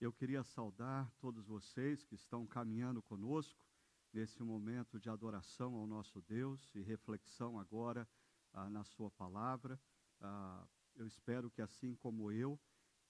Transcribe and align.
Eu 0.00 0.10
queria 0.10 0.42
saudar 0.42 1.12
todos 1.18 1.46
vocês 1.46 2.02
que 2.02 2.14
estão 2.14 2.46
caminhando 2.46 3.02
conosco 3.02 3.66
nesse 4.10 4.42
momento 4.42 4.98
de 4.98 5.10
adoração 5.10 5.74
ao 5.74 5.86
nosso 5.86 6.22
Deus 6.22 6.74
e 6.74 6.80
reflexão 6.80 7.58
agora 7.58 8.08
ah, 8.54 8.70
na 8.70 8.82
Sua 8.82 9.10
palavra. 9.10 9.78
Ah, 10.18 10.66
eu 10.96 11.06
espero 11.06 11.50
que, 11.50 11.60
assim 11.60 11.94
como 11.96 12.32
eu, 12.32 12.58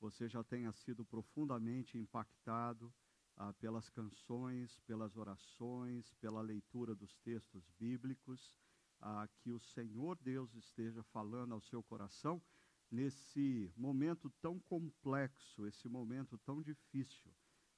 você 0.00 0.28
já 0.28 0.42
tenha 0.42 0.72
sido 0.72 1.04
profundamente 1.04 1.96
impactado 1.96 2.92
ah, 3.36 3.52
pelas 3.52 3.88
canções, 3.88 4.80
pelas 4.80 5.16
orações, 5.16 6.12
pela 6.14 6.42
leitura 6.42 6.92
dos 6.92 7.16
textos 7.18 7.70
bíblicos, 7.78 8.56
ah, 9.00 9.28
que 9.38 9.52
o 9.52 9.60
Senhor 9.60 10.18
Deus 10.20 10.56
esteja 10.56 11.04
falando 11.04 11.54
ao 11.54 11.60
seu 11.60 11.84
coração 11.84 12.42
nesse 12.90 13.72
momento 13.76 14.28
tão 14.40 14.58
complexo, 14.58 15.66
esse 15.66 15.88
momento 15.88 16.36
tão 16.38 16.60
difícil 16.60 17.30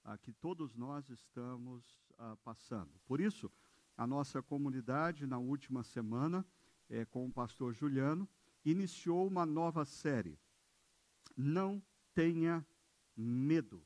ah, 0.04 0.16
que 0.16 0.32
todos 0.32 0.74
nós 0.74 1.08
estamos 1.10 1.84
ah, 2.18 2.36
passando. 2.42 2.90
Por 3.06 3.20
isso, 3.20 3.50
a 3.96 4.06
nossa 4.06 4.42
comunidade, 4.42 5.26
na 5.26 5.38
última 5.38 5.82
semana, 5.82 6.44
é, 6.88 7.04
com 7.04 7.26
o 7.26 7.32
pastor 7.32 7.74
Juliano, 7.74 8.28
iniciou 8.64 9.26
uma 9.26 9.44
nova 9.44 9.84
série. 9.84 10.38
Não 11.36 11.82
tenha 12.14 12.64
medo. 13.16 13.84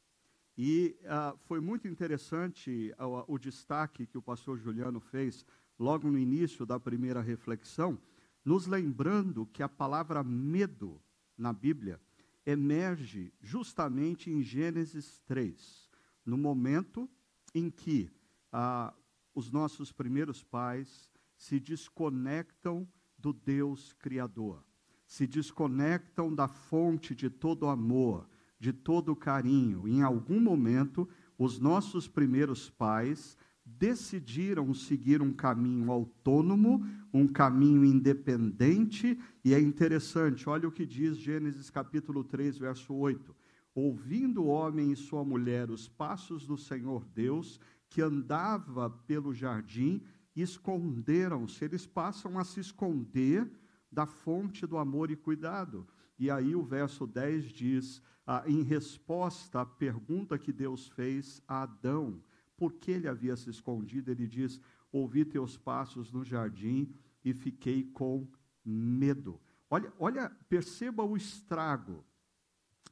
E 0.57 0.97
ah, 1.05 1.35
foi 1.41 1.61
muito 1.61 1.89
interessante 1.89 2.95
o, 2.99 3.35
o 3.35 3.39
destaque 3.39 4.07
que 4.07 4.17
o 4.17 4.23
pastor 4.23 4.59
Juliano 4.59 5.01
fez 5.01 5.45
logo 5.79 6.11
no 6.11 6.19
início 6.19 6.65
da 6.65 6.81
primeira 6.81 7.21
reflexão, 7.21 8.01
nos 8.45 8.67
lembrando 8.67 9.45
que 9.47 9.63
a 9.63 9.69
palavra 9.69 10.23
medo 10.25 11.03
na 11.37 11.53
Bíblia 11.53 12.01
emerge 12.45 13.33
justamente 13.41 14.31
em 14.31 14.43
Gênesis 14.43 15.21
3, 15.27 15.91
no 16.25 16.37
momento 16.37 17.11
em 17.55 17.69
que 17.69 18.11
ah, 18.53 18.95
os 19.35 19.51
nossos 19.51 19.91
primeiros 19.91 20.43
pais 20.43 21.11
se 21.37 21.59
desconectam 21.59 22.89
do 23.19 23.33
Deus 23.33 23.93
Criador, 23.95 24.65
se 25.07 25.27
desconectam 25.27 26.35
da 26.35 26.47
fonte 26.47 27.15
de 27.15 27.29
todo 27.29 27.67
amor, 27.67 28.29
de 28.59 28.73
todo 28.73 29.17
carinho. 29.17 29.87
Em 29.87 30.03
algum 30.03 30.41
momento, 30.41 31.09
os 31.37 31.59
nossos 31.59 32.09
primeiros 32.09 32.71
pais 32.71 33.37
decidiram 33.67 34.73
seguir 34.73 35.21
um 35.21 35.33
caminho 35.33 35.91
autônomo, 35.91 36.87
um 37.13 37.27
caminho 37.27 37.85
independente, 37.85 39.19
e 39.45 39.53
é 39.53 39.61
interessante, 39.61 40.49
olha 40.49 40.69
o 40.69 40.73
que 40.73 40.87
diz 40.87 41.19
Gênesis 41.19 41.69
capítulo 41.69 42.23
3, 42.23 42.59
verso 42.59 42.95
8. 42.95 43.35
Ouvindo 43.75 44.45
o 44.45 44.47
homem 44.47 44.93
e 44.93 44.97
sua 44.97 45.25
mulher 45.25 45.71
os 45.71 45.89
passos 45.89 46.47
do 46.47 46.57
Senhor 46.57 47.05
Deus, 47.15 47.61
que 47.91 48.01
andava 48.01 48.89
pelo 48.89 49.35
jardim, 49.35 50.01
esconderam-se, 50.35 51.65
eles 51.65 51.87
passam 51.87 52.39
a 52.39 52.45
se 52.45 52.61
esconder 52.61 53.51
da 53.91 54.07
fonte 54.07 54.67
do 54.67 54.79
amor 54.79 55.11
e 55.11 55.17
cuidado. 55.17 55.87
E 56.19 56.31
aí 56.31 56.55
o 56.55 56.63
verso 56.63 57.07
10 57.07 57.45
diz, 57.47 58.03
ah, 58.27 58.45
em 58.47 58.63
resposta 58.63 59.61
à 59.61 59.67
pergunta 59.67 60.39
que 60.39 60.53
Deus 60.53 60.89
fez 60.89 61.43
a 61.47 61.63
Adão, 61.63 62.21
por 62.57 62.73
que 62.75 62.93
ele 62.93 63.09
havia 63.09 63.37
se 63.37 63.51
escondido, 63.51 64.11
ele 64.11 64.27
diz: 64.27 64.61
Ouvi 64.91 65.25
teus 65.25 65.57
passos 65.57 66.11
no 66.11 66.25
jardim 66.25 66.93
e 67.25 67.35
fiquei 67.35 67.85
com 67.85 68.27
medo. 68.65 69.41
Olha, 69.69 69.93
olha, 69.99 70.31
perceba 70.49 71.03
o 71.03 71.17
estrago 71.17 72.05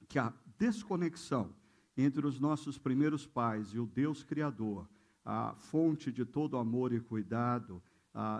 que 0.08 0.18
a 0.18 0.32
desconexão 0.58 1.54
entre 1.96 2.26
os 2.26 2.40
nossos 2.40 2.76
primeiros 2.76 3.26
pais 3.26 3.68
e 3.68 3.78
o 3.78 3.86
Deus 3.86 4.22
Criador, 4.22 4.88
a 5.24 5.54
fonte 5.54 6.10
de 6.12 6.24
todo 6.24 6.58
amor 6.58 6.92
e 6.92 7.00
cuidado, 7.00 7.82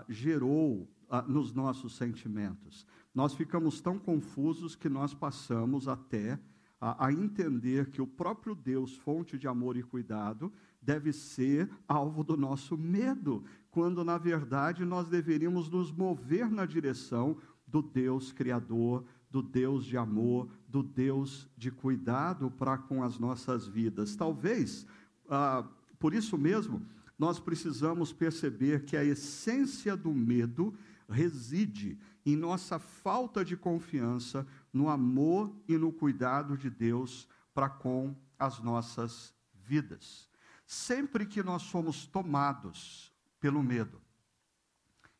gerou 0.09 0.89
nos 1.27 1.53
nossos 1.53 1.95
sentimentos. 1.95 2.85
Nós 3.13 3.33
ficamos 3.33 3.79
tão 3.79 3.97
confusos 3.97 4.75
que 4.75 4.89
nós 4.89 5.13
passamos 5.13 5.87
até 5.87 6.39
a, 6.85 7.07
a 7.07 7.11
entender 7.11 7.89
que 7.89 7.99
o 7.99 8.05
próprio 8.05 8.53
Deus, 8.53 8.95
fonte 8.95 9.39
de 9.39 9.47
amor 9.47 9.75
e 9.75 9.81
cuidado, 9.81 10.53
deve 10.79 11.11
ser 11.11 11.67
alvo 11.87 12.23
do 12.23 12.37
nosso 12.37 12.77
medo, 12.77 13.43
quando 13.71 14.03
na 14.03 14.19
verdade 14.19 14.85
nós 14.85 15.07
deveríamos 15.07 15.67
nos 15.67 15.91
mover 15.91 16.47
na 16.47 16.63
direção 16.63 17.37
do 17.65 17.81
Deus 17.81 18.31
Criador, 18.31 19.03
do 19.31 19.41
Deus 19.41 19.83
de 19.83 19.97
amor, 19.97 20.47
do 20.69 20.83
Deus 20.83 21.49
de 21.57 21.71
cuidado 21.71 22.51
para 22.51 22.77
com 22.77 23.01
as 23.01 23.17
nossas 23.17 23.65
vidas. 23.65 24.15
Talvez, 24.15 24.85
ah, 25.27 25.67
por 25.97 26.13
isso 26.13 26.37
mesmo, 26.37 26.85
nós 27.17 27.39
precisamos 27.39 28.13
perceber 28.13 28.85
que 28.85 28.95
a 28.95 29.03
essência 29.03 29.97
do 29.97 30.13
medo 30.13 30.71
reside 31.09 31.97
em 32.25 32.35
nossa 32.35 32.79
falta 32.79 33.45
de 33.45 33.55
confiança 33.55 34.47
no 34.73 34.89
amor 34.89 35.55
e 35.67 35.77
no 35.77 35.91
cuidado 35.91 36.57
de 36.57 36.69
Deus 36.69 37.27
para 37.53 37.69
com 37.69 38.15
as 38.39 38.59
nossas 38.59 39.33
vidas. 39.53 40.29
Sempre 40.65 41.25
que 41.25 41.43
nós 41.43 41.61
somos 41.61 42.07
tomados 42.07 43.13
pelo 43.39 43.61
medo, 43.61 44.01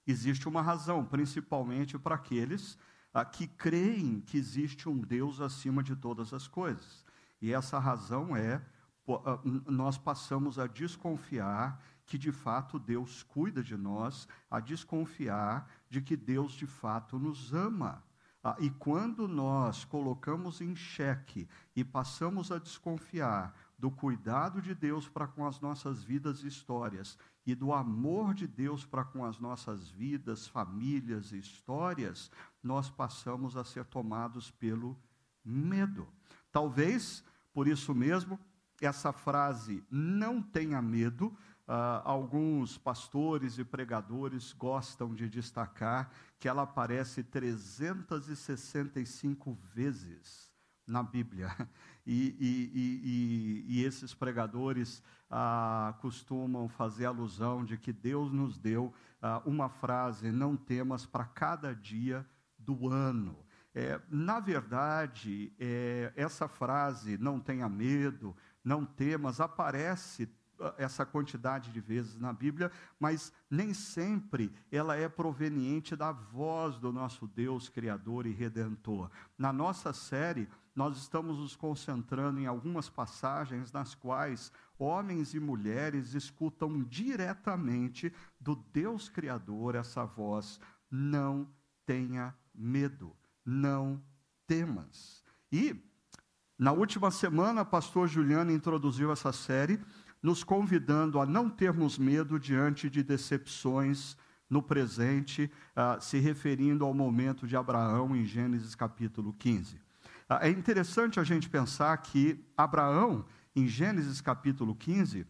existe 0.08 0.48
uma 0.48 0.62
razão, 0.62 1.06
principalmente 1.06 2.00
para 2.00 2.16
aqueles 2.16 2.78
ah, 3.14 3.24
que 3.24 3.48
creem 3.48 4.20
que 4.20 4.38
existe 4.38 4.90
um 4.90 4.98
Deus 4.98 5.40
acima 5.40 5.84
de 5.84 5.96
todas 5.96 6.34
as 6.34 6.48
coisas. 6.48 7.06
E 7.40 7.54
essa 7.54 7.78
razão 7.78 8.36
é 8.36 8.62
ah, 9.08 9.40
nós 9.68 9.98
passamos 9.98 10.58
a 10.58 10.66
desconfiar 10.66 11.80
que 12.06 12.18
de 12.18 12.32
fato 12.32 12.78
Deus 12.78 13.24
cuida 13.24 13.64
de 13.64 13.76
nós, 13.76 14.28
a 14.50 14.60
desconfiar 14.60 15.70
de 15.96 16.02
que 16.02 16.18
Deus 16.18 16.52
de 16.52 16.68
fato 16.68 17.18
nos 17.18 17.54
ama. 17.54 18.04
Ah, 18.44 18.58
e 18.60 18.70
quando 18.70 19.30
nós 19.30 19.86
colocamos 19.86 20.60
em 20.60 20.76
xeque 20.76 21.48
e 21.74 21.86
passamos 21.86 22.52
a 22.52 22.60
desconfiar 22.60 23.56
do 23.80 23.90
cuidado 23.90 24.62
de 24.62 24.76
Deus 24.76 25.08
para 25.08 25.26
com 25.26 25.48
as 25.48 25.62
nossas 25.62 26.04
vidas 26.04 26.44
e 26.44 26.48
histórias 26.48 27.18
e 27.46 27.56
do 27.56 27.72
amor 27.72 28.34
de 28.34 28.46
Deus 28.46 28.86
para 28.86 29.06
com 29.06 29.24
as 29.24 29.40
nossas 29.40 29.88
vidas, 29.90 30.48
famílias 30.48 31.32
e 31.32 31.38
histórias, 31.38 32.30
nós 32.62 32.90
passamos 32.90 33.56
a 33.56 33.64
ser 33.64 33.86
tomados 33.86 34.52
pelo 34.52 34.98
medo. 35.46 36.06
Talvez, 36.52 37.24
por 37.54 37.70
isso 37.70 37.96
mesmo, 37.96 38.38
essa 38.82 39.14
frase, 39.14 39.82
não 39.90 40.42
tenha 40.42 40.82
medo, 40.82 41.36
uh, 41.68 42.02
alguns 42.04 42.78
pastores 42.78 43.58
e 43.58 43.64
pregadores 43.64 44.52
gostam 44.54 45.14
de 45.14 45.30
destacar 45.30 46.10
que 46.40 46.48
ela 46.48 46.62
aparece 46.64 47.24
365 47.24 49.54
vezes 49.74 50.52
na 50.86 51.02
Bíblia. 51.04 51.50
E, 52.08 52.36
e, 52.40 52.72
e, 52.76 53.66
e 53.68 53.84
esses 53.84 54.14
pregadores 54.14 55.02
ah, 55.28 55.96
costumam 56.02 56.70
fazer 56.70 57.06
alusão 57.06 57.66
de 57.66 57.80
que 57.80 57.92
Deus 57.92 58.32
nos 58.32 58.60
deu 58.60 58.94
ah, 59.20 59.42
uma 59.44 59.70
frase, 59.70 60.32
não 60.32 60.56
temas, 60.56 61.04
para 61.04 61.26
cada 61.26 61.74
dia 61.74 62.24
do 62.60 62.90
ano. 62.90 63.44
É, 63.74 64.00
na 64.08 64.40
verdade, 64.40 65.52
é, 65.60 66.14
essa 66.16 66.48
frase, 66.48 67.18
não 67.18 67.40
tenha 67.40 67.68
medo, 67.68 68.38
não 68.64 68.86
temas, 68.86 69.42
aparece 69.42 70.30
essa 70.78 71.06
quantidade 71.06 71.72
de 71.72 71.80
vezes 71.80 72.20
na 72.20 72.32
Bíblia, 72.32 72.72
mas 73.00 73.32
nem 73.50 73.74
sempre 73.74 74.54
ela 74.72 74.96
é 74.96 75.08
proveniente 75.08 75.96
da 75.96 76.12
voz 76.12 76.78
do 76.78 76.92
nosso 76.92 77.28
Deus 77.28 77.70
Criador 77.70 78.26
e 78.26 78.32
Redentor. 78.32 79.10
Na 79.38 79.52
nossa 79.52 79.94
série, 79.94 80.48
nós 80.76 80.98
estamos 80.98 81.40
nos 81.40 81.56
concentrando 81.56 82.40
em 82.40 82.46
algumas 82.46 82.90
passagens 82.90 83.72
nas 83.72 83.96
quais 83.96 84.52
homens 84.78 85.34
e 85.34 85.40
mulheres 85.40 86.14
escutam 86.14 86.84
diretamente 86.84 88.12
do 88.40 88.56
Deus 88.56 89.08
Criador 89.08 89.76
essa 89.76 90.06
voz: 90.06 90.60
não 90.92 91.48
tenha 91.86 92.36
medo, 92.54 93.16
não 93.46 94.02
temas. 94.46 95.24
E 95.52 95.82
na 96.58 96.72
última 96.72 97.12
semana, 97.12 97.66
pastor 97.66 98.08
Juliano 98.08 98.52
introduziu 98.52 99.12
essa 99.12 99.34
série, 99.34 99.80
nos 100.26 100.44
convidando 100.44 101.20
a 101.20 101.26
não 101.26 101.48
termos 101.48 102.00
medo 102.00 102.40
diante 102.40 102.90
de 102.90 103.04
decepções 103.04 104.18
no 104.50 104.60
presente, 104.60 105.52
uh, 105.78 106.02
se 106.02 106.18
referindo 106.18 106.84
ao 106.84 106.96
momento 106.96 107.46
de 107.46 107.56
Abraão 107.56 108.16
em 108.16 108.26
Gênesis 108.26 108.74
capítulo 108.74 109.34
15. 109.34 109.80
Ah, 110.28 110.40
é 110.42 110.50
interessante 110.50 111.20
a 111.20 111.24
gente 111.24 111.48
pensar 111.48 111.96
que 111.98 112.44
Abraão, 112.58 113.24
em 113.56 113.68
Gênesis 113.68 114.20
capítulo 114.20 114.74
15, 114.76 115.28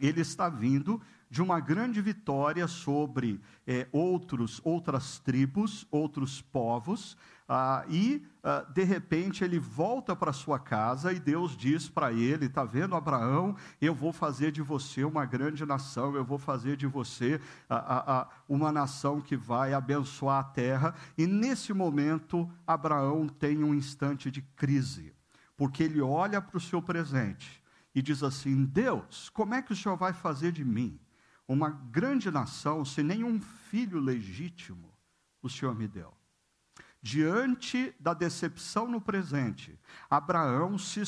ele 0.00 0.22
está 0.22 0.48
vindo 0.48 0.98
de 1.28 1.42
uma 1.42 1.60
grande 1.60 2.00
vitória 2.00 2.66
sobre 2.66 3.40
é, 3.66 3.88
outros, 3.92 4.60
outras 4.64 5.18
tribos, 5.18 5.86
outros 5.90 6.40
povos, 6.40 7.16
ah, 7.48 7.84
e 7.88 8.26
ah, 8.42 8.66
de 8.68 8.82
repente 8.82 9.44
ele 9.44 9.58
volta 9.58 10.16
para 10.16 10.32
sua 10.32 10.58
casa 10.58 11.12
e 11.12 11.20
Deus 11.20 11.56
diz 11.56 11.88
para 11.88 12.12
ele: 12.12 12.46
Está 12.46 12.64
vendo, 12.64 12.96
Abraão? 12.96 13.54
Eu 13.80 13.94
vou 13.94 14.12
fazer 14.12 14.50
de 14.50 14.60
você 14.60 15.04
uma 15.04 15.24
grande 15.24 15.64
nação, 15.64 16.16
eu 16.16 16.24
vou 16.24 16.38
fazer 16.38 16.76
de 16.76 16.88
você 16.88 17.40
ah, 17.70 18.04
ah, 18.06 18.28
uma 18.48 18.72
nação 18.72 19.20
que 19.20 19.36
vai 19.36 19.74
abençoar 19.74 20.40
a 20.40 20.44
terra. 20.44 20.94
E 21.16 21.24
nesse 21.24 21.72
momento, 21.72 22.50
Abraão 22.66 23.28
tem 23.28 23.62
um 23.62 23.74
instante 23.74 24.28
de 24.28 24.42
crise, 24.42 25.14
porque 25.56 25.84
ele 25.84 26.00
olha 26.00 26.42
para 26.42 26.56
o 26.56 26.60
seu 26.60 26.82
presente 26.82 27.62
e 27.94 28.02
diz 28.02 28.24
assim: 28.24 28.64
Deus, 28.64 29.28
como 29.28 29.54
é 29.54 29.62
que 29.62 29.72
o 29.72 29.76
Senhor 29.76 29.96
vai 29.96 30.12
fazer 30.12 30.50
de 30.50 30.64
mim 30.64 30.98
uma 31.48 31.70
grande 31.70 32.30
nação 32.30 32.84
se 32.84 33.02
nenhum 33.02 33.40
filho 33.40 34.00
legítimo 34.00 34.92
o 35.42 35.48
Senhor 35.48 35.74
me 35.74 35.86
deu? 35.86 36.12
Diante 37.00 37.94
da 38.00 38.12
decepção 38.12 38.88
no 38.88 39.00
presente, 39.00 39.78
Abraão 40.10 40.76
se 40.76 41.00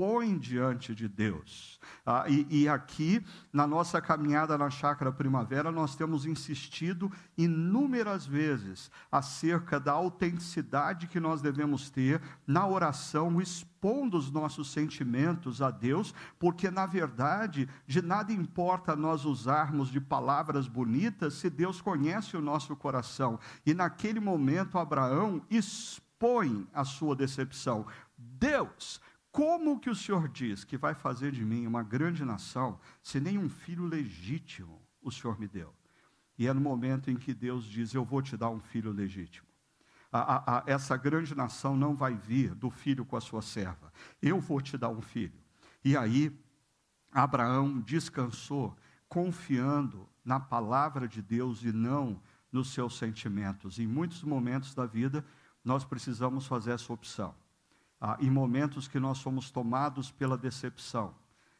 expõe 0.00 0.38
diante 0.38 0.94
de 0.94 1.06
Deus. 1.06 1.78
Ah, 2.06 2.24
e, 2.26 2.46
e, 2.48 2.68
aqui, 2.68 3.22
na 3.52 3.66
nossa 3.66 4.00
caminhada 4.00 4.56
na 4.56 4.70
Chácara 4.70 5.12
Primavera, 5.12 5.70
nós 5.70 5.94
temos 5.94 6.24
insistido 6.24 7.12
inúmeras 7.36 8.24
vezes 8.24 8.90
acerca 9.12 9.78
da 9.78 9.92
autenticidade 9.92 11.06
que 11.06 11.20
nós 11.20 11.42
devemos 11.42 11.90
ter 11.90 12.20
na 12.46 12.66
oração, 12.66 13.40
expondo 13.42 14.16
os 14.16 14.30
nossos 14.30 14.72
sentimentos 14.72 15.60
a 15.60 15.70
Deus, 15.70 16.14
porque, 16.38 16.70
na 16.70 16.86
verdade, 16.86 17.68
de 17.86 18.00
nada 18.00 18.32
importa 18.32 18.96
nós 18.96 19.26
usarmos 19.26 19.90
de 19.90 20.00
palavras 20.00 20.66
bonitas 20.66 21.34
se 21.34 21.50
Deus 21.50 21.82
conhece 21.82 22.38
o 22.38 22.42
nosso 22.42 22.74
coração. 22.74 23.38
E 23.66 23.74
naquele 23.74 24.20
momento, 24.20 24.78
Abraão 24.78 25.42
expõe 25.50 26.66
a 26.72 26.84
sua 26.84 27.14
decepção. 27.14 27.86
Deus, 28.16 29.00
como 29.32 29.78
que 29.78 29.88
o 29.88 29.94
Senhor 29.94 30.28
diz 30.28 30.64
que 30.64 30.76
vai 30.76 30.92
fazer 30.92 31.30
de 31.30 31.44
mim 31.44 31.66
uma 31.66 31.82
grande 31.82 32.24
nação, 32.24 32.80
se 33.02 33.20
nem 33.20 33.38
um 33.38 33.48
filho 33.48 33.84
legítimo 33.86 34.82
o 35.00 35.10
Senhor 35.10 35.38
me 35.38 35.46
deu? 35.46 35.72
E 36.36 36.48
é 36.48 36.52
no 36.52 36.60
momento 36.60 37.10
em 37.10 37.16
que 37.16 37.32
Deus 37.32 37.64
diz: 37.64 37.94
Eu 37.94 38.04
vou 38.04 38.20
te 38.22 38.36
dar 38.36 38.50
um 38.50 38.58
filho 38.58 38.90
legítimo. 38.90 39.46
A, 40.10 40.18
a, 40.18 40.58
a, 40.58 40.62
essa 40.66 40.96
grande 40.96 41.34
nação 41.36 41.76
não 41.76 41.94
vai 41.94 42.16
vir 42.16 42.54
do 42.56 42.70
filho 42.70 43.04
com 43.04 43.16
a 43.16 43.20
sua 43.20 43.40
serva. 43.40 43.92
Eu 44.20 44.40
vou 44.40 44.60
te 44.60 44.76
dar 44.76 44.88
um 44.88 45.00
filho. 45.00 45.38
E 45.84 45.96
aí, 45.96 46.36
Abraão 47.12 47.78
descansou, 47.80 48.76
confiando 49.08 50.08
na 50.24 50.40
palavra 50.40 51.06
de 51.06 51.22
Deus 51.22 51.62
e 51.62 51.72
não 51.72 52.20
nos 52.50 52.72
seus 52.72 52.98
sentimentos. 52.98 53.78
Em 53.78 53.86
muitos 53.86 54.24
momentos 54.24 54.74
da 54.74 54.86
vida, 54.86 55.24
nós 55.64 55.84
precisamos 55.84 56.46
fazer 56.46 56.72
essa 56.72 56.92
opção 56.92 57.32
ah, 58.00 58.16
em 58.20 58.30
momentos 58.30 58.88
que 58.88 58.98
nós 58.98 59.18
somos 59.18 59.50
tomados 59.50 60.10
pela 60.10 60.38
decepção, 60.38 61.14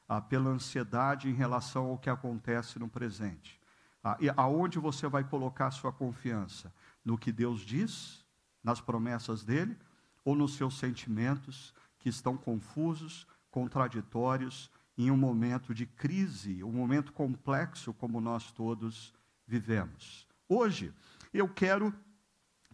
ah, 0.09 0.21
pela 0.21 0.51
ansiedade 0.51 1.29
em 1.29 1.35
relação 1.35 1.87
ao 1.87 1.99
que 1.99 2.09
acontece 2.09 2.79
no 2.79 2.89
presente. 2.89 3.61
Ah, 4.03 4.17
e 4.19 4.31
aonde 4.31 4.79
você 4.79 5.07
vai 5.07 5.23
colocar 5.23 5.71
sua 5.71 5.93
confiança? 5.93 6.73
No 7.05 7.19
que 7.19 7.31
Deus 7.31 7.61
diz, 7.61 8.25
nas 8.65 8.81
promessas 8.81 9.45
dele, 9.45 9.77
ou 10.25 10.35
nos 10.35 10.55
seus 10.55 10.79
sentimentos 10.79 11.75
que 11.99 12.09
estão 12.09 12.37
confusos, 12.37 13.27
contraditórios, 13.51 14.71
em 14.97 15.11
um 15.11 15.17
momento 15.17 15.75
de 15.75 15.87
crise, 15.87 16.63
um 16.63 16.73
momento 16.73 17.13
complexo 17.13 17.93
como 17.95 18.21
nós 18.21 18.51
todos 18.51 19.13
vivemos. 19.47 20.27
Hoje, 20.49 20.93
eu 21.33 21.49
quero 21.49 21.95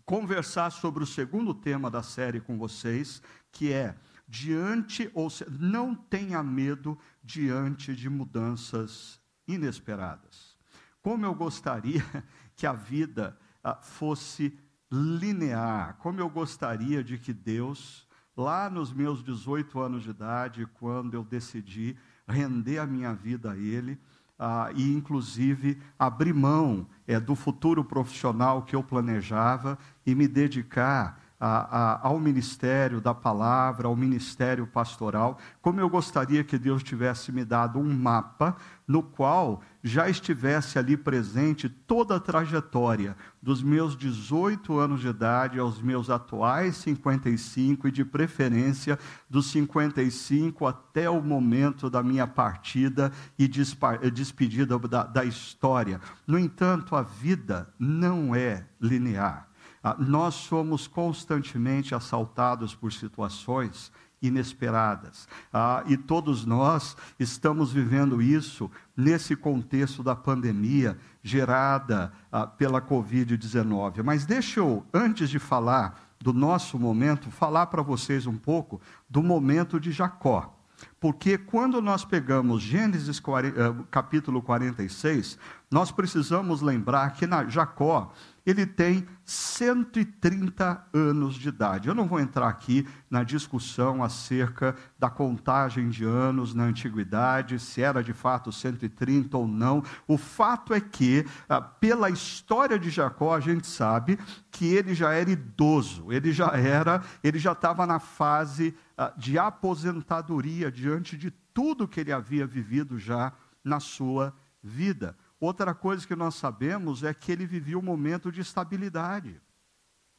conversar 0.05 0.71
sobre 0.71 1.03
o 1.03 1.07
segundo 1.07 1.53
tema 1.53 1.91
da 1.91 2.03
série 2.03 2.41
com 2.41 2.57
vocês, 2.57 3.21
que 3.57 3.73
é 3.73 3.97
diante 4.29 5.11
ou 5.15 5.31
se, 5.31 5.47
não 5.49 5.95
tenha 5.95 6.43
medo 6.43 6.99
diante 7.25 7.97
de 7.97 8.11
mudanças 8.11 9.19
inesperadas. 9.49 10.55
Como 11.01 11.25
eu 11.25 11.35
gostaria 11.35 12.05
que 12.55 12.67
a 12.67 12.75
vida 12.75 13.35
ah, 13.65 13.77
fosse 13.77 14.59
linear, 14.93 15.97
como 16.01 16.21
eu 16.21 16.29
gostaria 16.29 17.03
de 17.03 17.17
que 17.17 17.33
Deus, 17.33 18.07
lá 18.37 18.69
nos 18.69 18.93
meus 18.93 19.25
18 19.25 19.81
anos 19.81 20.03
de 20.03 20.11
idade, 20.11 20.67
quando 20.75 21.15
eu 21.15 21.25
decidi 21.25 21.97
render 22.29 22.79
a 22.79 22.87
minha 22.87 23.15
vida 23.15 23.53
a 23.53 23.57
Ele, 23.57 23.99
ah, 24.39 24.71
e 24.75 24.93
inclusive 24.93 25.81
abrir 25.99 26.35
mão 26.35 26.87
é, 27.07 27.19
do 27.19 27.35
futuro 27.35 27.83
profissional 27.83 28.65
que 28.65 28.77
eu 28.77 28.83
planejava 28.83 29.79
e 30.05 30.15
me 30.15 30.29
dedicar 30.29 31.26
a, 31.39 31.49
a, 31.49 32.09
ao 32.09 32.19
ministério 32.19 33.01
da 33.01 33.15
palavra, 33.15 33.89
ao 33.89 33.97
ministério 33.97 34.67
pastoral, 34.67 35.39
como 35.61 35.81
eu 35.81 35.89
gostaria 35.89 36.43
que 36.43 36.59
Deus 36.59 36.83
tivesse 36.83 37.31
me 37.31 37.45
dado 37.45 37.79
um 37.79 37.95
mapa 37.95 38.57
no 38.89 39.03
qual 39.03 39.61
já 39.83 40.09
estivesse 40.09 40.79
ali 40.79 40.97
presente 40.97 41.69
toda 41.69 42.17
a 42.17 42.21
trajetória 42.21 43.17
dos 43.43 43.63
meus 43.63 43.97
18 43.97 44.79
anos 44.79 45.01
de 45.01 45.09
idade 45.09 45.59
aos 45.59 45.81
meus 45.83 46.09
atuais 46.09 46.77
55 46.77 47.89
e 47.89 47.91
de 47.91 48.05
preferência 48.05 48.99
dos 49.29 49.51
55 49.51 50.67
até 50.67 51.11
o 51.11 51.21
momento 51.21 51.91
da 51.91 52.03
minha 52.03 52.27
partida 52.27 53.13
e 53.39 53.47
despedida 53.47 54.79
da, 54.79 55.05
da 55.05 55.25
história. 55.25 56.01
No 56.27 56.39
entanto, 56.39 56.97
a 56.97 57.03
vida 57.03 57.69
não 57.79 58.35
é 58.35 58.65
linear. 58.81 59.49
Ah, 59.87 59.95
nós 60.01 60.35
somos 60.35 60.89
constantemente 60.89 61.95
assaltados 61.95 62.75
por 62.75 62.93
situações 62.93 63.93
inesperadas. 64.21 65.29
Ah, 65.53 65.85
e 65.87 65.97
todos 65.97 66.45
nós 66.45 66.97
estamos 67.21 67.73
vivendo 67.73 68.21
isso 68.21 68.69
nesse 68.97 69.37
contexto 69.37 70.03
da 70.03 70.17
pandemia 70.17 70.99
gerada 71.23 72.13
ah, 72.33 72.49
pela 72.49 72.83
Covid-19. 72.83 74.03
Mas 74.03 74.27
deixa 74.27 74.59
eu, 74.59 74.85
antes 74.93 75.31
de 75.31 75.39
falar 75.39 76.17
do 76.19 76.33
nosso 76.33 76.81
momento, 76.81 77.31
falar 77.31 77.67
para 77.67 77.81
vocês 77.81 78.27
um 78.27 78.37
pouco 78.37 78.81
do 79.09 79.23
momento 79.23 79.79
de 79.79 79.93
Jacó. 79.93 80.53
Porque 80.99 81.39
quando 81.39 81.81
nós 81.81 82.05
pegamos 82.05 82.61
Gênesis 82.61 83.21
40, 83.21 83.87
capítulo 83.89 84.43
46, 84.43 85.39
nós 85.71 85.93
precisamos 85.93 86.61
lembrar 86.61 87.13
que 87.13 87.25
na 87.25 87.45
Jacó 87.47 88.13
ele 88.47 88.65
tem 88.65 89.05
130 89.25 90.87
anos 90.95 91.35
de 91.35 91.49
idade. 91.49 91.89
Eu 91.89 91.95
não 91.95 92.07
vou 92.07 92.21
entrar 92.21 92.49
aqui 92.49 92.87
na 93.11 93.25
discussão 93.25 94.05
acerca 94.05 94.77
da 94.97 95.11
contagem 95.11 95.89
de 95.89 96.05
anos 96.05 96.55
na 96.55 96.63
antiguidade, 96.63 97.59
se 97.59 97.83
era 97.83 98.05
de 98.05 98.13
fato 98.13 98.53
130 98.53 99.37
ou 99.37 99.49
não. 99.49 99.83
O 100.07 100.17
fato 100.17 100.73
é 100.73 100.81
que, 100.81 101.27
ah, 101.49 101.61
pela 101.61 102.09
história 102.09 102.79
de 102.79 102.89
Jacó, 102.89 103.35
a 103.35 103.41
gente 103.41 103.67
sabe 103.67 104.17
que 104.51 104.67
ele 104.67 104.95
já 104.95 105.13
era 105.13 105.31
idoso, 105.31 106.13
ele 106.13 106.33
já 106.33 106.53
era, 106.53 107.03
ele 107.25 107.41
já 107.41 107.51
estava 107.51 107.85
na 107.85 107.99
fase 107.99 108.77
ah, 108.97 109.13
de 109.17 109.37
aposentadoria 109.37 110.71
diante 110.71 111.17
de 111.17 111.33
tudo 111.53 111.89
que 111.89 111.99
ele 111.99 112.13
havia 112.13 112.47
vivido 112.47 112.97
já 112.97 113.33
na 113.65 113.81
sua 113.81 114.33
vida. 114.63 115.17
Outra 115.39 115.75
coisa 115.75 116.07
que 116.07 116.17
nós 116.17 116.35
sabemos 116.35 117.03
é 117.03 117.13
que 117.13 117.31
ele 117.31 117.47
vivia 117.47 117.79
um 117.79 117.83
momento 117.83 118.33
de 118.33 118.41
estabilidade. 118.41 119.41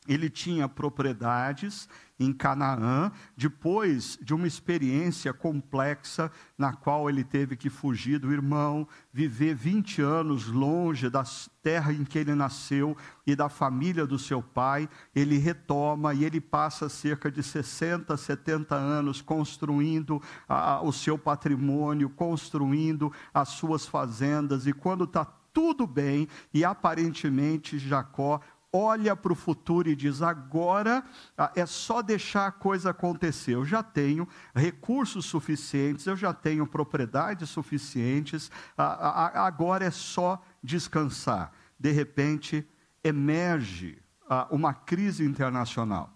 Ele 0.07 0.29
tinha 0.29 0.69
propriedades 0.69 1.87
em 2.19 2.33
Canaã, 2.33 3.11
depois 3.35 4.17
de 4.21 4.33
uma 4.33 4.47
experiência 4.47 5.31
complexa 5.33 6.31
na 6.57 6.73
qual 6.73 7.09
ele 7.09 7.23
teve 7.23 7.55
que 7.55 7.69
fugir 7.69 8.17
do 8.17 8.31
irmão, 8.31 8.87
viver 9.13 9.53
20 9.53 10.01
anos 10.01 10.47
longe 10.47 11.09
da 11.09 11.23
terra 11.61 11.93
em 11.93 12.03
que 12.03 12.17
ele 12.17 12.33
nasceu 12.33 12.97
e 13.25 13.35
da 13.35 13.49
família 13.49 14.07
do 14.07 14.17
seu 14.17 14.41
pai, 14.41 14.89
ele 15.13 15.37
retoma 15.37 16.13
e 16.13 16.25
ele 16.25 16.41
passa 16.41 16.89
cerca 16.89 17.29
de 17.29 17.43
60, 17.43 18.15
70 18.17 18.73
anos 18.73 19.21
construindo 19.21 20.21
a, 20.49 20.81
o 20.81 20.91
seu 20.91 21.17
patrimônio, 21.17 22.09
construindo 22.09 23.11
as 23.33 23.49
suas 23.49 23.85
fazendas, 23.85 24.65
e 24.65 24.73
quando 24.73 25.03
está 25.03 25.25
tudo 25.57 25.87
bem, 25.87 26.27
e 26.53 26.63
aparentemente 26.63 27.79
Jacó 27.79 28.39
olha 28.71 29.15
para 29.15 29.31
o 29.31 29.35
futuro 29.35 29.89
e 29.89 29.95
diz: 29.95 30.21
agora 30.21 31.03
ah, 31.37 31.51
é 31.55 31.65
só 31.65 32.01
deixar 32.01 32.47
a 32.47 32.51
coisa 32.51 32.91
acontecer. 32.91 33.55
Eu 33.55 33.65
já 33.65 33.81
tenho 33.81 34.27
recursos 34.55 35.25
suficientes, 35.25 36.05
eu 36.05 36.15
já 36.15 36.33
tenho 36.33 36.67
propriedades 36.67 37.49
suficientes, 37.49 38.51
ah, 38.77 39.31
ah, 39.35 39.45
agora 39.45 39.85
é 39.85 39.91
só 39.91 40.41
descansar. 40.63 41.51
De 41.79 41.91
repente, 41.91 42.67
emerge 43.03 44.01
uma 44.49 44.73
crise 44.73 45.23
internacional. 45.23 46.13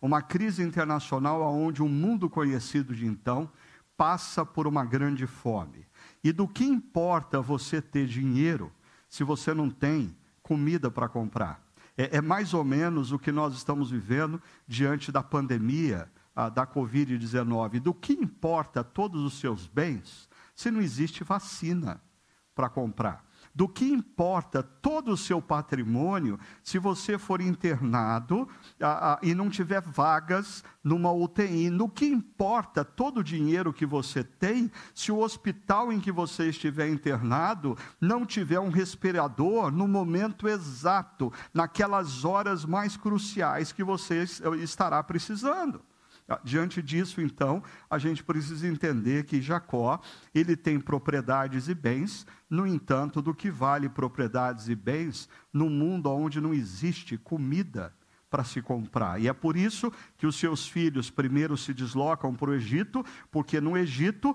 Uma 0.00 0.20
crise 0.20 0.62
internacional 0.62 1.40
onde 1.42 1.82
o 1.82 1.88
mundo 1.88 2.28
conhecido 2.28 2.94
de 2.94 3.06
então 3.06 3.50
passa 3.96 4.44
por 4.44 4.66
uma 4.66 4.84
grande 4.84 5.26
fome. 5.26 5.86
E 6.22 6.32
do 6.32 6.48
que 6.48 6.64
importa 6.64 7.40
você 7.40 7.80
ter 7.80 8.06
dinheiro 8.06 8.72
se 9.08 9.22
você 9.22 9.54
não 9.54 9.70
tem 9.70 10.16
comida 10.42 10.90
para 10.90 11.08
comprar? 11.08 11.63
É, 11.96 12.16
é, 12.16 12.20
mais 12.20 12.52
ou 12.52 12.64
menos 12.64 13.12
o 13.12 13.18
que 13.18 13.30
nós 13.30 13.54
estamos 13.54 13.90
vivendo 13.90 14.42
diante 14.66 15.12
da 15.12 15.22
pandemia 15.22 16.10
a, 16.34 16.48
da 16.48 16.66
Covid-19. 16.66 17.80
Do 17.80 17.94
que 17.94 18.12
importa 18.12 18.82
todos 18.82 19.22
os 19.22 19.38
seus 19.38 19.66
bens 19.66 20.28
se 20.54 20.70
não 20.70 20.80
existe 20.80 21.22
vacina 21.22 22.02
para 22.54 22.68
comprar? 22.68 23.23
Do 23.54 23.68
que 23.68 23.84
importa 23.84 24.64
todo 24.64 25.12
o 25.12 25.16
seu 25.16 25.40
patrimônio 25.40 26.40
se 26.60 26.76
você 26.76 27.16
for 27.16 27.40
internado 27.40 28.48
e 29.22 29.32
não 29.32 29.48
tiver 29.48 29.80
vagas 29.80 30.64
numa 30.82 31.12
UTI? 31.12 31.70
No 31.70 31.88
que 31.88 32.04
importa 32.04 32.84
todo 32.84 33.20
o 33.20 33.24
dinheiro 33.24 33.72
que 33.72 33.86
você 33.86 34.24
tem 34.24 34.72
se 34.92 35.12
o 35.12 35.20
hospital 35.20 35.92
em 35.92 36.00
que 36.00 36.10
você 36.10 36.48
estiver 36.48 36.88
internado 36.88 37.78
não 38.00 38.26
tiver 38.26 38.58
um 38.58 38.70
respirador 38.70 39.70
no 39.70 39.86
momento 39.86 40.48
exato, 40.48 41.32
naquelas 41.52 42.24
horas 42.24 42.64
mais 42.64 42.96
cruciais 42.96 43.70
que 43.70 43.84
você 43.84 44.24
estará 44.60 45.00
precisando? 45.04 45.80
Ah, 46.26 46.40
diante 46.42 46.80
disso, 46.80 47.20
então, 47.20 47.62
a 47.88 47.98
gente 47.98 48.24
precisa 48.24 48.66
entender 48.66 49.24
que 49.24 49.42
Jacó, 49.42 50.00
ele 50.34 50.56
tem 50.56 50.80
propriedades 50.80 51.68
e 51.68 51.74
bens, 51.74 52.26
no 52.48 52.66
entanto, 52.66 53.20
do 53.20 53.34
que 53.34 53.50
vale 53.50 53.90
propriedades 53.90 54.68
e 54.68 54.74
bens 54.74 55.28
no 55.52 55.68
mundo 55.68 56.10
onde 56.10 56.40
não 56.40 56.54
existe 56.54 57.18
comida 57.18 57.92
para 58.30 58.42
se 58.42 58.62
comprar. 58.62 59.20
E 59.20 59.28
é 59.28 59.32
por 59.32 59.56
isso 59.56 59.92
que 60.16 60.26
os 60.26 60.36
seus 60.36 60.66
filhos 60.66 61.08
primeiro 61.08 61.56
se 61.56 61.72
deslocam 61.72 62.34
para 62.34 62.50
o 62.50 62.54
Egito, 62.54 63.04
porque 63.30 63.60
no 63.60 63.76
Egito 63.76 64.34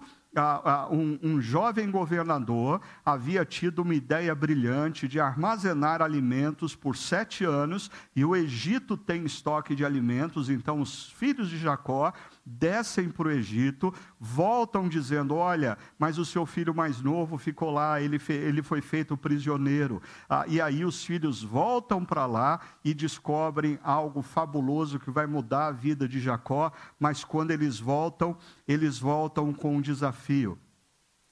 um, 0.91 1.19
um, 1.24 1.41
jovem 1.41 1.89
governador 1.89 2.81
havia 3.03 3.43
tido 3.43 3.81
uma 3.81 3.95
ideia 3.95 4.33
brilhante 4.36 5.07
de 5.07 5.19
armazenar 5.19 6.01
alimentos 6.01 6.75
por 6.75 6.95
sete 6.95 7.43
anos, 7.43 7.89
e 8.15 8.24
o 8.24 8.36
Egito 8.36 8.95
tem 8.95 9.25
estoque 9.25 9.74
de 9.74 9.83
alimentos, 9.83 10.50
então 10.50 10.81
os 10.81 11.12
filhos 11.12 11.50
de 11.50 11.57
Jacó 11.57 12.13
descem 12.46 13.10
para 13.10 13.27
o 13.27 13.31
Egito, 13.31 13.93
voltam 14.19 14.88
dizendo: 14.88 15.36
Olha, 15.36 15.77
mas 15.98 16.17
o 16.17 16.25
seu 16.25 16.46
filho 16.46 16.74
mais 16.74 17.01
novo 17.01 17.38
ficou 17.38 17.69
lá, 17.69 18.01
ele, 18.01 18.19
ele 18.29 18.63
foi 18.63 18.81
feito 18.81 19.17
prisioneiro. 19.17 20.01
Ah, 20.27 20.46
e 20.48 20.60
aí 20.60 20.84
os 20.84 21.03
filhos 21.03 21.43
voltam 21.43 22.03
para 22.03 22.25
lá 22.25 22.60
e 22.84 22.93
descobrem 22.93 23.79
algo 23.84 24.22
fabuloso 24.22 25.00
que 25.00 25.12
vai 25.12 25.27
mudar 25.27 25.67
a 25.67 25.72
vida 25.72 26.08
de 26.08 26.19
Jacó, 26.19 26.72
mas 27.00 27.24
quando 27.24 27.51
eles 27.51 27.79
voltam, 27.79 28.38
eles 28.67 28.98
voltam 28.98 29.53
com 29.53 29.75
um 29.75 29.81
desafio: 29.81 30.58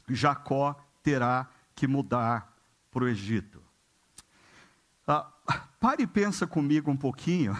Jacó 0.07 0.75
terá 1.01 1.47
que 1.73 1.87
mudar 1.87 2.53
para 2.91 3.03
o 3.03 3.07
Egito. 3.07 3.61
Ah, 5.07 5.31
pare 5.79 6.03
e 6.03 6.07
pensa 6.07 6.45
comigo 6.45 6.91
um 6.91 6.97
pouquinho. 6.97 7.57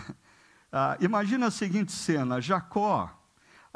Ah, 0.70 0.98
imagina 1.00 1.48
a 1.48 1.51
seguinte 1.51 1.94
cena: 1.94 2.42
Jacó 2.42 3.16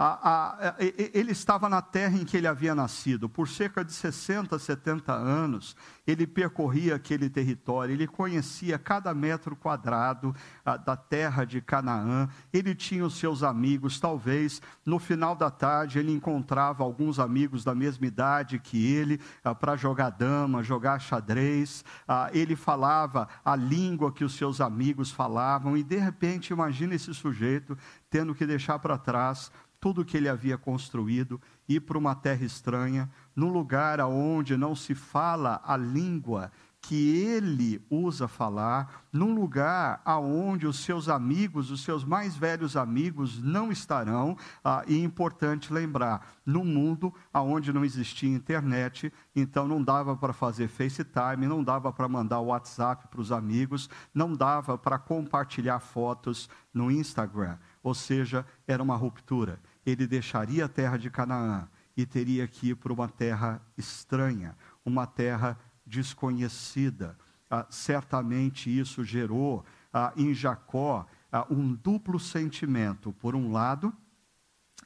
a, 0.03 0.69
a, 0.69 0.75
ele 0.79 1.31
estava 1.31 1.69
na 1.69 1.79
terra 1.79 2.17
em 2.17 2.25
que 2.25 2.35
ele 2.35 2.47
havia 2.47 2.73
nascido. 2.73 3.29
Por 3.29 3.47
cerca 3.47 3.85
de 3.85 3.93
60, 3.93 4.57
70 4.57 5.13
anos, 5.13 5.75
ele 6.07 6.25
percorria 6.25 6.95
aquele 6.95 7.29
território, 7.29 7.93
ele 7.93 8.07
conhecia 8.07 8.79
cada 8.79 9.13
metro 9.13 9.55
quadrado 9.55 10.35
a, 10.65 10.75
da 10.75 10.97
terra 10.97 11.45
de 11.45 11.61
Canaã, 11.61 12.27
ele 12.51 12.73
tinha 12.73 13.05
os 13.05 13.19
seus 13.19 13.43
amigos. 13.43 13.99
Talvez 13.99 14.59
no 14.83 14.97
final 14.97 15.35
da 15.35 15.51
tarde 15.51 15.99
ele 15.99 16.11
encontrava 16.11 16.83
alguns 16.83 17.19
amigos 17.19 17.63
da 17.63 17.75
mesma 17.75 18.07
idade 18.07 18.57
que 18.57 18.91
ele 18.91 19.19
para 19.59 19.75
jogar 19.75 20.09
dama, 20.09 20.63
jogar 20.63 20.99
xadrez. 20.99 21.85
ele 22.33 22.55
falava 22.55 23.27
a 23.45 23.55
língua 23.55 24.11
que 24.11 24.23
os 24.23 24.33
seus 24.33 24.59
amigos 24.59 25.11
falavam, 25.11 25.77
e 25.77 25.83
de 25.83 25.97
repente, 25.97 26.53
imagina 26.53 26.95
esse 26.95 27.13
sujeito 27.13 27.77
tendo 28.09 28.33
que 28.33 28.45
deixar 28.45 28.79
para 28.79 28.97
trás 28.97 29.51
tudo 29.81 30.05
que 30.05 30.15
ele 30.15 30.29
havia 30.29 30.59
construído, 30.59 31.41
ir 31.67 31.81
para 31.81 31.97
uma 31.97 32.13
terra 32.13 32.45
estranha, 32.45 33.09
num 33.35 33.51
lugar 33.51 33.99
onde 34.01 34.55
não 34.55 34.75
se 34.75 34.93
fala 34.93 35.59
a 35.65 35.75
língua 35.75 36.51
que 36.81 37.15
ele 37.15 37.79
usa 37.91 38.27
falar, 38.27 39.05
num 39.13 39.35
lugar 39.35 40.01
aonde 40.03 40.65
os 40.65 40.79
seus 40.79 41.07
amigos, 41.07 41.69
os 41.69 41.83
seus 41.83 42.03
mais 42.03 42.35
velhos 42.35 42.75
amigos 42.75 43.39
não 43.39 43.71
estarão, 43.71 44.35
ah, 44.63 44.83
e 44.87 44.95
é 44.95 45.03
importante 45.03 45.71
lembrar, 45.71 46.27
num 46.43 46.65
mundo 46.65 47.13
aonde 47.31 47.71
não 47.71 47.85
existia 47.85 48.33
internet, 48.33 49.13
então 49.35 49.67
não 49.67 49.81
dava 49.81 50.17
para 50.17 50.33
fazer 50.33 50.67
FaceTime, 50.67 51.45
não 51.47 51.63
dava 51.63 51.93
para 51.93 52.09
mandar 52.09 52.39
WhatsApp 52.39 53.07
para 53.09 53.21
os 53.21 53.31
amigos, 53.31 53.87
não 54.11 54.33
dava 54.33 54.75
para 54.75 54.97
compartilhar 54.97 55.79
fotos 55.79 56.49
no 56.73 56.89
Instagram, 56.89 57.57
ou 57.83 57.93
seja, 57.93 58.43
era 58.67 58.81
uma 58.81 58.95
ruptura 58.95 59.59
ele 59.85 60.07
deixaria 60.07 60.65
a 60.65 60.69
terra 60.69 60.97
de 60.97 61.09
Canaã 61.09 61.67
e 61.95 62.05
teria 62.05 62.47
que 62.47 62.69
ir 62.69 62.75
para 62.75 62.93
uma 62.93 63.07
terra 63.07 63.61
estranha, 63.77 64.55
uma 64.85 65.05
terra 65.05 65.59
desconhecida. 65.85 67.17
Ah, 67.49 67.65
certamente 67.69 68.69
isso 68.69 69.03
gerou 69.03 69.65
ah, 69.91 70.13
em 70.15 70.33
Jacó 70.33 71.05
ah, 71.31 71.45
um 71.49 71.73
duplo 71.73 72.19
sentimento. 72.19 73.11
Por 73.11 73.35
um 73.35 73.51
lado, 73.51 73.93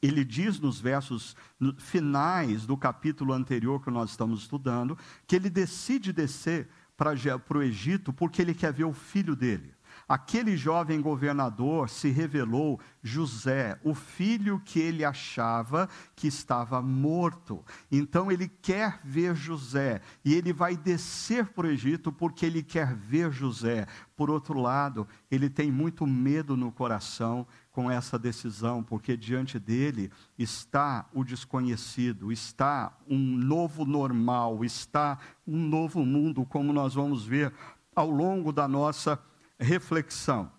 ele 0.01 0.25
diz 0.25 0.59
nos 0.59 0.79
versos 0.79 1.35
finais 1.77 2.65
do 2.65 2.75
capítulo 2.75 3.33
anterior 3.33 3.83
que 3.83 3.91
nós 3.91 4.11
estamos 4.11 4.41
estudando, 4.41 4.97
que 5.27 5.35
ele 5.35 5.49
decide 5.49 6.11
descer 6.11 6.67
para 6.97 7.13
o 7.57 7.61
Egito 7.61 8.11
porque 8.11 8.41
ele 8.41 8.53
quer 8.53 8.73
ver 8.73 8.85
o 8.85 8.93
filho 8.93 9.35
dele. 9.35 9.74
Aquele 10.07 10.55
jovem 10.55 11.01
governador 11.01 11.89
se 11.89 12.09
revelou 12.09 12.79
José, 13.01 13.79
o 13.83 13.93
filho 13.93 14.59
que 14.63 14.79
ele 14.79 15.03
achava 15.03 15.89
que 16.15 16.27
estava 16.27 16.81
morto. 16.81 17.63
Então 17.91 18.31
ele 18.31 18.47
quer 18.47 18.99
ver 19.03 19.35
José 19.35 20.01
e 20.23 20.33
ele 20.33 20.53
vai 20.53 20.77
descer 20.77 21.47
para 21.47 21.67
o 21.67 21.69
Egito 21.69 22.11
porque 22.11 22.45
ele 22.45 22.61
quer 22.61 22.95
ver 22.95 23.31
José. 23.31 23.87
Por 24.15 24.29
outro 24.29 24.59
lado, 24.59 25.07
ele 25.29 25.49
tem 25.49 25.71
muito 25.71 26.05
medo 26.05 26.55
no 26.55 26.71
coração 26.71 27.47
com 27.71 27.91
essa 27.91 28.17
decisão, 28.17 28.81
porque 28.81 29.17
diante 29.17 29.59
dele 29.59 30.09
está 30.37 31.05
o 31.13 31.25
desconhecido, 31.25 32.31
está 32.31 32.97
um 33.05 33.19
novo 33.19 33.83
normal, 33.85 34.63
está 34.63 35.19
um 35.45 35.57
novo 35.57 36.05
mundo, 36.05 36.45
como 36.45 36.71
nós 36.71 36.93
vamos 36.93 37.25
ver 37.25 37.51
ao 37.93 38.09
longo 38.09 38.53
da 38.53 38.65
nossa 38.67 39.19
reflexão. 39.59 40.51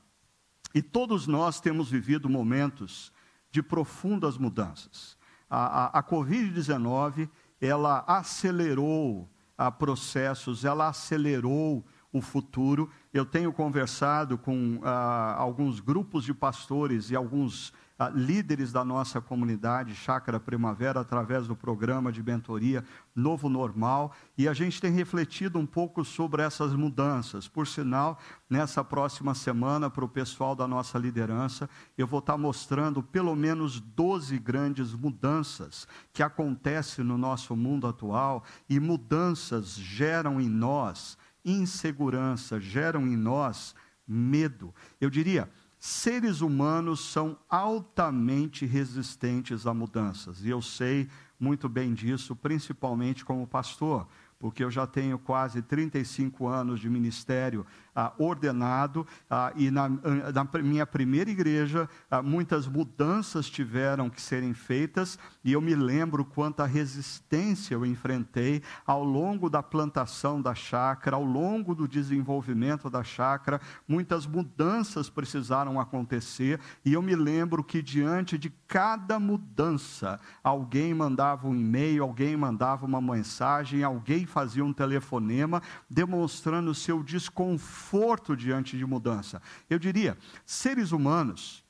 E 0.75 0.83
todos 0.83 1.27
nós 1.27 1.61
temos 1.61 1.91
vivido 1.91 2.29
momentos 2.29 3.13
de 3.51 3.63
profundas 3.63 4.37
mudanças. 4.37 5.17
A, 5.49 5.85
a, 5.85 5.99
a 5.99 6.03
Covid-19, 6.03 7.29
ela 7.61 8.05
acelerou 8.07 9.29
a 9.57 9.71
processos, 9.71 10.65
ela 10.65 10.89
acelerou 10.89 11.85
o 12.13 12.21
futuro. 12.21 12.91
Eu 13.13 13.25
tenho 13.25 13.53
conversado 13.53 14.37
com 14.37 14.81
ah, 14.83 15.35
alguns 15.39 15.81
grupos 15.81 16.25
de 16.25 16.35
pastores 16.35 17.11
e 17.11 17.17
alguns 17.17 17.73
líderes 18.15 18.73
da 18.73 18.85
nossa 18.85 19.21
comunidade 19.21 19.95
Chácara 19.95 20.39
Primavera, 20.39 21.01
através 21.01 21.47
do 21.47 21.57
programa 21.57 22.13
de 22.13 22.23
mentoria 22.23 22.85
Novo 23.15 23.49
Normal, 23.49 24.13
e 24.37 24.47
a 24.47 24.53
gente 24.53 24.81
tem 24.81 24.93
refletido 24.93 25.59
um 25.59 25.65
pouco 25.65 26.05
sobre 26.05 26.43
essas 26.43 26.75
mudanças. 26.75 27.49
Por 27.49 27.67
sinal, 27.67 28.19
nessa 28.51 28.85
próxima 28.85 29.35
semana, 29.35 29.89
para 29.89 30.05
o 30.05 30.09
pessoal 30.09 30.55
da 30.55 30.69
nossa 30.69 30.99
liderança, 30.99 31.71
eu 31.97 32.07
vou 32.07 32.19
estar 32.19 32.37
mostrando 32.37 33.03
pelo 33.03 33.35
menos 33.35 33.81
12 33.81 34.39
grandes 34.39 34.93
mudanças 34.93 35.89
que 36.13 36.23
acontecem 36.23 37.05
no 37.05 37.17
nosso 37.17 37.57
mundo 37.57 37.87
atual, 37.87 38.45
e 38.69 38.79
mudanças 38.79 39.75
geram 39.75 40.39
em 40.41 40.49
nós 40.49 41.17
insegurança, 41.47 42.61
geram 42.61 43.07
em 43.07 43.17
nós 43.17 43.75
medo. 44.07 44.75
Eu 45.01 45.09
diria, 45.09 45.49
seres 45.87 46.41
humanos 46.41 46.99
são 46.99 47.39
altamente 47.49 48.67
resistentes 48.67 49.69
a 49.69 49.73
mudanças. 49.73 50.45
E 50.45 50.49
eu 50.49 50.61
sei 50.61 51.09
muito 51.39 51.69
bem 51.69 51.95
disso, 51.95 52.35
principalmente 52.35 53.25
como 53.25 53.47
pastor, 53.47 54.09
porque 54.37 54.65
eu 54.65 54.71
já 54.71 54.85
tenho 54.85 55.17
quase 55.17 55.63
35 55.63 56.49
anos 56.49 56.81
de 56.81 56.91
ministério 56.91 57.65
ah, 57.97 58.13
ordenado, 58.19 59.07
ah, 59.31 59.51
e 59.57 59.71
na, 59.71 59.89
na, 59.89 60.47
minha 60.63 60.87
primeira 60.87 61.31
igreja, 61.31 61.89
ah, 62.11 62.23
muitas 62.23 62.67
mudanças 62.67 63.49
tiveram 63.49 64.11
que 64.11 64.21
serem 64.21 64.53
feitas, 64.53 65.19
e 65.43 65.55
eu 65.55 65.63
me 65.63 65.75
lembro 65.75 66.23
quanta 66.23 66.67
resistência 66.67 67.73
eu 67.75 67.87
enfrentei 67.87 68.63
ao 68.87 69.03
longo 69.03 69.49
da 69.49 69.63
plantação 69.63 70.43
da 70.43 70.55
chácara, 70.55 71.17
ao 71.17 71.25
longo 71.25 71.75
do 71.75 71.89
desenvolvimento 71.89 72.91
da 72.91 73.03
chácara, 73.03 73.61
muitas 73.89 74.27
mudanças 74.27 75.09
precisaram 75.09 75.81
acontecer, 75.81 76.61
e 76.85 76.93
eu 76.93 77.01
me 77.01 77.17
lembro 77.17 77.65
que 77.65 77.81
diante 77.81 78.37
de 78.37 78.51
cada 78.69 79.19
mudança, 79.19 80.21
alguém 80.45 80.93
mandava 80.93 81.49
um 81.49 81.55
e-mail, 81.55 82.03
alguém 82.03 82.37
mandava 82.37 82.85
uma 82.85 83.01
mensagem, 83.01 83.83
alguém 83.83 84.27
fazia 84.27 84.65
um 84.65 84.73
telefonema, 84.73 85.63
demonstrando 85.89 86.75
seu 86.75 87.03
desconforto 87.03 87.86
conforto 87.87 88.37
diante 88.37 88.77
de 88.77 88.85
mudança. 88.85 89.41
Eu 89.71 89.79
diria, 89.79 90.19
seres 90.45 90.91
humanos 90.91 91.65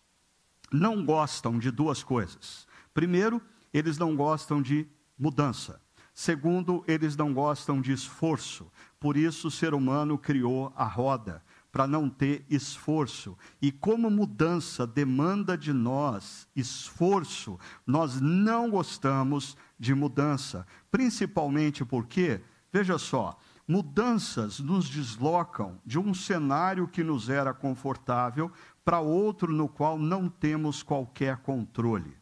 não 0.72 1.04
gostam 1.04 1.58
de 1.58 1.70
duas 1.70 2.02
coisas. 2.02 2.66
Primeiro, 2.94 3.40
eles 3.72 3.98
não 3.98 4.16
gostam 4.16 4.62
de 4.62 4.86
mudança. 5.18 5.80
Segundo, 6.14 6.82
eles 6.88 7.14
não 7.16 7.34
gostam 7.34 7.82
de 7.82 7.92
esforço. 7.92 8.70
Por 8.98 9.16
isso, 9.16 9.48
o 9.48 9.50
ser 9.50 9.74
humano 9.74 10.16
criou 10.16 10.72
a 10.74 10.86
roda, 10.86 11.42
para 11.70 11.86
não 11.86 12.08
ter 12.08 12.46
esforço. 12.48 13.36
E 13.60 13.70
como 13.70 14.10
mudança 14.10 14.86
demanda 14.86 15.58
de 15.58 15.74
nós 15.74 16.48
esforço, 16.56 17.58
nós 17.86 18.18
não 18.18 18.70
gostamos 18.70 19.54
de 19.78 19.94
mudança. 19.94 20.66
Principalmente 20.90 21.84
porque, 21.84 22.40
veja 22.72 22.96
só, 22.96 23.38
Mudanças 23.68 24.60
nos 24.60 24.88
deslocam 24.88 25.80
de 25.84 25.98
um 25.98 26.14
cenário 26.14 26.86
que 26.86 27.02
nos 27.02 27.28
era 27.28 27.52
confortável 27.52 28.50
para 28.84 29.00
outro 29.00 29.52
no 29.52 29.68
qual 29.68 29.98
não 29.98 30.28
temos 30.28 30.82
qualquer 30.82 31.38
controle. 31.38 32.16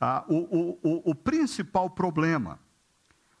Ah, 0.00 0.24
o, 0.28 0.78
o, 0.82 1.10
o, 1.10 1.14
principal 1.14 1.88
problema, 1.88 2.58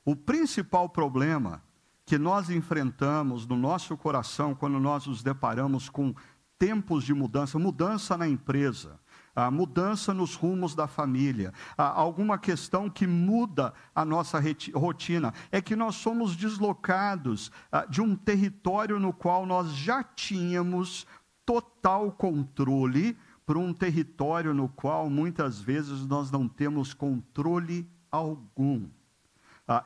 o 0.04 0.14
principal 0.14 0.88
problema 0.88 1.60
que 2.06 2.16
nós 2.16 2.48
enfrentamos 2.50 3.44
no 3.48 3.56
nosso 3.56 3.96
coração 3.96 4.54
quando 4.54 4.78
nós 4.78 5.08
nos 5.08 5.24
deparamos 5.24 5.88
com 5.88 6.14
tempos 6.56 7.02
de 7.02 7.12
mudança, 7.12 7.58
mudança 7.58 8.16
na 8.16 8.28
empresa, 8.28 9.00
a 9.34 9.50
mudança 9.50 10.12
nos 10.12 10.34
rumos 10.34 10.74
da 10.74 10.86
família, 10.86 11.52
alguma 11.76 12.38
questão 12.38 12.90
que 12.90 13.06
muda 13.06 13.72
a 13.94 14.04
nossa 14.04 14.40
rotina, 14.74 15.32
é 15.50 15.60
que 15.60 15.74
nós 15.74 15.96
somos 15.96 16.36
deslocados 16.36 17.50
de 17.88 18.00
um 18.00 18.14
território 18.14 18.98
no 18.98 19.12
qual 19.12 19.46
nós 19.46 19.70
já 19.74 20.02
tínhamos 20.02 21.06
total 21.46 22.12
controle 22.12 23.16
para 23.44 23.58
um 23.58 23.72
território 23.72 24.54
no 24.54 24.68
qual 24.68 25.10
muitas 25.10 25.60
vezes 25.60 26.06
nós 26.06 26.30
não 26.30 26.48
temos 26.48 26.94
controle 26.94 27.88
algum. 28.10 28.88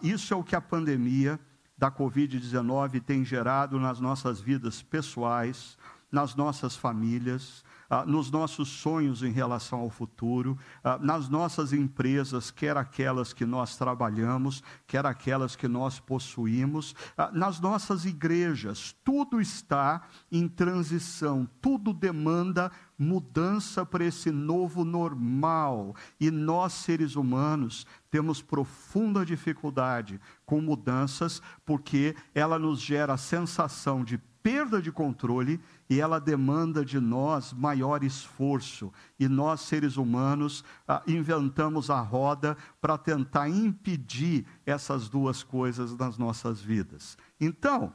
isso 0.02 0.34
é 0.34 0.36
o 0.36 0.44
que 0.44 0.56
a 0.56 0.60
pandemia 0.60 1.40
da 1.78 1.90
Covid-19 1.90 3.02
tem 3.02 3.24
gerado 3.24 3.78
nas 3.78 4.00
nossas 4.00 4.40
vidas 4.40 4.82
pessoais, 4.82 5.76
nas 6.10 6.34
nossas 6.34 6.74
famílias, 6.74 7.64
nos 8.06 8.30
nossos 8.30 8.68
sonhos 8.68 9.22
em 9.22 9.30
relação 9.30 9.80
ao 9.80 9.90
futuro, 9.90 10.58
ah, 10.82 10.98
nas 10.98 11.28
nossas 11.28 11.72
empresas, 11.72 12.50
quer 12.50 12.76
aquelas 12.76 13.32
que 13.32 13.44
nós 13.44 13.76
trabalhamos, 13.76 14.62
quer 14.86 15.06
aquelas 15.06 15.54
que 15.54 15.68
nós 15.68 16.00
possuímos, 16.00 16.94
ah, 17.16 17.30
nas 17.32 17.60
nossas 17.60 18.04
igrejas. 18.04 18.94
Tudo 19.04 19.40
está 19.40 20.02
em 20.30 20.48
transição, 20.48 21.48
tudo 21.60 21.92
demanda 21.92 22.70
mudança 22.98 23.84
para 23.84 24.04
esse 24.04 24.30
novo 24.30 24.84
normal. 24.84 25.94
E 26.18 26.30
nós, 26.30 26.72
seres 26.72 27.14
humanos, 27.14 27.86
temos 28.10 28.40
profunda 28.40 29.24
dificuldade 29.24 30.20
com 30.44 30.60
mudanças, 30.60 31.42
porque 31.64 32.16
ela 32.34 32.58
nos 32.58 32.80
gera 32.80 33.14
a 33.14 33.18
sensação 33.18 34.02
de 34.02 34.18
perda 34.46 34.80
de 34.80 34.92
controle 34.92 35.60
e 35.88 36.00
ela 36.00 36.18
demanda 36.20 36.84
de 36.84 36.98
nós 36.98 37.52
maior 37.52 38.02
esforço. 38.02 38.92
E 39.18 39.28
nós, 39.28 39.60
seres 39.60 39.96
humanos, 39.96 40.64
ah, 40.86 41.02
inventamos 41.06 41.90
a 41.90 42.00
roda 42.00 42.56
para 42.80 42.98
tentar 42.98 43.48
impedir 43.48 44.46
essas 44.64 45.08
duas 45.08 45.42
coisas 45.42 45.96
nas 45.96 46.18
nossas 46.18 46.60
vidas. 46.60 47.16
Então, 47.40 47.92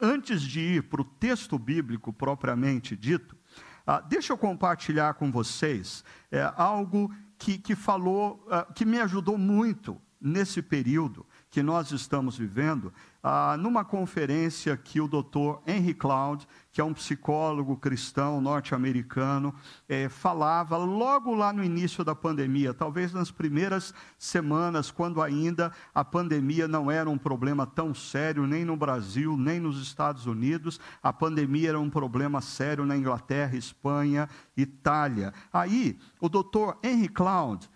antes 0.00 0.42
de 0.42 0.60
ir 0.60 0.82
para 0.84 1.02
o 1.02 1.04
texto 1.04 1.58
bíblico 1.58 2.12
propriamente 2.12 2.96
dito, 2.96 3.36
ah, 3.86 4.00
deixa 4.00 4.32
eu 4.32 4.38
compartilhar 4.38 5.14
com 5.14 5.30
vocês 5.30 6.04
é, 6.30 6.52
algo 6.56 7.12
que, 7.38 7.56
que 7.56 7.74
falou, 7.74 8.44
ah, 8.50 8.66
que 8.74 8.84
me 8.84 8.98
ajudou 8.98 9.38
muito 9.38 10.00
nesse 10.20 10.60
período 10.60 11.24
que 11.50 11.62
nós 11.62 11.92
estamos 11.92 12.36
vivendo, 12.36 12.92
ah, 13.30 13.58
numa 13.58 13.84
conferência 13.84 14.74
que 14.74 15.02
o 15.02 15.06
doutor 15.06 15.60
Henry 15.66 15.92
Cloud, 15.92 16.48
que 16.72 16.80
é 16.80 16.84
um 16.84 16.94
psicólogo 16.94 17.76
cristão 17.76 18.40
norte-americano, 18.40 19.54
eh, 19.86 20.08
falava 20.08 20.78
logo 20.78 21.34
lá 21.34 21.52
no 21.52 21.62
início 21.62 22.02
da 22.02 22.14
pandemia, 22.14 22.72
talvez 22.72 23.12
nas 23.12 23.30
primeiras 23.30 23.92
semanas, 24.18 24.90
quando 24.90 25.20
ainda 25.20 25.70
a 25.94 26.02
pandemia 26.02 26.66
não 26.66 26.90
era 26.90 27.10
um 27.10 27.18
problema 27.18 27.66
tão 27.66 27.92
sério, 27.92 28.46
nem 28.46 28.64
no 28.64 28.78
Brasil, 28.78 29.36
nem 29.36 29.60
nos 29.60 29.78
Estados 29.82 30.24
Unidos, 30.24 30.80
a 31.02 31.12
pandemia 31.12 31.68
era 31.68 31.78
um 31.78 31.90
problema 31.90 32.40
sério 32.40 32.86
na 32.86 32.96
Inglaterra, 32.96 33.58
Espanha, 33.58 34.26
Itália. 34.56 35.34
Aí, 35.52 35.98
o 36.18 36.30
doutor 36.30 36.78
Henry 36.82 37.10
Cloud, 37.10 37.68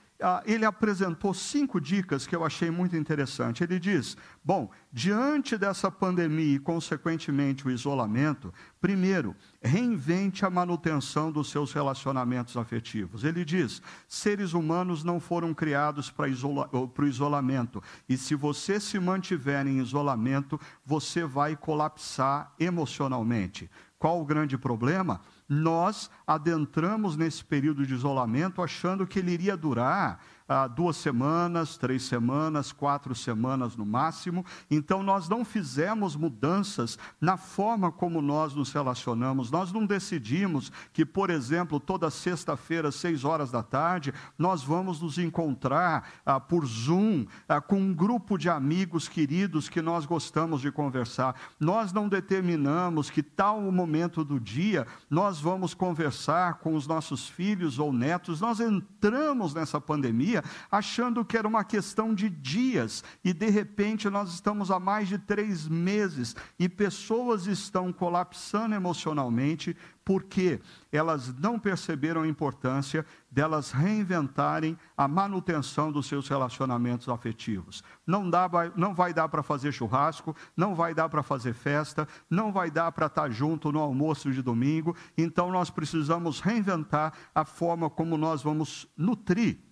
ele 0.45 0.65
apresentou 0.65 1.35
cinco 1.35 1.81
dicas 1.81 2.27
que 2.27 2.35
eu 2.35 2.45
achei 2.45 2.71
muito 2.71 2.97
interessante. 2.97 3.63
Ele 3.63 3.79
diz: 3.79 4.17
bom, 4.45 4.71
diante 4.93 5.57
dessa 5.57 5.91
pandemia 5.91 6.57
e, 6.57 6.59
consequentemente, 6.59 7.67
o 7.67 7.71
isolamento, 7.71 8.53
primeiro, 8.81 9.35
reinvente 9.61 10.45
a 10.45 10.51
manutenção 10.51 11.31
dos 11.31 11.51
seus 11.51 11.73
relacionamentos 11.73 12.57
afetivos. 12.57 13.25
Ele 13.25 13.45
diz: 13.45 13.83
seres 14.07 14.53
humanos 14.53 15.05
não 15.05 15.19
foram 15.21 15.53
criados 15.53 16.11
para 16.11 16.29
isola 16.29 16.69
o 16.73 17.05
isolamento, 17.05 17.83
e 18.09 18.17
se 18.17 18.35
você 18.35 18.79
se 18.79 18.99
mantiver 18.99 19.67
em 19.67 19.79
isolamento, 19.81 20.61
você 20.85 21.25
vai 21.25 21.57
colapsar 21.57 22.53
emocionalmente. 22.59 23.71
Qual 23.99 24.21
o 24.21 24.25
grande 24.25 24.59
problema? 24.59 25.21
Nós 25.53 26.11
adentramos 26.27 27.15
nesse 27.15 27.45
período 27.45 27.87
de 27.87 27.93
isolamento 27.93 28.63
achando 28.63 29.07
que 29.07 29.19
ele 29.19 29.33
iria 29.33 29.57
durar 29.57 30.19
ah, 30.53 30.69
duas 30.69 30.97
semanas, 30.97 31.79
três 31.79 32.03
semanas, 32.03 32.73
quatro 32.73 33.15
semanas 33.15 33.75
no 33.75 33.87
máximo. 33.87 34.45
Então, 34.71 35.03
nós 35.03 35.27
não 35.27 35.47
fizemos 35.47 36.15
mudanças 36.15 36.99
na 37.19 37.39
forma 37.39 37.91
como 37.91 38.21
nós 38.21 38.55
nos 38.55 38.71
relacionamos. 38.71 39.51
Nós 39.51 39.73
não 39.73 39.87
decidimos 39.87 40.71
que, 40.93 41.07
por 41.07 41.31
exemplo, 41.31 41.81
toda 41.81 42.11
sexta-feira, 42.11 42.93
seis 42.93 43.25
horas 43.25 43.51
da 43.51 43.63
tarde, 43.63 44.13
nós 44.39 44.63
vamos 44.63 45.01
nos 45.01 45.17
encontrar 45.17 46.07
ah, 46.27 46.39
por 46.39 46.67
Zoom 46.67 47.25
ah, 47.49 47.61
com 47.61 47.81
um 47.81 47.95
grupo 47.95 48.37
de 48.37 48.51
amigos 48.51 49.09
queridos 49.09 49.71
que 49.71 49.81
nós 49.81 50.05
gostamos 50.05 50.61
de 50.61 50.71
conversar. 50.71 51.35
Nós 51.59 51.95
não 51.95 52.09
determinamos 52.09 53.09
que 53.09 53.23
tal 53.23 53.61
momento 53.73 54.23
do 54.23 54.39
dia 54.39 54.87
nós 55.09 55.41
vamos 55.41 55.73
conversar 55.73 56.59
com 56.59 56.75
os 56.75 56.87
nossos 56.87 57.27
filhos 57.27 57.79
ou 57.79 57.91
netos. 57.91 58.41
Nós 58.41 58.61
entramos 58.61 59.55
nessa 59.55 59.81
pandemia 59.81 60.42
achando 60.71 61.25
que 61.25 61.37
era 61.37 61.47
uma 61.47 61.65
questão 61.65 62.15
de 62.15 62.29
dias, 62.29 63.03
e 63.25 63.33
de 63.33 63.49
repente 63.51 64.09
nós 64.09 64.33
estamos 64.33 64.71
há 64.71 64.79
mais 64.79 65.09
de 65.09 65.19
três 65.19 65.69
meses 65.69 66.35
e 66.59 66.69
pessoas 66.69 67.47
estão 67.47 67.93
colapsando 67.93 68.75
emocionalmente 68.75 69.77
porque 70.05 70.61
elas 70.91 71.35
não 71.39 71.59
perceberam 71.59 72.23
a 72.23 72.29
importância 72.29 73.07
delas 73.31 73.71
reinventarem 73.71 74.77
a 74.97 75.07
manutenção 75.07 75.93
dos 75.93 76.07
seus 76.07 76.29
relacionamentos 76.29 77.09
afetivos. 77.09 77.83
Não, 78.07 78.29
dá, 78.29 78.49
não 78.77 78.95
vai 78.95 79.15
dar 79.15 79.29
para 79.29 79.43
fazer 79.43 79.73
churrasco, 79.73 80.37
não 80.57 80.75
vai 80.75 80.95
dar 80.95 81.09
para 81.09 81.23
fazer 81.23 81.55
festa, 81.55 82.07
não 82.29 82.53
vai 82.53 82.71
dar 82.71 82.91
para 82.93 83.07
estar 83.07 83.31
junto 83.31 83.73
no 83.73 83.81
almoço 83.81 84.31
de 84.33 84.43
domingo, 84.43 84.97
então 85.17 85.51
nós 85.51 85.71
precisamos 85.71 86.41
reinventar 86.41 87.13
a 87.35 87.45
forma 87.45 87.89
como 87.89 88.17
nós 88.17 88.43
vamos 88.43 88.89
nutrir 88.97 89.72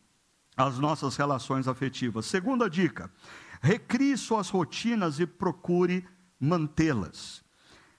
as 0.66 0.78
nossas 0.78 1.16
relações 1.16 1.66
afetivas. 1.68 2.26
Segunda 2.26 2.68
dica: 2.68 3.10
recrie 3.60 4.16
suas 4.16 4.48
rotinas 4.48 5.20
e 5.20 5.26
procure 5.26 6.06
mantê-las. 6.38 7.42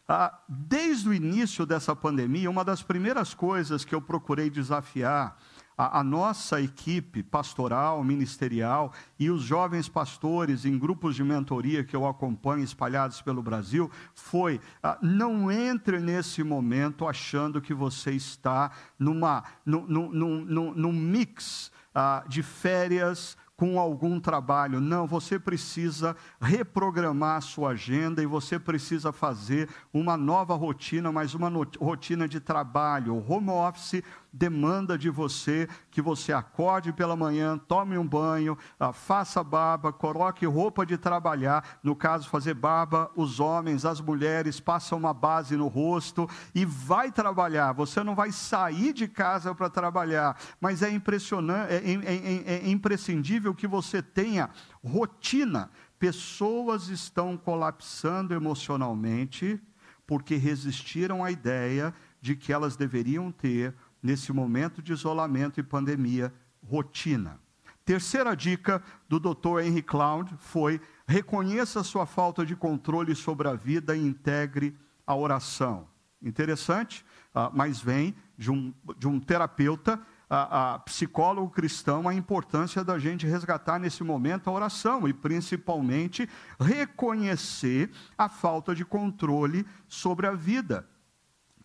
Ah, 0.08 0.40
desde 0.50 1.08
o 1.08 1.14
início 1.14 1.66
dessa 1.66 1.96
pandemia, 1.96 2.50
uma 2.50 2.66
das 2.66 2.82
primeiras 2.82 3.34
coisas 3.34 3.86
que 3.86 3.96
eu 3.96 4.02
procurei 4.02 4.50
desafiar 4.50 5.38
a, 5.78 6.00
a, 6.00 6.04
nossa 6.04 6.62
equipe 6.62 7.24
pastoral, 7.24 8.04
ministerial 8.04 8.92
e 9.18 9.30
os 9.30 9.42
jovens 9.42 9.88
pastores 9.88 10.66
em 10.66 10.78
grupos 10.78 11.16
de 11.16 11.24
mentoria 11.24 11.84
que 11.84 11.96
eu 11.96 12.06
acompanho 12.06 12.64
espalhados 12.64 13.22
pelo 13.22 13.42
Brasil 13.42 13.90
foi: 14.14 14.60
ah, 14.84 14.98
não 15.02 15.50
entre 15.50 16.00
nesse 16.00 16.44
momento 16.44 17.08
achando 17.08 17.62
que 17.62 17.74
você 17.74 18.12
está 18.12 18.72
numa, 19.00 19.46
num, 19.66 19.88
num, 19.88 20.12
num, 20.44 20.74
num 20.74 20.94
mix 20.94 21.71
ah, 21.94 22.24
de 22.28 22.42
férias 22.42 23.38
com 23.62 23.80
algum 23.80 24.20
trabalho. 24.20 24.82
Não, 24.82 25.06
você 25.06 25.38
precisa 25.38 26.16
reprogramar 26.42 27.38
a 27.38 27.42
sua 27.42 27.74
agenda 27.74 28.24
e 28.24 28.26
você 28.26 28.58
precisa 28.58 29.12
fazer 29.12 29.70
uma 29.94 30.18
nova 30.18 30.56
rotina, 30.56 31.12
mas 31.12 31.36
uma 31.36 31.48
rotina 31.80 32.28
de 32.28 32.40
trabalho. 32.40 33.24
Home 33.28 33.52
office 33.52 34.02
demanda 34.32 34.98
de 34.98 35.10
você 35.10 35.68
que 35.90 36.02
você 36.02 36.32
acorde 36.32 36.94
pela 36.94 37.16
manhã, 37.16 37.58
tome 37.58 37.98
um 37.98 38.08
banho, 38.08 38.58
ah, 38.80 38.94
faça 38.94 39.44
barba, 39.44 39.92
coloque 39.92 40.46
roupa 40.46 40.86
de 40.86 40.98
trabalhar. 40.98 41.80
No 41.84 41.96
caso, 41.96 42.30
fazer 42.30 42.54
barba, 42.54 43.12
os 43.16 43.40
homens, 43.40 43.86
as 43.86 44.00
mulheres 44.00 44.60
passam 44.60 44.98
uma 44.98 45.14
base 45.14 45.58
no 45.58 45.68
rosto 45.68 46.30
e 46.56 46.64
vai 46.64 47.12
trabalhar. 47.12 47.74
Você 47.74 48.04
não 48.04 48.16
vai 48.16 48.32
sair 48.32 48.94
de 48.94 49.08
casa 49.08 49.54
para 49.54 49.70
trabalhar, 49.70 50.40
mas 50.60 50.82
é 50.82 50.90
impressionante, 50.90 51.74
é, 51.74 51.78
é, 51.78 52.54
é, 52.56 52.66
é 52.66 52.70
imprescindível 52.70 53.54
que 53.54 53.68
você 53.68 54.02
tenha 54.02 54.50
rotina. 54.84 55.70
Pessoas 56.00 56.88
estão 56.88 57.38
colapsando 57.38 58.34
emocionalmente 58.34 59.62
porque 60.08 60.36
resistiram 60.36 61.24
à 61.24 61.32
ideia 61.32 61.94
de 62.20 62.36
que 62.36 62.52
elas 62.52 62.76
deveriam 62.76 63.32
ter 63.32 63.74
nesse 64.02 64.32
momento 64.34 64.82
de 64.82 64.94
isolamento 64.94 65.60
e 65.60 65.64
pandemia, 65.64 66.34
rotina. 66.64 67.40
Terceira 67.84 68.36
dica 68.36 68.82
do 69.10 69.20
Dr. 69.20 69.60
Henry 69.64 69.82
Cloud 69.82 70.34
foi: 70.38 70.80
reconheça 71.08 71.84
sua 71.84 72.06
falta 72.06 72.46
de 72.46 72.56
controle 72.56 73.16
sobre 73.16 73.48
a 73.48 73.54
vida 73.54 73.96
e 73.96 74.00
integre 74.00 74.78
a 75.06 75.16
oração. 75.16 75.88
Interessante, 76.22 77.04
uh, 77.34 77.50
mas 77.54 77.82
vem 77.82 78.16
de 78.38 78.52
um, 78.52 78.74
de 78.98 79.08
um 79.08 79.20
terapeuta, 79.20 79.96
uh, 80.30 80.78
uh, 80.78 80.80
psicólogo 80.86 81.50
cristão, 81.50 82.08
a 82.08 82.14
importância 82.14 82.84
da 82.84 83.00
gente 83.00 83.26
resgatar 83.26 83.80
nesse 83.80 84.04
momento 84.04 84.48
a 84.48 84.54
oração 84.54 85.08
e, 85.08 85.14
principalmente, 85.14 86.30
reconhecer 86.60 87.90
a 88.16 88.30
falta 88.30 88.76
de 88.76 88.86
controle 88.86 89.66
sobre 89.88 90.28
a 90.28 90.34
vida. 90.34 90.88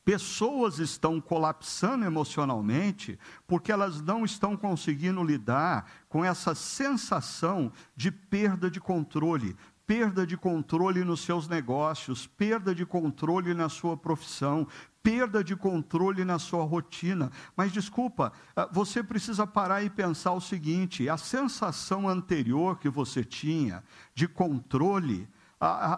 Pessoas 0.07 0.79
estão 0.79 1.21
colapsando 1.21 2.05
emocionalmente 2.05 3.19
porque 3.45 3.73
elas 3.73 4.01
não 4.01 4.25
estão 4.25 4.57
conseguindo 4.57 5.21
lidar 5.21 5.91
com 6.09 6.25
essa 6.25 6.55
sensação 6.55 7.73
de 7.97 8.13
perda 8.13 8.71
de 8.71 8.79
controle, 8.79 9.57
perda 9.85 10.25
de 10.25 10.37
controle 10.37 11.03
nos 11.03 11.23
seus 11.23 11.49
negócios, 11.49 12.25
perda 12.25 12.73
de 12.73 12.87
controle 12.87 13.53
na 13.53 13.69
sua 13.69 13.97
profissão, 13.97 14.69
perda 15.03 15.43
de 15.43 15.57
controle 15.57 16.25
na 16.25 16.39
sua 16.39 16.63
rotina. 16.63 17.33
Mas 17.57 17.73
desculpa, 17.73 18.33
ah, 18.55 18.69
você 18.71 19.03
precisa 19.03 19.45
parar 19.45 19.83
e 19.83 19.91
pensar 19.91 20.35
o 20.35 20.41
seguinte: 20.41 21.09
a 21.09 21.17
sensação 21.17 22.09
anterior 22.09 22.79
que 22.79 22.89
você 22.89 23.25
tinha 23.25 23.83
de 24.15 24.29
controle 24.29 25.29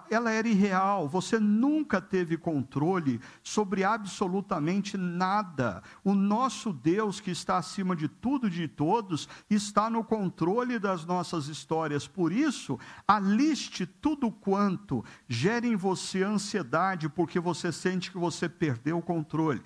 ela 0.09 0.31
era 0.31 0.49
irreal, 0.49 1.09
você 1.09 1.41
nunca 1.41 2.01
teve 2.01 2.37
controle 2.37 3.21
sobre 3.43 3.83
absolutamente 3.83 4.97
nada. 4.97 5.83
O 6.05 6.15
nosso 6.15 6.73
Deus, 6.73 7.21
que 7.21 7.33
está 7.33 7.57
acima 7.57 7.97
de 7.97 8.07
tudo 8.07 8.47
e 8.47 8.51
de 8.51 8.69
todos, 8.69 9.29
está 9.51 9.91
no 9.91 10.05
controle 10.05 10.79
das 10.79 11.05
nossas 11.05 11.49
histórias. 11.49 12.07
Por 12.07 12.33
isso, 12.33 12.79
aliste 13.07 13.85
tudo 13.85 14.31
quanto 14.31 15.05
gera 15.27 15.67
em 15.67 15.75
você 15.75 16.23
ansiedade, 16.23 17.09
porque 17.09 17.41
você 17.41 17.73
sente 17.73 18.13
que 18.13 18.19
você 18.19 18.49
perdeu 18.49 18.99
o 18.99 19.03
controle. 19.03 19.63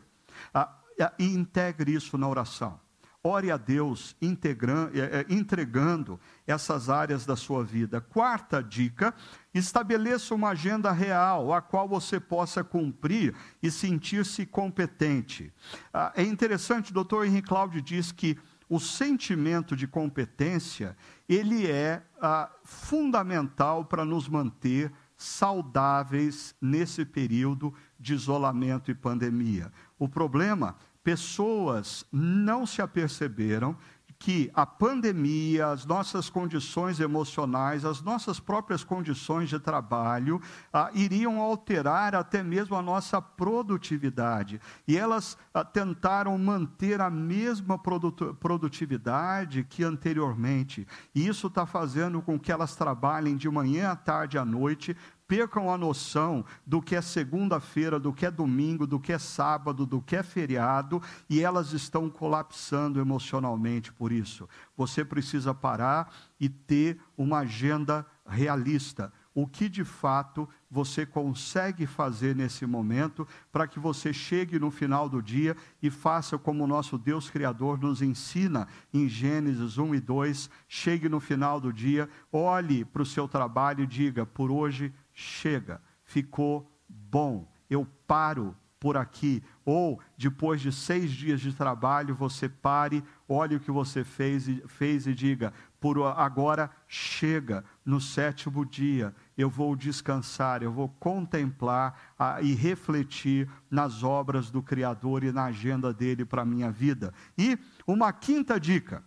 E 1.18 1.24
integre 1.24 1.94
isso 1.94 2.16
na 2.16 2.28
oração. 2.28 2.81
Ore 3.24 3.52
a 3.52 3.56
Deus 3.56 4.16
é, 4.20 5.20
é, 5.20 5.26
entregando 5.28 6.18
essas 6.44 6.90
áreas 6.90 7.24
da 7.24 7.36
sua 7.36 7.62
vida. 7.62 8.00
Quarta 8.00 8.60
dica: 8.60 9.14
estabeleça 9.54 10.34
uma 10.34 10.48
agenda 10.48 10.90
real 10.90 11.52
a 11.52 11.62
qual 11.62 11.88
você 11.88 12.18
possa 12.18 12.64
cumprir 12.64 13.32
e 13.62 13.70
sentir-se 13.70 14.44
competente. 14.44 15.52
Ah, 15.94 16.12
é 16.16 16.24
interessante, 16.24 16.90
o 16.90 16.94
doutor 16.94 17.24
Henrique 17.24 17.46
Cláudio 17.46 17.80
diz 17.80 18.10
que 18.10 18.36
o 18.68 18.80
sentimento 18.80 19.76
de 19.76 19.86
competência 19.86 20.96
ele 21.28 21.70
é 21.70 22.02
ah, 22.20 22.50
fundamental 22.64 23.84
para 23.84 24.04
nos 24.04 24.28
manter 24.28 24.92
saudáveis 25.16 26.56
nesse 26.60 27.04
período 27.04 27.72
de 28.00 28.14
isolamento 28.14 28.90
e 28.90 28.94
pandemia. 28.94 29.70
O 29.96 30.08
problema 30.08 30.76
pessoas 31.02 32.06
não 32.12 32.66
se 32.66 32.80
aperceberam 32.80 33.76
que 34.22 34.52
a 34.54 34.64
pandemia, 34.64 35.66
as 35.66 35.84
nossas 35.84 36.30
condições 36.30 37.00
emocionais, 37.00 37.84
as 37.84 38.00
nossas 38.00 38.38
próprias 38.38 38.84
condições 38.84 39.48
de 39.48 39.58
trabalho 39.58 40.40
ah, 40.72 40.92
iriam 40.94 41.40
alterar 41.40 42.14
até 42.14 42.40
mesmo 42.40 42.76
a 42.76 42.82
nossa 42.82 43.20
produtividade. 43.20 44.60
E 44.86 44.96
elas 44.96 45.36
ah, 45.52 45.64
tentaram 45.64 46.38
manter 46.38 47.00
a 47.00 47.10
mesma 47.10 47.76
produtividade 47.76 49.64
que 49.64 49.82
anteriormente. 49.82 50.86
E 51.12 51.26
isso 51.26 51.48
está 51.48 51.66
fazendo 51.66 52.22
com 52.22 52.38
que 52.38 52.52
elas 52.52 52.76
trabalhem 52.76 53.36
de 53.36 53.50
manhã 53.50 53.90
à 53.90 53.96
tarde 53.96 54.38
à 54.38 54.44
noite, 54.44 54.96
percam 55.32 55.72
a 55.72 55.78
noção 55.78 56.44
do 56.66 56.82
que 56.82 56.94
é 56.94 57.00
segunda-feira, 57.00 57.98
do 57.98 58.12
que 58.12 58.26
é 58.26 58.30
domingo, 58.30 58.86
do 58.86 59.00
que 59.00 59.14
é 59.14 59.18
sábado, 59.18 59.86
do 59.86 60.02
que 60.02 60.14
é 60.14 60.22
feriado, 60.22 61.00
e 61.26 61.40
elas 61.40 61.72
estão 61.72 62.10
colapsando 62.10 63.00
emocionalmente 63.00 63.90
por 63.94 64.12
isso. 64.12 64.46
Você 64.76 65.02
precisa 65.02 65.54
parar 65.54 66.12
e 66.38 66.50
ter 66.50 67.00
uma 67.16 67.38
agenda 67.38 68.06
realista. 68.26 69.10
O 69.34 69.46
que 69.46 69.70
de 69.70 69.84
fato 69.84 70.46
você 70.70 71.06
consegue 71.06 71.86
fazer 71.86 72.36
nesse 72.36 72.66
momento 72.66 73.26
para 73.50 73.66
que 73.66 73.78
você 73.78 74.12
chegue 74.12 74.58
no 74.58 74.70
final 74.70 75.08
do 75.08 75.22
dia 75.22 75.56
e 75.82 75.88
faça 75.88 76.36
como 76.36 76.64
o 76.64 76.66
nosso 76.66 76.98
Deus 76.98 77.30
Criador 77.30 77.80
nos 77.80 78.02
ensina 78.02 78.68
em 78.92 79.08
Gênesis 79.08 79.78
1 79.78 79.94
e 79.94 80.00
2. 80.00 80.50
Chegue 80.68 81.08
no 81.08 81.20
final 81.20 81.58
do 81.58 81.72
dia, 81.72 82.06
olhe 82.30 82.84
para 82.84 83.00
o 83.00 83.06
seu 83.06 83.26
trabalho 83.26 83.84
e 83.84 83.86
diga: 83.86 84.26
por 84.26 84.50
hoje 84.50 84.92
chega, 85.22 85.80
ficou 86.02 86.70
bom, 86.88 87.50
eu 87.70 87.86
paro 88.06 88.56
por 88.82 88.96
aqui. 88.96 89.40
Ou, 89.64 90.00
depois 90.18 90.60
de 90.60 90.72
seis 90.72 91.12
dias 91.12 91.40
de 91.40 91.52
trabalho, 91.52 92.16
você 92.16 92.48
pare, 92.48 93.04
olhe 93.28 93.54
o 93.54 93.60
que 93.60 93.70
você 93.70 94.02
fez 94.02 94.48
e, 94.48 94.60
fez 94.66 95.06
e 95.06 95.14
diga: 95.14 95.52
por 95.78 96.02
agora 96.02 96.68
chega, 96.88 97.64
no 97.84 98.00
sétimo 98.00 98.66
dia, 98.66 99.14
eu 99.38 99.48
vou 99.48 99.76
descansar, 99.76 100.64
eu 100.64 100.72
vou 100.72 100.88
contemplar 100.88 102.14
ah, 102.18 102.42
e 102.42 102.54
refletir 102.54 103.48
nas 103.70 104.02
obras 104.02 104.50
do 104.50 104.62
Criador 104.62 105.22
e 105.22 105.30
na 105.30 105.44
agenda 105.44 105.94
dele 105.94 106.24
para 106.24 106.42
a 106.42 106.46
minha 106.46 106.70
vida. 106.72 107.14
E 107.38 107.56
uma 107.86 108.12
quinta 108.12 108.58
dica. 108.58 109.04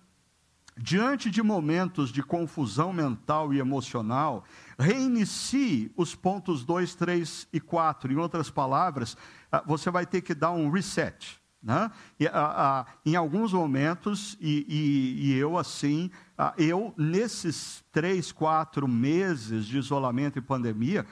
Diante 0.78 1.32
de 1.32 1.42
momentos 1.42 2.10
de 2.10 2.22
confusão 2.22 2.92
mental 2.92 3.54
e 3.54 3.60
emocional, 3.60 4.44
reinicie 4.78 5.90
os 5.96 6.16
pontos 6.16 6.66
2, 6.66 6.96
3 6.96 7.48
e 7.54 7.62
4. 7.62 8.12
Em 8.12 8.18
outras 8.18 8.50
palavras, 8.50 9.16
ah, 9.50 9.64
você 9.66 9.90
vai 9.90 10.06
ter 10.06 10.22
que 10.22 10.36
dar 10.36 10.52
um 10.52 10.70
reset. 10.70 11.40
Né? 11.64 11.90
E, 12.20 12.28
a, 12.28 12.32
a, 12.34 12.86
em 13.06 13.16
alguns 13.16 13.54
momentos, 13.54 14.38
e, 14.40 14.66
e, 14.68 15.28
e 15.28 15.38
eu 15.38 15.58
assim, 15.58 16.12
a, 16.38 16.54
eu 16.58 16.94
nesses 16.98 17.82
três, 17.92 18.34
quatro 18.34 18.86
meses 18.86 19.66
de 19.66 19.78
isolamento 19.78 20.38
e 20.38 20.42
pandemia, 20.42 21.06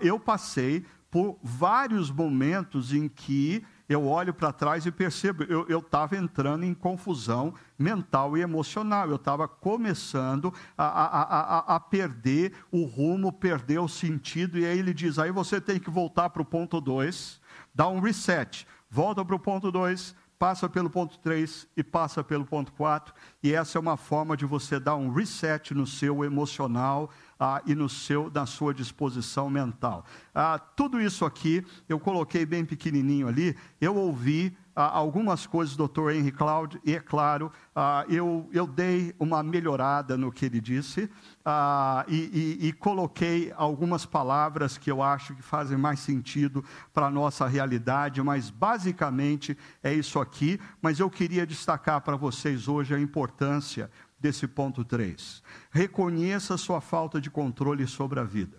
eu 0.00 0.18
passei 0.18 0.84
por 1.08 1.38
vários 1.40 2.10
momentos 2.10 2.92
em 2.92 3.08
que 3.08 3.64
eu 3.88 4.06
olho 4.06 4.32
para 4.32 4.52
trás 4.52 4.86
e 4.86 4.90
percebo, 4.90 5.44
eu 5.44 5.78
estava 5.78 6.16
entrando 6.16 6.64
em 6.64 6.72
confusão 6.72 7.54
mental 7.78 8.36
e 8.36 8.40
emocional, 8.40 9.08
eu 9.08 9.16
estava 9.16 9.46
começando 9.46 10.52
a, 10.76 10.84
a, 10.84 11.22
a, 11.22 11.76
a, 11.76 11.80
perder 11.80 12.52
o 12.70 12.84
rumo, 12.84 13.32
perder 13.32 13.78
o 13.80 13.88
sentido, 13.88 14.58
e 14.58 14.64
aí 14.64 14.78
ele 14.78 14.94
diz: 14.94 15.18
aí 15.18 15.30
você 15.30 15.60
tem 15.60 15.78
que 15.78 15.90
voltar 15.90 16.30
para 16.30 16.42
o 16.42 16.46
ponto 16.46 16.80
2, 16.80 17.40
dar 17.74 17.88
um 17.88 18.00
reset, 18.00 18.66
volta 18.88 19.24
para 19.24 19.36
o 19.36 19.40
ponto 19.40 19.70
2, 19.70 20.14
passa 20.38 20.68
pelo 20.68 20.88
ponto 20.88 21.18
3 21.18 21.66
e 21.76 21.82
passa 21.82 22.24
pelo 22.24 22.44
ponto 22.44 22.72
4, 22.72 23.14
e 23.42 23.52
essa 23.52 23.76
é 23.76 23.80
uma 23.80 23.96
forma 23.96 24.36
de 24.36 24.46
você 24.46 24.80
dar 24.80 24.96
um 24.96 25.12
reset 25.12 25.74
no 25.74 25.86
seu 25.86 26.24
emocional, 26.24 27.10
ah, 27.46 27.60
e 27.66 27.74
no 27.74 27.90
seu, 27.90 28.30
na 28.32 28.46
sua 28.46 28.72
disposição 28.72 29.50
mental. 29.50 30.06
Ah, 30.34 30.58
tudo 30.58 30.98
isso 30.98 31.26
aqui 31.26 31.62
eu 31.86 32.00
coloquei 32.00 32.46
bem 32.46 32.64
pequenininho 32.64 33.28
ali. 33.28 33.54
Eu 33.78 33.94
ouvi 33.96 34.56
ah, 34.74 34.88
algumas 34.88 35.46
coisas 35.46 35.76
do 35.76 35.86
Dr. 35.86 36.10
Henry 36.12 36.32
Cloud, 36.32 36.80
e 36.82 36.94
é 36.94 37.00
claro, 37.00 37.52
ah, 37.76 38.06
eu, 38.08 38.48
eu 38.50 38.66
dei 38.66 39.14
uma 39.20 39.42
melhorada 39.42 40.16
no 40.16 40.32
que 40.32 40.46
ele 40.46 40.58
disse 40.58 41.10
ah, 41.44 42.04
e, 42.08 42.58
e, 42.62 42.68
e, 42.68 42.72
coloquei 42.72 43.52
algumas 43.56 44.06
palavras 44.06 44.78
que 44.78 44.90
eu 44.90 45.02
acho 45.02 45.34
que 45.34 45.42
fazem 45.42 45.76
mais 45.76 46.00
sentido 46.00 46.64
para 46.94 47.06
a 47.06 47.10
nossa 47.10 47.46
realidade, 47.46 48.22
mas 48.22 48.48
basicamente 48.48 49.56
é 49.82 49.92
isso 49.92 50.18
aqui. 50.18 50.58
Mas 50.80 50.98
eu 50.98 51.10
queria 51.10 51.46
destacar 51.46 52.00
para 52.00 52.16
vocês 52.16 52.66
hoje 52.66 52.94
a 52.94 52.98
importância 52.98 53.90
desse 54.24 54.48
ponto 54.48 54.82
3. 54.82 55.42
Reconheça 55.70 56.56
sua 56.56 56.80
falta 56.80 57.20
de 57.20 57.30
controle 57.30 57.86
sobre 57.86 58.18
a 58.18 58.24
vida. 58.24 58.58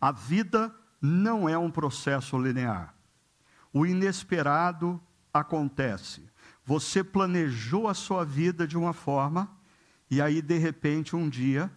A 0.00 0.10
vida 0.10 0.74
não 1.00 1.48
é 1.48 1.56
um 1.56 1.70
processo 1.70 2.36
linear. 2.36 2.92
O 3.72 3.86
inesperado 3.86 5.00
acontece. 5.32 6.28
Você 6.64 7.04
planejou 7.04 7.86
a 7.86 7.94
sua 7.94 8.24
vida 8.24 8.66
de 8.66 8.76
uma 8.76 8.92
forma, 8.92 9.48
e 10.10 10.20
aí, 10.20 10.42
de 10.42 10.58
repente, 10.58 11.14
um 11.14 11.28
dia, 11.28 11.70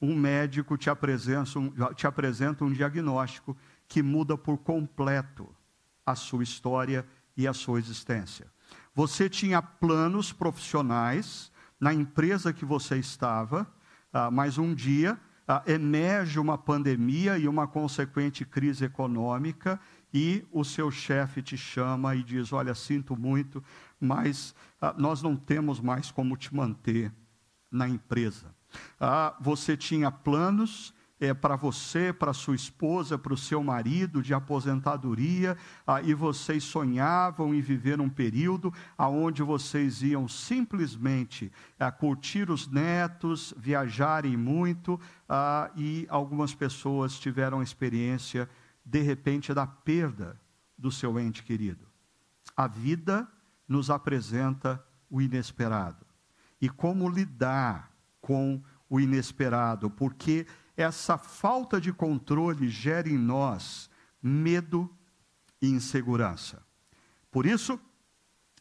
um 0.00 0.14
médico 0.14 0.78
te 0.78 0.88
apresenta 0.88 1.58
um, 1.58 1.72
te 1.94 2.06
apresenta 2.06 2.64
um 2.64 2.72
diagnóstico 2.72 3.56
que 3.88 4.04
muda 4.04 4.38
por 4.38 4.58
completo 4.58 5.52
a 6.06 6.14
sua 6.14 6.44
história 6.44 7.04
e 7.36 7.48
a 7.48 7.52
sua 7.52 7.80
existência. 7.80 8.46
Você 8.94 9.28
tinha 9.28 9.60
planos 9.60 10.32
profissionais 10.32 11.50
na 11.80 11.92
empresa 11.92 12.52
que 12.52 12.64
você 12.64 12.96
estava, 12.98 13.66
ah, 14.12 14.30
mas 14.30 14.58
um 14.58 14.74
dia 14.74 15.18
ah, 15.46 15.62
emerge 15.66 16.38
uma 16.38 16.58
pandemia 16.58 17.38
e 17.38 17.48
uma 17.48 17.66
consequente 17.66 18.44
crise 18.44 18.84
econômica, 18.84 19.80
e 20.12 20.46
o 20.50 20.64
seu 20.64 20.90
chefe 20.90 21.42
te 21.42 21.56
chama 21.56 22.14
e 22.14 22.22
diz: 22.22 22.52
Olha, 22.52 22.74
sinto 22.74 23.18
muito, 23.18 23.62
mas 24.00 24.54
ah, 24.80 24.94
nós 24.96 25.22
não 25.22 25.36
temos 25.36 25.80
mais 25.80 26.10
como 26.10 26.36
te 26.36 26.54
manter 26.54 27.12
na 27.70 27.88
empresa. 27.88 28.54
Ah, 29.00 29.34
você 29.40 29.76
tinha 29.76 30.10
planos, 30.10 30.94
é, 31.20 31.34
para 31.34 31.56
você, 31.56 32.12
para 32.12 32.32
sua 32.32 32.54
esposa, 32.54 33.18
para 33.18 33.34
o 33.34 33.36
seu 33.36 33.62
marido 33.62 34.22
de 34.22 34.32
aposentadoria, 34.32 35.56
ah, 35.86 36.00
e 36.00 36.14
vocês 36.14 36.62
sonhavam 36.64 37.54
em 37.54 37.60
viver 37.60 38.00
um 38.00 38.08
período 38.08 38.72
aonde 38.96 39.42
vocês 39.42 40.02
iam 40.02 40.28
simplesmente 40.28 41.52
ah, 41.78 41.90
curtir 41.90 42.50
os 42.50 42.68
netos, 42.68 43.52
viajarem 43.56 44.36
muito, 44.36 45.00
ah, 45.28 45.70
e 45.76 46.06
algumas 46.08 46.54
pessoas 46.54 47.18
tiveram 47.18 47.60
a 47.60 47.64
experiência, 47.64 48.48
de 48.84 49.00
repente, 49.00 49.52
da 49.52 49.66
perda 49.66 50.40
do 50.76 50.90
seu 50.92 51.18
ente 51.18 51.42
querido. 51.42 51.86
A 52.56 52.66
vida 52.66 53.28
nos 53.66 53.90
apresenta 53.90 54.82
o 55.10 55.20
inesperado. 55.20 56.06
E 56.60 56.68
como 56.68 57.08
lidar 57.08 57.92
com 58.20 58.62
o 58.88 58.98
inesperado, 58.98 59.90
porque 59.90 60.46
essa 60.78 61.18
falta 61.18 61.80
de 61.80 61.92
controle 61.92 62.68
gera 62.68 63.08
em 63.08 63.18
nós 63.18 63.90
medo 64.22 64.88
e 65.60 65.68
insegurança. 65.68 66.62
Por 67.32 67.46
isso, 67.46 67.78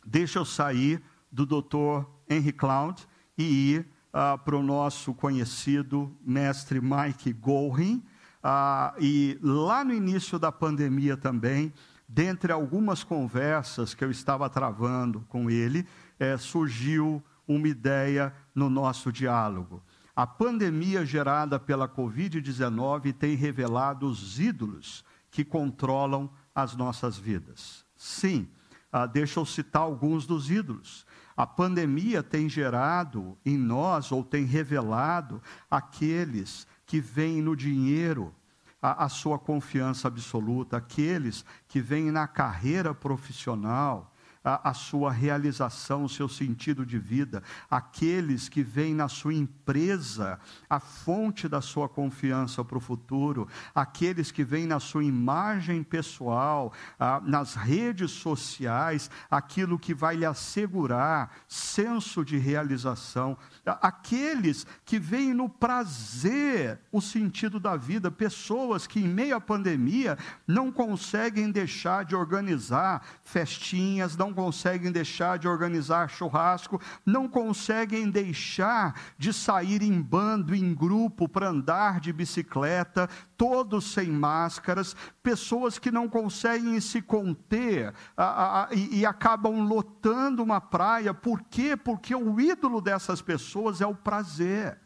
deixa 0.03 0.39
eu 0.39 0.45
sair 0.45 1.01
do 1.31 1.45
Dr. 1.45 2.07
Henry 2.27 2.51
Cloud 2.51 3.07
e 3.37 3.43
ir 3.43 3.87
uh, 4.07 4.37
para 4.39 4.57
o 4.57 4.63
nosso 4.63 5.13
conhecido 5.13 6.11
mestre 6.19 6.81
Mike 6.81 7.31
Gorin. 7.33 8.03
Uh, 8.43 8.99
e 8.99 9.39
lá 9.39 9.83
no 9.85 9.93
início 9.93 10.39
da 10.39 10.51
pandemia 10.51 11.15
também, 11.15 11.71
dentre 12.07 12.51
algumas 12.51 13.03
conversas 13.03 13.93
que 13.93 14.03
eu 14.03 14.09
estava 14.09 14.49
travando 14.49 15.21
com 15.29 15.51
ele, 15.51 15.85
eh, 16.19 16.37
surgiu 16.37 17.21
uma 17.47 17.67
ideia 17.67 18.33
no 18.55 18.69
nosso 18.69 19.11
diálogo. 19.11 19.83
A 20.17 20.25
pandemia 20.25 21.05
gerada 21.05 21.59
pela 21.59 21.87
Covid-19 21.87 23.13
tem 23.13 23.35
revelado 23.35 24.07
os 24.07 24.39
ídolos 24.39 25.05
que 25.29 25.45
controlam 25.45 26.27
as 26.55 26.75
nossas 26.75 27.19
vidas. 27.19 27.85
Sim, 27.95 28.47
ah, 28.91 29.05
deixa 29.05 29.39
eu 29.39 29.45
citar 29.45 29.83
alguns 29.83 30.25
dos 30.25 30.49
ídolos. 30.49 31.05
A 31.35 31.45
pandemia 31.45 32.23
tem 32.23 32.49
gerado 32.49 33.37
em 33.45 33.55
nós, 33.55 34.11
ou 34.11 34.23
tem 34.23 34.43
revelado, 34.43 35.39
aqueles 35.69 36.65
que 36.87 36.99
veem 36.99 37.39
no 37.39 37.55
dinheiro 37.55 38.33
a, 38.81 39.05
a 39.05 39.09
sua 39.09 39.37
confiança 39.37 40.07
absoluta, 40.07 40.77
aqueles 40.77 41.45
que 41.67 41.79
veem 41.79 42.09
na 42.09 42.27
carreira 42.27 42.91
profissional 42.91 44.11
a, 44.47 44.69
a 44.69 44.73
sua 44.73 45.11
realização, 45.11 46.05
o 46.05 46.09
seu 46.09 46.29
sentido 46.29 46.85
de 46.85 46.97
vida, 46.97 47.43
aqueles 47.69 48.47
que 48.47 48.63
veem 48.63 48.95
na 48.95 49.09
sua 49.09 49.33
empresa 49.33 50.39
a 50.69 50.79
fonte 50.79 51.49
da 51.49 51.59
sua 51.59 51.89
confiança 51.89 52.63
para 52.63 52.77
o 52.77 52.81
futuro, 52.81 53.47
aqueles 53.75 54.31
que 54.31 54.45
veem 54.45 54.65
na 54.65 54.79
sua 54.79 55.03
imagem 55.03 55.83
pessoal, 55.83 56.71
ah, 56.97 57.21
nas 57.25 57.55
redes 57.55 58.11
sociais, 58.11 59.11
aquilo 59.29 59.77
que 59.77 59.93
vai 59.93 60.15
lhe 60.15 60.25
assegurar 60.25 61.29
senso 61.45 62.23
de 62.23 62.37
realização, 62.37 63.37
aqueles 63.65 64.65
que 64.85 64.97
veem 64.97 65.33
no 65.33 65.49
prazer 65.49 66.79
o 66.89 67.01
sentido 67.01 67.59
da 67.59 67.75
vida, 67.75 68.09
pessoas 68.09 68.87
que 68.87 69.01
em 69.01 69.07
meio 69.07 69.35
à 69.35 69.41
pandemia 69.41 70.17
não 70.47 70.71
conseguem 70.71 71.51
deixar 71.51 72.05
de 72.05 72.15
organizar 72.15 73.05
festinhas, 73.25 74.15
não 74.15 74.36
conseguem 74.37 74.91
deixar 74.91 75.39
de 75.39 75.47
organizar 75.47 76.07
churrasco, 76.07 76.79
não 77.03 77.27
conseguem 77.27 78.07
deixar 78.07 78.93
de 79.17 79.33
sair 79.33 79.81
em 79.81 79.99
bando, 79.99 80.53
em 80.53 80.75
grupo, 80.75 81.27
para 81.27 81.49
andar 81.49 81.99
de 81.99 82.13
bicicleta, 82.13 83.09
todos 83.35 83.93
sem 83.93 84.11
máscaras, 84.11 84.95
pessoas 85.23 85.79
que 85.79 85.89
não 85.89 86.07
conseguem 86.07 86.79
se 86.79 87.01
conter 87.01 87.95
a, 88.15 88.65
a, 88.65 88.73
e, 88.75 88.99
e 88.99 89.05
acabam 89.07 89.67
lotando 89.67 90.43
uma 90.43 90.61
praia. 90.61 91.15
Por 91.15 91.41
quê? 91.41 91.75
Porque 91.75 92.13
o 92.13 92.39
ídolo 92.39 92.79
dessas 92.79 93.23
pessoas 93.23 93.81
é 93.81 93.87
o 93.87 93.95
prazer. 93.95 94.77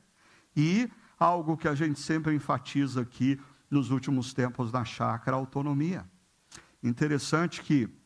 E 0.56 0.90
algo 1.20 1.58
que 1.58 1.68
a 1.68 1.76
gente 1.76 2.00
sempre 2.00 2.34
enfatiza 2.34 3.02
aqui 3.02 3.38
nos 3.70 3.92
últimos 3.92 4.34
tempos 4.34 4.72
na 4.72 4.86
chácara, 4.86 5.36
a 5.36 5.40
autonomia. 5.42 6.10
Interessante 6.82 7.62
que 7.62 8.01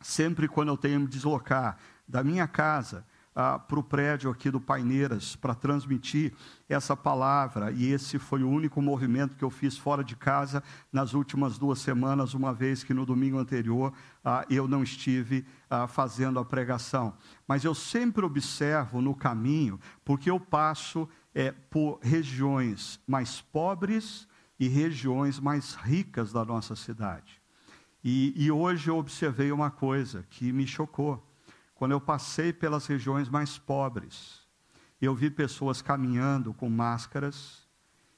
sempre 0.00 0.48
quando 0.48 0.68
eu 0.68 0.76
tenho 0.76 1.00
que 1.00 1.04
me 1.04 1.10
deslocar 1.10 1.78
da 2.06 2.22
minha 2.22 2.46
casa 2.46 3.04
ah, 3.36 3.58
para 3.58 3.78
o 3.78 3.82
prédio 3.82 4.30
aqui 4.30 4.50
do 4.50 4.58
Paineiras 4.58 5.36
para 5.36 5.54
transmitir 5.54 6.32
essa 6.66 6.96
palavra, 6.96 7.70
e 7.70 7.92
esse 7.92 8.18
foi 8.18 8.42
o 8.42 8.48
único 8.48 8.80
movimento 8.80 9.36
que 9.36 9.44
eu 9.44 9.50
fiz 9.50 9.76
fora 9.76 10.02
de 10.02 10.16
casa 10.16 10.62
nas 10.90 11.12
últimas 11.12 11.58
duas 11.58 11.78
semanas, 11.78 12.32
uma 12.32 12.54
vez 12.54 12.82
que 12.82 12.94
no 12.94 13.04
domingo 13.04 13.38
anterior 13.38 13.92
ah, 14.24 14.46
eu 14.48 14.66
não 14.66 14.82
estive 14.82 15.44
ah, 15.68 15.86
fazendo 15.86 16.38
a 16.38 16.44
pregação. 16.44 17.14
Mas 17.46 17.62
eu 17.62 17.74
sempre 17.74 18.24
observo 18.24 19.02
no 19.02 19.14
caminho, 19.14 19.78
porque 20.02 20.30
eu 20.30 20.40
passo 20.40 21.06
é, 21.34 21.52
por 21.52 21.98
regiões 22.02 22.98
mais 23.06 23.42
pobres 23.42 24.26
e 24.58 24.66
regiões 24.66 25.38
mais 25.38 25.74
ricas 25.74 26.32
da 26.32 26.42
nossa 26.42 26.74
cidade. 26.74 27.42
E, 28.08 28.32
e 28.36 28.52
hoje 28.52 28.88
eu 28.88 28.98
observei 28.98 29.50
uma 29.50 29.68
coisa 29.68 30.24
que 30.30 30.52
me 30.52 30.64
chocou. 30.64 31.28
Quando 31.74 31.90
eu 31.90 32.00
passei 32.00 32.52
pelas 32.52 32.86
regiões 32.86 33.28
mais 33.28 33.58
pobres, 33.58 34.46
eu 35.02 35.12
vi 35.12 35.28
pessoas 35.28 35.82
caminhando 35.82 36.54
com 36.54 36.70
máscaras, 36.70 37.66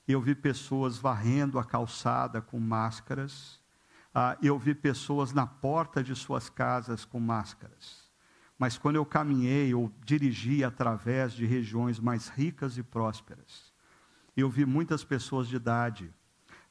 eu 0.06 0.20
vi 0.20 0.34
pessoas 0.34 0.98
varrendo 0.98 1.58
a 1.58 1.64
calçada 1.64 2.42
com 2.42 2.60
máscaras, 2.60 3.62
ah, 4.14 4.36
eu 4.42 4.58
vi 4.58 4.74
pessoas 4.74 5.32
na 5.32 5.46
porta 5.46 6.04
de 6.04 6.14
suas 6.14 6.50
casas 6.50 7.06
com 7.06 7.18
máscaras. 7.18 8.10
Mas 8.58 8.76
quando 8.76 8.96
eu 8.96 9.06
caminhei 9.06 9.72
ou 9.72 9.90
dirigi 10.04 10.62
através 10.62 11.32
de 11.32 11.46
regiões 11.46 11.98
mais 11.98 12.28
ricas 12.28 12.76
e 12.76 12.82
prósperas, 12.82 13.72
eu 14.36 14.50
vi 14.50 14.66
muitas 14.66 15.02
pessoas 15.02 15.48
de 15.48 15.56
idade 15.56 16.12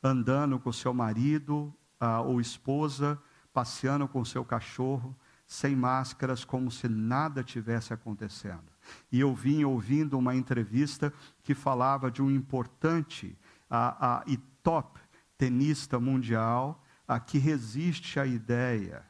andando 0.03 0.59
com 0.59 0.71
seu 0.71 0.93
marido 0.93 1.73
ah, 1.99 2.21
ou 2.21 2.39
esposa 2.39 3.19
passeando 3.57 4.07
com 4.07 4.23
seu 4.23 4.45
cachorro, 4.45 5.15
sem 5.47 5.75
máscaras, 5.75 6.45
como 6.45 6.69
se 6.69 6.87
nada 6.87 7.43
tivesse 7.43 7.91
acontecendo. 7.91 8.71
E 9.11 9.19
eu 9.19 9.33
vim 9.33 9.63
ouvindo 9.63 10.15
uma 10.15 10.35
entrevista 10.35 11.11
que 11.41 11.55
falava 11.55 12.11
de 12.11 12.21
um 12.21 12.29
importante 12.29 13.35
ah, 13.67 13.97
ah, 13.99 14.23
e 14.27 14.37
top 14.61 14.99
tenista 15.37 15.99
mundial 15.99 16.83
ah, 17.07 17.19
que 17.19 17.39
resiste 17.39 18.19
à 18.19 18.27
ideia 18.27 19.03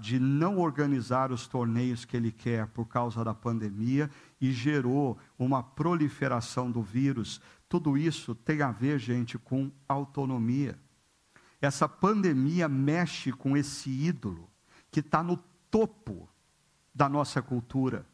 de 0.00 0.18
não 0.18 0.56
organizar 0.60 1.30
os 1.30 1.46
torneios 1.46 2.06
que 2.06 2.16
ele 2.16 2.32
quer 2.32 2.66
por 2.68 2.86
causa 2.86 3.22
da 3.22 3.34
pandemia 3.34 4.10
e 4.40 4.50
gerou 4.50 5.18
uma 5.38 5.62
proliferação 5.62 6.70
do 6.70 6.80
vírus. 6.80 7.38
Tudo 7.68 7.98
isso 7.98 8.34
tem 8.34 8.62
a 8.62 8.72
ver, 8.72 8.98
gente, 8.98 9.36
com 9.36 9.70
autonomia. 9.86 10.78
Essa 11.60 11.88
pandemia 11.88 12.68
mexe 12.68 13.32
com 13.32 13.56
esse 13.56 13.90
ídolo 13.90 14.50
que 14.90 15.00
está 15.00 15.22
no 15.22 15.36
topo 15.70 16.28
da 16.94 17.08
nossa 17.08 17.42
cultura. 17.42 18.06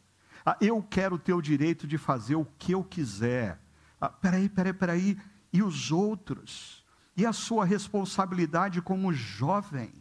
Ah, 0.45 0.57
eu 0.61 0.83
quero 0.83 1.19
ter 1.19 1.33
o 1.33 1.43
direito 1.43 1.87
de 1.87 1.99
fazer 1.99 2.35
o 2.35 2.47
que 2.59 2.73
eu 2.73 2.83
quiser. 2.83 3.61
Ah, 4.01 4.09
peraí, 4.09 4.49
peraí, 4.49 4.73
peraí. 4.73 5.19
E 5.53 5.63
os 5.63 5.93
outros? 5.93 6.85
E 7.17 7.25
a 7.25 7.33
sua 7.33 7.65
responsabilidade 7.65 8.83
como 8.83 9.13
jovem 9.13 9.93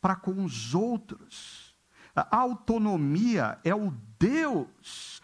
para 0.00 0.16
com 0.16 0.44
os 0.44 0.74
outros? 0.74 1.74
A 2.14 2.36
autonomia 2.36 3.58
é 3.64 3.74
o 3.74 3.92
Deus, 4.18 5.20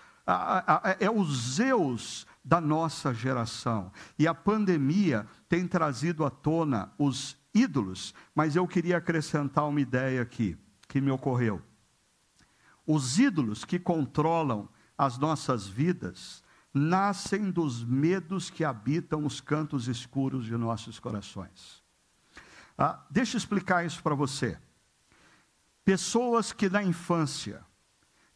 é 0.99 1.09
o 1.09 1.25
Zeus 1.25 2.27
da 2.45 2.61
nossa 2.61 3.15
geração. 3.15 3.93
E 4.19 4.27
a 4.27 4.35
pandemia 4.35 5.27
tem 5.49 5.67
trazido 5.67 6.25
à 6.25 6.31
tona 6.31 6.93
os 6.99 7.37
ídolos, 7.55 8.15
mas 8.35 8.57
eu 8.57 8.67
queria 8.67 8.99
acrescentar 8.99 9.69
uma 9.69 9.81
ideia 9.81 10.23
aqui 10.23 10.57
que 10.89 11.01
me 11.01 11.11
ocorreu. 11.11 11.63
Os 12.87 13.19
ídolos 13.19 13.65
que 13.65 13.79
controlam 13.79 14.69
as 14.97 15.19
nossas 15.19 15.67
vidas 15.67 16.43
nascem 16.73 17.51
dos 17.51 17.85
medos 17.85 18.51
que 18.51 18.65
habitam 18.65 19.25
os 19.25 19.41
cantos 19.41 19.89
escuros 19.89 20.45
de 20.45 20.57
nossos 20.57 20.99
corações. 20.99 21.83
Ah, 22.79 23.05
deixa 23.11 23.37
eu 23.37 23.39
explicar 23.39 23.85
isso 23.85 24.03
para 24.03 24.15
você. 24.15 24.59
Pessoas 25.85 26.53
que 26.53 26.69
na 26.69 26.83
infância 26.83 27.65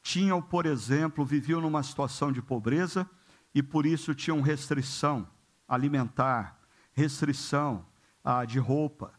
tinham, 0.03 0.43
por 0.43 0.67
exemplo, 0.67 1.25
viviam 1.25 1.61
numa 1.61 1.83
situação 1.83 2.31
de 2.33 2.43
pobreza 2.43 3.09
e 3.55 3.63
por 3.63 3.87
isso 3.87 4.15
tinham 4.15 4.41
restrição 4.41 5.27
alimentar, 5.69 6.59
restrição 6.93 7.87
ah, 8.25 8.45
de 8.45 8.59
roupa, 8.59 9.13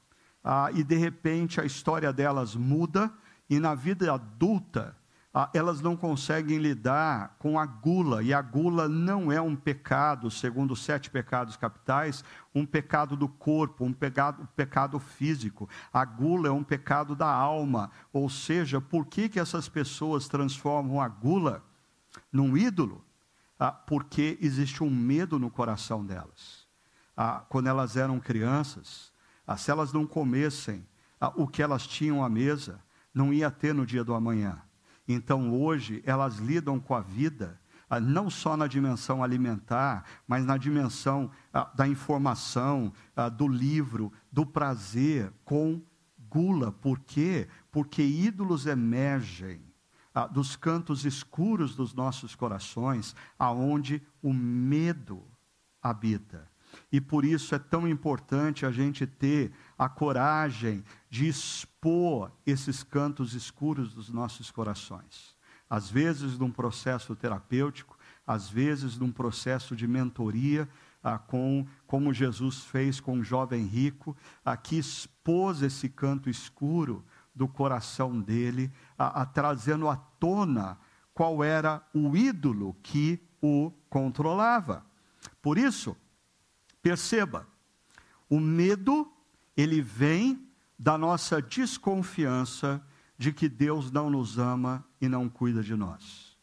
ah, 0.44 0.70
e 0.74 0.84
de 0.84 0.96
repente 0.96 1.62
a 1.62 1.66
história 1.66 2.12
delas 2.12 2.56
muda 2.56 3.12
e 3.50 3.60
na 3.60 3.76
vida 3.76 4.12
adulta 4.12 4.96
ah, 5.38 5.50
elas 5.54 5.82
não 5.82 5.98
conseguem 5.98 6.60
lidar 6.60 7.36
com 7.38 7.60
a 7.60 7.66
gula, 7.66 8.24
e 8.24 8.34
a 8.34 8.42
gula 8.42 8.88
não 8.88 9.30
é 9.30 9.42
um 9.42 9.54
pecado, 9.54 10.32
segundo 10.32 10.72
os 10.72 10.82
sete 10.82 11.10
pecados 11.10 11.58
capitais, 11.58 12.24
um 12.56 12.66
pecado 12.66 13.18
do 13.18 13.28
corpo, 13.28 13.84
um 13.84 13.92
pecado, 13.92 14.48
pecado 14.56 14.98
físico. 14.98 15.68
A 15.92 16.06
gula 16.06 16.48
é 16.48 16.52
um 16.52 16.64
pecado 16.64 17.18
da 17.18 17.28
alma, 17.28 17.92
ou 18.14 18.30
seja, 18.30 18.80
por 18.80 19.08
que, 19.08 19.28
que 19.28 19.38
essas 19.38 19.68
pessoas 19.68 20.30
transformam 20.30 21.02
a 21.02 21.10
gula 21.10 21.62
num 22.32 22.56
ídolo? 22.56 23.04
Ah, 23.60 23.74
porque 23.74 24.38
existe 24.40 24.86
um 24.86 24.90
medo 24.90 25.38
no 25.38 25.52
coração 25.52 26.06
delas. 26.06 26.55
Ah, 27.16 27.46
quando 27.48 27.68
elas 27.68 27.96
eram 27.96 28.20
crianças, 28.20 29.14
ah, 29.48 29.56
se 29.56 29.72
elas 29.72 29.94
não 29.94 30.06
comessem 30.06 30.86
ah, 31.20 31.32
o 31.36 31.48
que 31.48 31.62
elas 31.62 31.88
tinham 31.88 32.24
à 32.24 32.30
mesa, 32.30 32.82
não 33.14 33.34
ia 33.34 33.50
ter 33.50 33.74
no 33.74 33.86
dia 33.86 34.04
do 34.04 34.14
amanhã. 34.14 34.62
Então 35.08 35.54
hoje 35.54 36.04
elas 36.06 36.38
lidam 36.38 36.80
com 36.80 36.94
a 36.94 37.02
vida 37.02 37.60
não 38.02 38.30
só 38.30 38.58
na 38.58 38.66
dimensão 38.68 39.24
alimentar, 39.24 40.04
mas 40.28 40.44
na 40.44 40.58
dimensão 40.58 41.30
da 41.76 41.88
informação, 41.88 42.92
do 43.38 43.48
livro, 43.48 44.12
do 44.32 44.44
prazer, 44.44 45.32
com 45.46 45.80
gula. 46.28 46.72
Por 46.72 47.00
quê? 47.00 47.48
Porque 47.72 48.02
ídolos 48.02 48.66
emergem 48.66 49.62
dos 50.32 50.56
cantos 50.56 51.06
escuros 51.06 51.76
dos 51.76 51.94
nossos 51.94 52.36
corações, 52.36 53.16
aonde 53.38 54.02
o 54.22 54.34
medo 54.34 55.24
habita. 55.82 56.50
E 56.92 57.00
por 57.00 57.26
isso 57.26 57.54
é 57.56 57.60
tão 57.60 57.88
importante 57.88 58.66
a 58.66 58.72
gente 58.72 59.06
ter 59.06 59.52
a 59.78 59.90
coragem 59.90 60.84
de 61.10 61.28
expor 61.28 62.32
esses 62.46 62.84
cantos 62.84 63.34
escuros 63.34 63.94
dos 63.94 64.10
nossos 64.10 64.52
corações. 64.52 65.36
Às 65.70 65.90
vezes, 65.90 66.38
num 66.38 66.52
processo 66.52 67.16
terapêutico, 67.16 67.98
às 68.26 68.50
vezes, 68.50 68.98
num 68.98 69.12
processo 69.12 69.76
de 69.76 69.88
mentoria, 69.88 70.70
ah, 71.04 71.18
com, 71.18 71.66
como 71.86 72.14
Jesus 72.14 72.62
fez 72.62 73.00
com 73.00 73.20
o 73.20 73.24
jovem 73.24 73.66
rico, 73.66 74.16
ah, 74.44 74.58
que 74.58 74.78
expôs 74.78 75.62
esse 75.62 75.90
canto 75.90 76.30
escuro 76.30 77.04
do 77.34 77.48
coração 77.48 78.20
dele, 78.20 78.72
ah, 78.98 79.22
ah, 79.22 79.26
trazendo 79.26 79.90
à 79.90 79.96
tona 79.96 80.78
qual 81.14 81.44
era 81.44 81.82
o 81.94 82.16
ídolo 82.16 82.76
que 82.82 83.22
o 83.42 83.72
controlava. 83.90 84.86
Por 85.42 85.58
isso, 85.58 85.96
perceba, 86.86 87.48
o 88.30 88.40
medo 88.40 89.12
ele 89.58 89.82
vem 89.82 90.48
da 90.78 91.00
nossa 91.00 91.42
desconfiança 91.42 92.80
de 93.18 93.34
que 93.34 93.50
Deus 93.50 93.90
não 93.90 94.08
nos 94.08 94.38
ama 94.38 94.86
e 95.02 95.10
não 95.10 95.28
cuida 95.28 95.64
de 95.64 95.74
nós. 95.76 96.38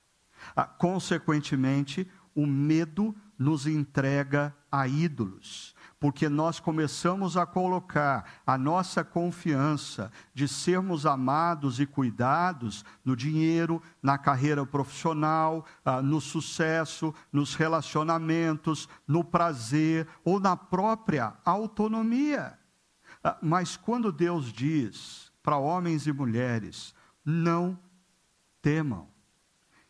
Ah, 0.56 0.64
consequentemente, 0.64 2.10
o 2.34 2.44
medo 2.44 3.14
nos 3.38 3.68
entrega 3.68 4.52
a 4.68 4.88
ídolos, 4.88 5.76
porque 6.02 6.28
nós 6.28 6.58
começamos 6.58 7.36
a 7.36 7.46
colocar 7.46 8.42
a 8.44 8.58
nossa 8.58 9.04
confiança 9.04 10.10
de 10.34 10.48
sermos 10.48 11.06
amados 11.06 11.78
e 11.78 11.86
cuidados 11.86 12.84
no 13.04 13.14
dinheiro, 13.14 13.80
na 14.02 14.18
carreira 14.18 14.66
profissional, 14.66 15.64
ah, 15.84 16.02
no 16.02 16.20
sucesso, 16.20 17.14
nos 17.32 17.54
relacionamentos, 17.54 18.88
no 19.06 19.22
prazer 19.22 20.08
ou 20.24 20.40
na 20.40 20.56
própria 20.56 21.34
autonomia. 21.44 22.58
Ah, 23.22 23.38
mas 23.40 23.76
quando 23.76 24.10
Deus 24.10 24.52
diz 24.52 25.30
para 25.40 25.56
homens 25.56 26.08
e 26.08 26.12
mulheres, 26.12 26.92
não 27.24 27.78
temam, 28.60 29.06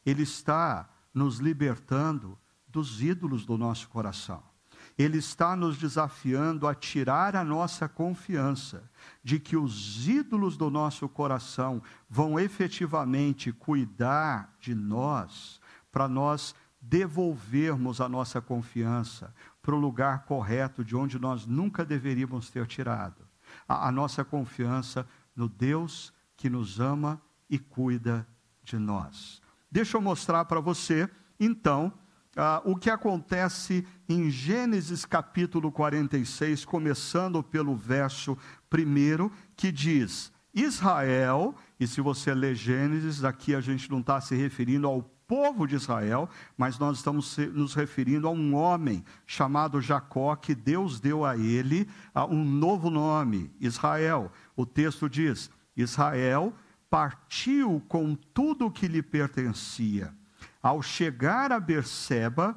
Ele 0.04 0.24
está 0.24 0.90
nos 1.14 1.38
libertando 1.38 2.38
dos 2.68 3.00
ídolos 3.00 3.46
do 3.46 3.56
nosso 3.56 3.88
coração. 3.88 4.51
Ele 4.98 5.18
está 5.18 5.56
nos 5.56 5.78
desafiando 5.78 6.66
a 6.66 6.74
tirar 6.74 7.34
a 7.34 7.44
nossa 7.44 7.88
confiança 7.88 8.90
de 9.22 9.38
que 9.40 9.56
os 9.56 10.06
ídolos 10.06 10.56
do 10.56 10.70
nosso 10.70 11.08
coração 11.08 11.82
vão 12.08 12.38
efetivamente 12.38 13.52
cuidar 13.52 14.54
de 14.60 14.74
nós, 14.74 15.60
para 15.90 16.08
nós 16.08 16.54
devolvermos 16.80 18.00
a 18.00 18.08
nossa 18.08 18.40
confiança 18.40 19.32
para 19.62 19.74
o 19.74 19.78
lugar 19.78 20.24
correto 20.24 20.84
de 20.84 20.96
onde 20.96 21.18
nós 21.18 21.46
nunca 21.46 21.84
deveríamos 21.84 22.50
ter 22.50 22.66
tirado. 22.66 23.22
A, 23.68 23.88
a 23.88 23.92
nossa 23.92 24.24
confiança 24.24 25.06
no 25.34 25.48
Deus 25.48 26.12
que 26.36 26.50
nos 26.50 26.80
ama 26.80 27.22
e 27.48 27.58
cuida 27.58 28.26
de 28.64 28.78
nós. 28.78 29.40
Deixa 29.70 29.96
eu 29.96 30.00
mostrar 30.00 30.44
para 30.44 30.60
você, 30.60 31.08
então, 31.38 31.92
ah, 32.36 32.62
o 32.64 32.76
que 32.76 32.88
acontece 32.88 33.86
em 34.08 34.30
Gênesis 34.30 35.04
capítulo 35.04 35.70
46, 35.70 36.64
começando 36.64 37.42
pelo 37.42 37.76
verso 37.76 38.38
1, 38.72 39.30
que 39.54 39.70
diz: 39.70 40.32
Israel, 40.54 41.54
e 41.78 41.86
se 41.86 42.00
você 42.00 42.34
ler 42.34 42.54
Gênesis, 42.54 43.22
aqui 43.22 43.54
a 43.54 43.60
gente 43.60 43.90
não 43.90 44.00
está 44.00 44.20
se 44.20 44.34
referindo 44.34 44.86
ao 44.86 45.02
povo 45.26 45.66
de 45.66 45.76
Israel, 45.76 46.28
mas 46.56 46.78
nós 46.78 46.98
estamos 46.98 47.36
nos 47.52 47.74
referindo 47.74 48.26
a 48.28 48.30
um 48.30 48.54
homem 48.54 49.04
chamado 49.26 49.80
Jacó, 49.80 50.34
que 50.36 50.54
Deus 50.54 51.00
deu 51.00 51.24
a 51.24 51.36
ele 51.36 51.88
um 52.30 52.44
novo 52.44 52.90
nome, 52.90 53.50
Israel. 53.60 54.32
O 54.56 54.64
texto 54.64 55.08
diz: 55.08 55.50
Israel 55.76 56.52
partiu 56.88 57.82
com 57.88 58.14
tudo 58.14 58.66
o 58.66 58.70
que 58.70 58.88
lhe 58.88 59.02
pertencia. 59.02 60.14
Ao 60.62 60.80
chegar 60.80 61.50
a 61.50 61.58
Berseba, 61.58 62.56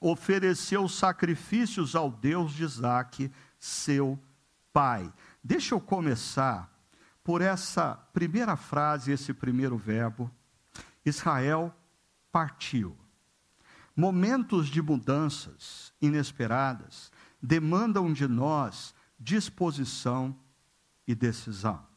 ofereceu 0.00 0.88
sacrifícios 0.88 1.94
ao 1.94 2.10
Deus 2.10 2.52
de 2.52 2.64
Isaac, 2.64 3.30
seu 3.58 4.18
pai. 4.72 5.12
Deixa 5.42 5.74
eu 5.74 5.80
começar 5.80 6.68
por 7.22 7.40
essa 7.40 7.94
primeira 8.12 8.56
frase, 8.56 9.12
esse 9.12 9.32
primeiro 9.32 9.76
verbo. 9.76 10.28
Israel 11.04 11.72
partiu. 12.32 12.96
Momentos 13.94 14.68
de 14.68 14.82
mudanças 14.82 15.92
inesperadas 16.00 17.12
demandam 17.40 18.12
de 18.12 18.26
nós 18.26 18.94
disposição 19.18 20.36
e 21.06 21.14
decisão. 21.14 21.91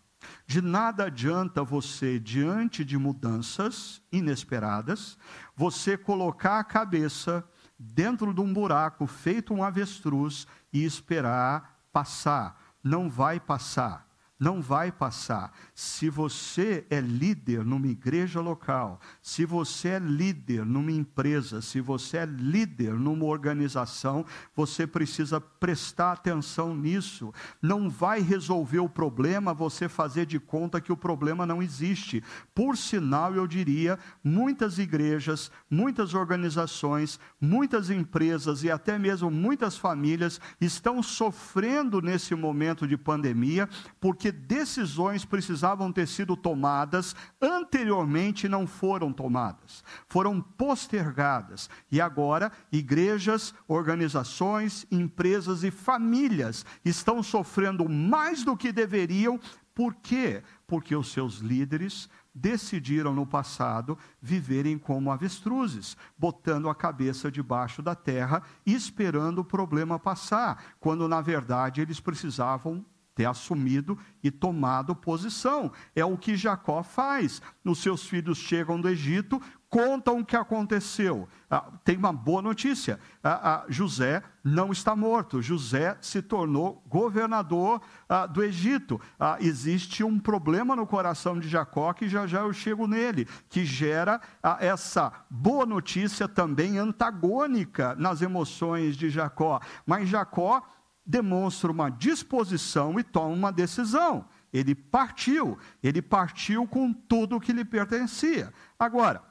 De 0.45 0.61
nada 0.61 1.05
adianta 1.05 1.63
você, 1.63 2.19
diante 2.19 2.85
de 2.85 2.97
mudanças 2.97 4.01
inesperadas, 4.11 5.17
você 5.55 5.97
colocar 5.97 6.59
a 6.59 6.63
cabeça 6.63 7.43
dentro 7.77 8.33
de 8.33 8.41
um 8.41 8.53
buraco 8.53 9.05
feito 9.07 9.53
um 9.53 9.63
avestruz 9.63 10.47
e 10.71 10.83
esperar 10.83 11.79
passar. 11.91 12.59
Não 12.83 13.09
vai 13.09 13.39
passar. 13.39 14.04
Não 14.39 14.61
vai 14.61 14.91
passar. 14.91 15.51
Se 15.73 16.09
você 16.09 16.85
é 16.89 16.99
líder 16.99 17.63
numa 17.63 17.87
igreja 17.87 18.41
local, 18.41 18.99
se 19.21 19.45
você 19.45 19.89
é 19.89 19.99
líder 19.99 20.65
numa 20.65 20.91
empresa, 20.91 21.61
se 21.61 21.79
você 21.79 22.17
é 22.17 22.25
líder 22.25 22.93
numa 22.93 23.25
organização, 23.25 24.25
você 24.55 24.85
precisa 24.85 25.39
prestar 25.39 26.11
atenção 26.11 26.75
nisso. 26.75 27.33
Não 27.61 27.89
vai 27.89 28.21
resolver 28.21 28.79
o 28.79 28.89
problema 28.89 29.53
você 29.53 29.87
fazer 29.87 30.25
de 30.25 30.39
conta 30.39 30.81
que 30.81 30.91
o 30.91 30.97
problema 30.97 31.45
não 31.45 31.61
existe. 31.61 32.23
Por 32.53 32.77
sinal, 32.77 33.33
eu 33.33 33.47
diria, 33.47 33.97
muitas 34.23 34.77
igrejas, 34.77 35.51
muitas 35.69 36.13
organizações, 36.13 37.19
muitas 37.39 37.89
empresas 37.89 38.63
e 38.63 38.71
até 38.71 38.97
mesmo 38.99 39.31
muitas 39.31 39.77
famílias 39.77 40.39
estão 40.59 41.01
sofrendo 41.01 42.01
nesse 42.01 42.35
momento 42.35 42.87
de 42.87 42.97
pandemia 42.97 43.69
porque 43.99 44.24
porque 44.25 44.31
decisões 44.31 45.23
precisavam 45.23 45.91
ter 45.91 46.07
sido 46.07 46.35
tomadas 46.35 47.15
anteriormente 47.39 48.49
não 48.49 48.65
foram 48.65 49.13
tomadas, 49.13 49.83
foram 50.07 50.41
postergadas. 50.41 51.69
E 51.91 52.01
agora, 52.01 52.51
igrejas, 52.71 53.53
organizações, 53.67 54.87
empresas 54.89 55.63
e 55.63 55.69
famílias 55.69 56.65
estão 56.83 57.21
sofrendo 57.21 57.87
mais 57.87 58.43
do 58.43 58.57
que 58.57 58.71
deveriam. 58.71 59.39
Por 59.75 59.93
quê? 59.93 60.41
Porque 60.65 60.95
os 60.95 61.11
seus 61.11 61.35
líderes 61.35 62.09
decidiram 62.33 63.13
no 63.13 63.27
passado 63.27 63.95
viverem 64.19 64.79
como 64.79 65.11
avestruzes, 65.11 65.95
botando 66.17 66.67
a 66.67 66.73
cabeça 66.73 67.29
debaixo 67.29 67.83
da 67.83 67.93
terra 67.93 68.41
esperando 68.65 69.39
o 69.39 69.45
problema 69.45 69.99
passar, 69.99 70.63
quando 70.79 71.07
na 71.07 71.21
verdade 71.21 71.79
eles 71.79 71.99
precisavam 71.99 72.83
ter 73.15 73.25
assumido 73.25 73.97
e 74.21 74.29
tomado 74.29 74.93
posição. 74.93 75.71
É 75.95 76.03
o 76.03 76.17
que 76.17 76.35
Jacó 76.35 76.83
faz. 76.83 77.41
Os 77.63 77.79
seus 77.79 78.05
filhos 78.05 78.37
chegam 78.37 78.79
do 78.79 78.89
Egito, 78.89 79.41
contam 79.69 80.19
o 80.19 80.25
que 80.25 80.35
aconteceu. 80.35 81.27
Ah, 81.49 81.71
tem 81.83 81.97
uma 81.97 82.13
boa 82.13 82.41
notícia: 82.41 82.99
ah, 83.23 83.63
ah, 83.63 83.65
José 83.69 84.21
não 84.43 84.71
está 84.71 84.95
morto. 84.95 85.41
José 85.41 85.97
se 86.01 86.21
tornou 86.21 86.83
governador 86.87 87.81
ah, 88.07 88.25
do 88.25 88.43
Egito. 88.43 88.99
Ah, 89.19 89.37
existe 89.39 90.03
um 90.03 90.19
problema 90.19 90.75
no 90.75 90.85
coração 90.85 91.39
de 91.39 91.47
Jacó 91.47 91.93
que 91.93 92.07
já 92.07 92.27
já 92.27 92.41
eu 92.41 92.53
chego 92.53 92.87
nele, 92.87 93.27
que 93.49 93.65
gera 93.65 94.21
ah, 94.43 94.57
essa 94.59 95.11
boa 95.29 95.65
notícia 95.65 96.27
também 96.27 96.77
antagônica 96.77 97.95
nas 97.95 98.21
emoções 98.21 98.95
de 98.95 99.09
Jacó. 99.09 99.59
Mas 99.85 100.09
Jacó 100.09 100.63
demonstra 101.05 101.71
uma 101.71 101.89
disposição 101.89 102.99
e 102.99 103.03
toma 103.03 103.27
uma 103.27 103.51
decisão. 103.51 104.27
Ele 104.51 104.73
partiu, 104.73 105.57
ele 105.83 106.01
partiu 106.01 106.65
com 106.67 106.91
tudo 106.93 107.35
o 107.35 107.41
que 107.41 107.53
lhe 107.53 107.65
pertencia. 107.65 108.53
Agora, 108.79 109.21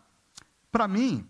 para 0.71 0.87
mim, 0.87 1.27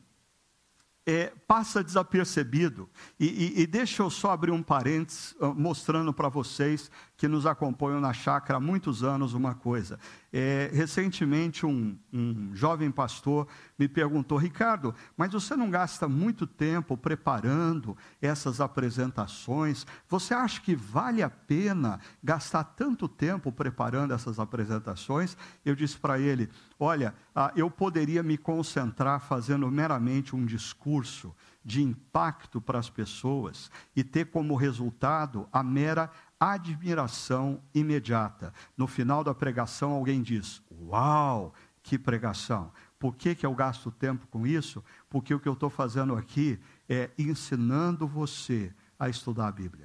é, 1.06 1.32
passa 1.46 1.84
desapercebido. 1.84 2.88
E, 3.20 3.26
e, 3.26 3.62
e, 3.62 3.66
deixa 3.66 4.02
eu 4.02 4.10
só 4.10 4.30
abrir 4.30 4.50
um 4.50 4.62
parênteses, 4.62 5.34
ah, 5.40 5.48
mostrando 5.48 6.12
para 6.12 6.28
vocês 6.28 6.90
que 7.16 7.28
nos 7.28 7.46
acompanham 7.46 8.00
na 8.00 8.12
chácara 8.12 8.56
há 8.56 8.60
muitos 8.60 9.02
anos 9.02 9.34
uma 9.34 9.54
coisa. 9.54 9.98
É, 10.32 10.70
recentemente, 10.72 11.64
um, 11.64 11.96
um 12.12 12.50
jovem 12.54 12.90
pastor 12.90 13.46
me 13.78 13.86
perguntou: 13.86 14.36
Ricardo, 14.36 14.94
mas 15.16 15.32
você 15.32 15.54
não 15.54 15.70
gasta 15.70 16.08
muito 16.08 16.46
tempo 16.46 16.96
preparando 16.96 17.96
essas 18.20 18.60
apresentações? 18.60 19.86
Você 20.08 20.34
acha 20.34 20.60
que 20.60 20.74
vale 20.74 21.22
a 21.22 21.30
pena 21.30 22.00
gastar 22.22 22.64
tanto 22.64 23.08
tempo 23.08 23.52
preparando 23.52 24.12
essas 24.12 24.40
apresentações? 24.40 25.36
Eu 25.64 25.76
disse 25.76 25.96
para 25.96 26.18
ele: 26.18 26.50
Olha, 26.80 27.14
ah, 27.34 27.52
eu 27.54 27.70
poderia 27.70 28.22
me 28.22 28.36
concentrar 28.36 29.20
fazendo 29.20 29.70
meramente 29.70 30.34
um 30.34 30.44
discurso 30.44 31.34
de 31.64 31.82
impacto 31.82 32.60
para 32.60 32.78
as 32.78 32.90
pessoas 32.90 33.70
e 33.96 34.04
ter 34.04 34.26
como 34.26 34.54
resultado 34.54 35.48
a 35.50 35.62
mera 35.62 36.10
admiração 36.38 37.62
imediata. 37.74 38.52
No 38.76 38.86
final 38.86 39.22
da 39.24 39.34
pregação, 39.34 39.92
alguém 39.92 40.22
diz: 40.22 40.62
Uau, 40.70 41.54
que 41.82 41.98
pregação! 41.98 42.72
Por 42.98 43.16
que, 43.16 43.34
que 43.34 43.44
eu 43.44 43.54
gasto 43.54 43.90
tempo 43.90 44.26
com 44.28 44.46
isso? 44.46 44.82
Porque 45.10 45.34
o 45.34 45.40
que 45.40 45.48
eu 45.48 45.52
estou 45.52 45.68
fazendo 45.68 46.16
aqui 46.16 46.58
é 46.88 47.10
ensinando 47.18 48.08
você 48.08 48.72
a 48.98 49.08
estudar 49.08 49.48
a 49.48 49.52
Bíblia. 49.52 49.83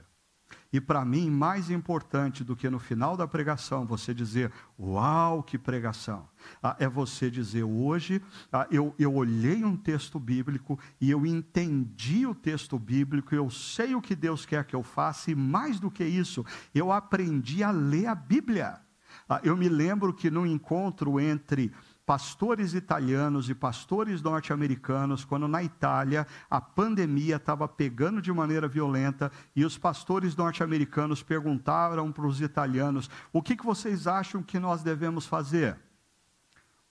E 0.71 0.79
para 0.79 1.03
mim, 1.03 1.31
mais 1.31 1.71
importante 1.71 2.43
do 2.43 2.55
que 2.55 2.69
no 2.69 2.77
final 2.77 3.17
da 3.17 3.27
pregação 3.27 3.87
você 3.87 4.13
dizer, 4.13 4.51
uau, 4.79 5.41
que 5.41 5.57
pregação, 5.57 6.29
ah, 6.61 6.75
é 6.79 6.87
você 6.87 7.31
dizer, 7.31 7.63
hoje 7.63 8.21
ah, 8.51 8.67
eu, 8.69 8.93
eu 8.99 9.15
olhei 9.15 9.63
um 9.63 9.75
texto 9.75 10.19
bíblico 10.19 10.79
e 11.01 11.09
eu 11.09 11.25
entendi 11.25 12.27
o 12.27 12.35
texto 12.35 12.77
bíblico, 12.77 13.33
eu 13.33 13.49
sei 13.49 13.95
o 13.95 14.01
que 14.01 14.15
Deus 14.15 14.45
quer 14.45 14.63
que 14.63 14.75
eu 14.75 14.83
faça, 14.83 15.31
e 15.31 15.35
mais 15.35 15.79
do 15.79 15.89
que 15.89 16.03
isso, 16.03 16.45
eu 16.73 16.91
aprendi 16.91 17.63
a 17.63 17.71
ler 17.71 18.05
a 18.05 18.13
Bíblia. 18.13 18.79
Ah, 19.27 19.41
eu 19.43 19.57
me 19.57 19.69
lembro 19.69 20.13
que 20.13 20.29
no 20.29 20.45
encontro 20.45 21.19
entre 21.19 21.71
pastores 22.09 22.73
italianos 22.73 23.51
e 23.51 23.53
pastores 23.53 24.19
norte-americanos, 24.23 25.23
quando 25.23 25.47
na 25.47 25.61
Itália 25.61 26.25
a 26.49 26.59
pandemia 26.59 27.35
estava 27.35 27.67
pegando 27.67 28.19
de 28.19 28.33
maneira 28.33 28.67
violenta 28.67 29.31
e 29.55 29.63
os 29.63 29.77
pastores 29.77 30.35
norte-americanos 30.35 31.21
perguntaram 31.21 32.11
para 32.11 32.25
os 32.25 32.41
italianos: 32.41 33.11
o 33.31 33.43
que, 33.43 33.55
que 33.55 33.63
vocês 33.63 34.07
acham 34.07 34.41
que 34.41 34.57
nós 34.57 34.81
devemos 34.81 35.27
fazer? 35.27 35.77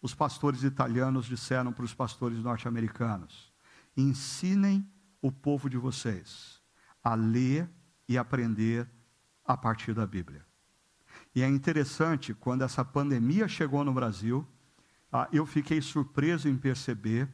Os 0.01 0.15
pastores 0.15 0.63
italianos 0.63 1.27
disseram 1.27 1.73
para 1.73 1.85
os 1.85 1.93
pastores 1.93 2.39
norte-americanos: 2.39 3.53
ensinem 3.97 4.89
o 5.21 5.33
povo 5.33 5.69
de 5.69 5.77
vocês 5.77 6.63
a 7.03 7.17
ler 7.17 7.69
e 8.09 8.17
aprender 8.17 8.89
a 9.45 9.57
partir 9.57 9.95
da 9.95 10.07
Bíblia. 10.07 10.47
E 11.35 11.43
é 11.43 11.49
interessante, 11.49 12.33
quando 12.33 12.63
essa 12.63 12.85
pandemia 12.85 13.49
chegou 13.49 13.83
no 13.83 13.93
Brasil, 13.93 14.47
ah, 15.13 15.29
eu 15.33 15.47
fiquei 15.47 15.81
surpreso 15.81 16.49
em 16.49 16.57
perceber 16.57 17.29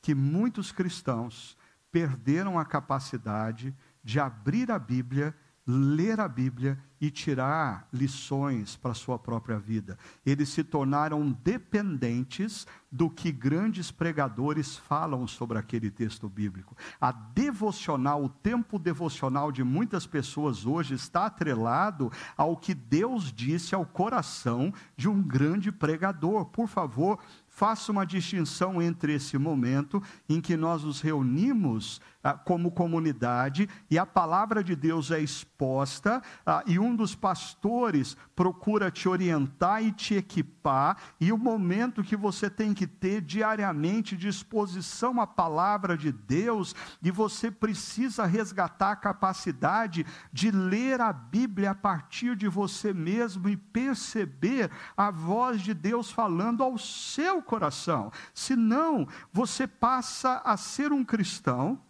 que 0.00 0.14
muitos 0.14 0.70
cristãos 0.70 1.56
perderam 1.90 2.58
a 2.58 2.64
capacidade 2.64 3.74
de 4.02 4.20
abrir 4.20 4.70
a 4.70 4.78
Bíblia, 4.78 5.34
ler 5.66 6.20
a 6.20 6.28
Bíblia 6.28 6.78
e 7.00 7.10
tirar 7.10 7.86
lições 7.92 8.76
para 8.76 8.92
a 8.92 8.94
sua 8.94 9.18
própria 9.18 9.58
vida. 9.58 9.98
Eles 10.24 10.48
se 10.48 10.64
tornaram 10.64 11.30
dependentes 11.42 12.66
do 12.90 13.10
que 13.10 13.32
grandes 13.32 13.90
pregadores 13.90 14.76
falam 14.76 15.26
sobre 15.26 15.58
aquele 15.58 15.90
texto 15.90 16.28
bíblico. 16.28 16.76
A 17.00 17.12
devocional, 17.12 18.24
o 18.24 18.28
tempo 18.28 18.78
devocional 18.78 19.50
de 19.50 19.64
muitas 19.64 20.06
pessoas 20.06 20.64
hoje 20.64 20.94
está 20.94 21.26
atrelado 21.26 22.10
ao 22.36 22.56
que 22.56 22.72
Deus 22.72 23.32
disse 23.32 23.74
ao 23.74 23.84
coração 23.84 24.72
de 24.96 25.08
um 25.08 25.20
grande 25.20 25.72
pregador. 25.72 26.46
Por 26.46 26.68
favor, 26.68 27.18
faça 27.48 27.92
uma 27.92 28.06
distinção 28.06 28.80
entre 28.80 29.14
esse 29.14 29.36
momento 29.36 30.02
em 30.28 30.40
que 30.40 30.56
nós 30.56 30.84
nos 30.84 31.00
reunimos 31.00 32.00
como 32.44 32.70
comunidade 32.70 33.68
e 33.90 33.98
a 33.98 34.06
palavra 34.06 34.64
de 34.64 34.74
Deus 34.74 35.10
é 35.10 35.20
exposta 35.20 36.22
ah, 36.46 36.62
e 36.66 36.78
um 36.78 36.96
dos 36.96 37.14
pastores 37.14 38.16
procura 38.34 38.90
te 38.90 39.08
orientar 39.08 39.82
e 39.82 39.92
te 39.92 40.14
equipar, 40.14 40.96
e 41.20 41.32
o 41.32 41.38
momento 41.38 42.02
que 42.02 42.16
você 42.16 42.50
tem 42.50 42.74
que 42.74 42.86
ter 42.86 43.20
diariamente 43.20 44.16
disposição 44.16 45.20
à 45.20 45.26
palavra 45.26 45.96
de 45.96 46.10
Deus, 46.10 46.74
e 47.02 47.10
você 47.10 47.50
precisa 47.50 48.24
resgatar 48.24 48.92
a 48.92 48.96
capacidade 48.96 50.06
de 50.32 50.50
ler 50.50 51.00
a 51.00 51.12
Bíblia 51.12 51.72
a 51.72 51.74
partir 51.74 52.34
de 52.36 52.48
você 52.48 52.92
mesmo 52.92 53.48
e 53.48 53.56
perceber 53.56 54.70
a 54.96 55.10
voz 55.10 55.60
de 55.60 55.74
Deus 55.74 56.10
falando 56.10 56.62
ao 56.62 56.78
seu 56.78 57.42
coração. 57.42 58.10
Senão, 58.32 59.06
você 59.32 59.66
passa 59.66 60.40
a 60.44 60.56
ser 60.56 60.92
um 60.92 61.04
cristão 61.04 61.80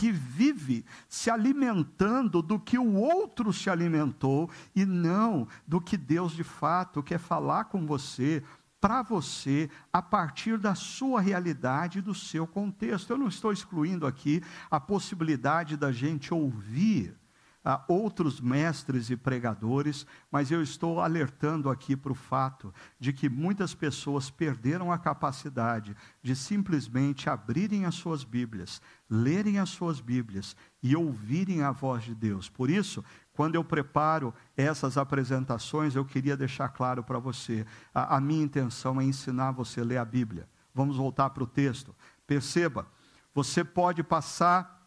que 0.00 0.10
vive 0.10 0.82
se 1.10 1.28
alimentando 1.30 2.40
do 2.40 2.58
que 2.58 2.78
o 2.78 2.94
outro 2.94 3.52
se 3.52 3.68
alimentou 3.68 4.48
e 4.74 4.86
não 4.86 5.46
do 5.66 5.78
que 5.78 5.94
Deus 5.94 6.32
de 6.32 6.42
fato 6.42 7.02
quer 7.02 7.18
falar 7.18 7.64
com 7.64 7.84
você, 7.84 8.42
para 8.80 9.02
você, 9.02 9.68
a 9.92 10.00
partir 10.00 10.56
da 10.56 10.74
sua 10.74 11.20
realidade 11.20 11.98
e 11.98 12.02
do 12.02 12.14
seu 12.14 12.46
contexto. 12.46 13.10
Eu 13.10 13.18
não 13.18 13.28
estou 13.28 13.52
excluindo 13.52 14.06
aqui 14.06 14.42
a 14.70 14.80
possibilidade 14.80 15.76
da 15.76 15.92
gente 15.92 16.32
ouvir 16.32 17.19
a 17.64 17.84
outros 17.88 18.40
mestres 18.40 19.10
e 19.10 19.16
pregadores, 19.16 20.06
mas 20.30 20.50
eu 20.50 20.62
estou 20.62 21.00
alertando 21.00 21.68
aqui 21.68 21.94
para 21.94 22.12
o 22.12 22.14
fato 22.14 22.72
de 22.98 23.12
que 23.12 23.28
muitas 23.28 23.74
pessoas 23.74 24.30
perderam 24.30 24.90
a 24.90 24.98
capacidade 24.98 25.94
de 26.22 26.34
simplesmente 26.34 27.28
abrirem 27.28 27.84
as 27.84 27.94
suas 27.94 28.24
Bíblias, 28.24 28.80
lerem 29.08 29.58
as 29.58 29.68
suas 29.68 30.00
Bíblias 30.00 30.56
e 30.82 30.96
ouvirem 30.96 31.62
a 31.62 31.70
voz 31.70 32.04
de 32.04 32.14
Deus. 32.14 32.48
Por 32.48 32.70
isso, 32.70 33.04
quando 33.32 33.54
eu 33.54 33.64
preparo 33.64 34.34
essas 34.56 34.96
apresentações, 34.96 35.94
eu 35.94 36.04
queria 36.04 36.36
deixar 36.36 36.68
claro 36.70 37.04
para 37.04 37.18
você: 37.18 37.66
a, 37.94 38.16
a 38.16 38.20
minha 38.20 38.44
intenção 38.44 39.00
é 39.00 39.04
ensinar 39.04 39.52
você 39.52 39.80
a 39.80 39.84
ler 39.84 39.98
a 39.98 40.04
Bíblia. 40.04 40.48
Vamos 40.74 40.96
voltar 40.96 41.30
para 41.30 41.42
o 41.42 41.46
texto. 41.46 41.94
Perceba, 42.26 42.86
você 43.34 43.62
pode 43.64 44.02
passar 44.02 44.79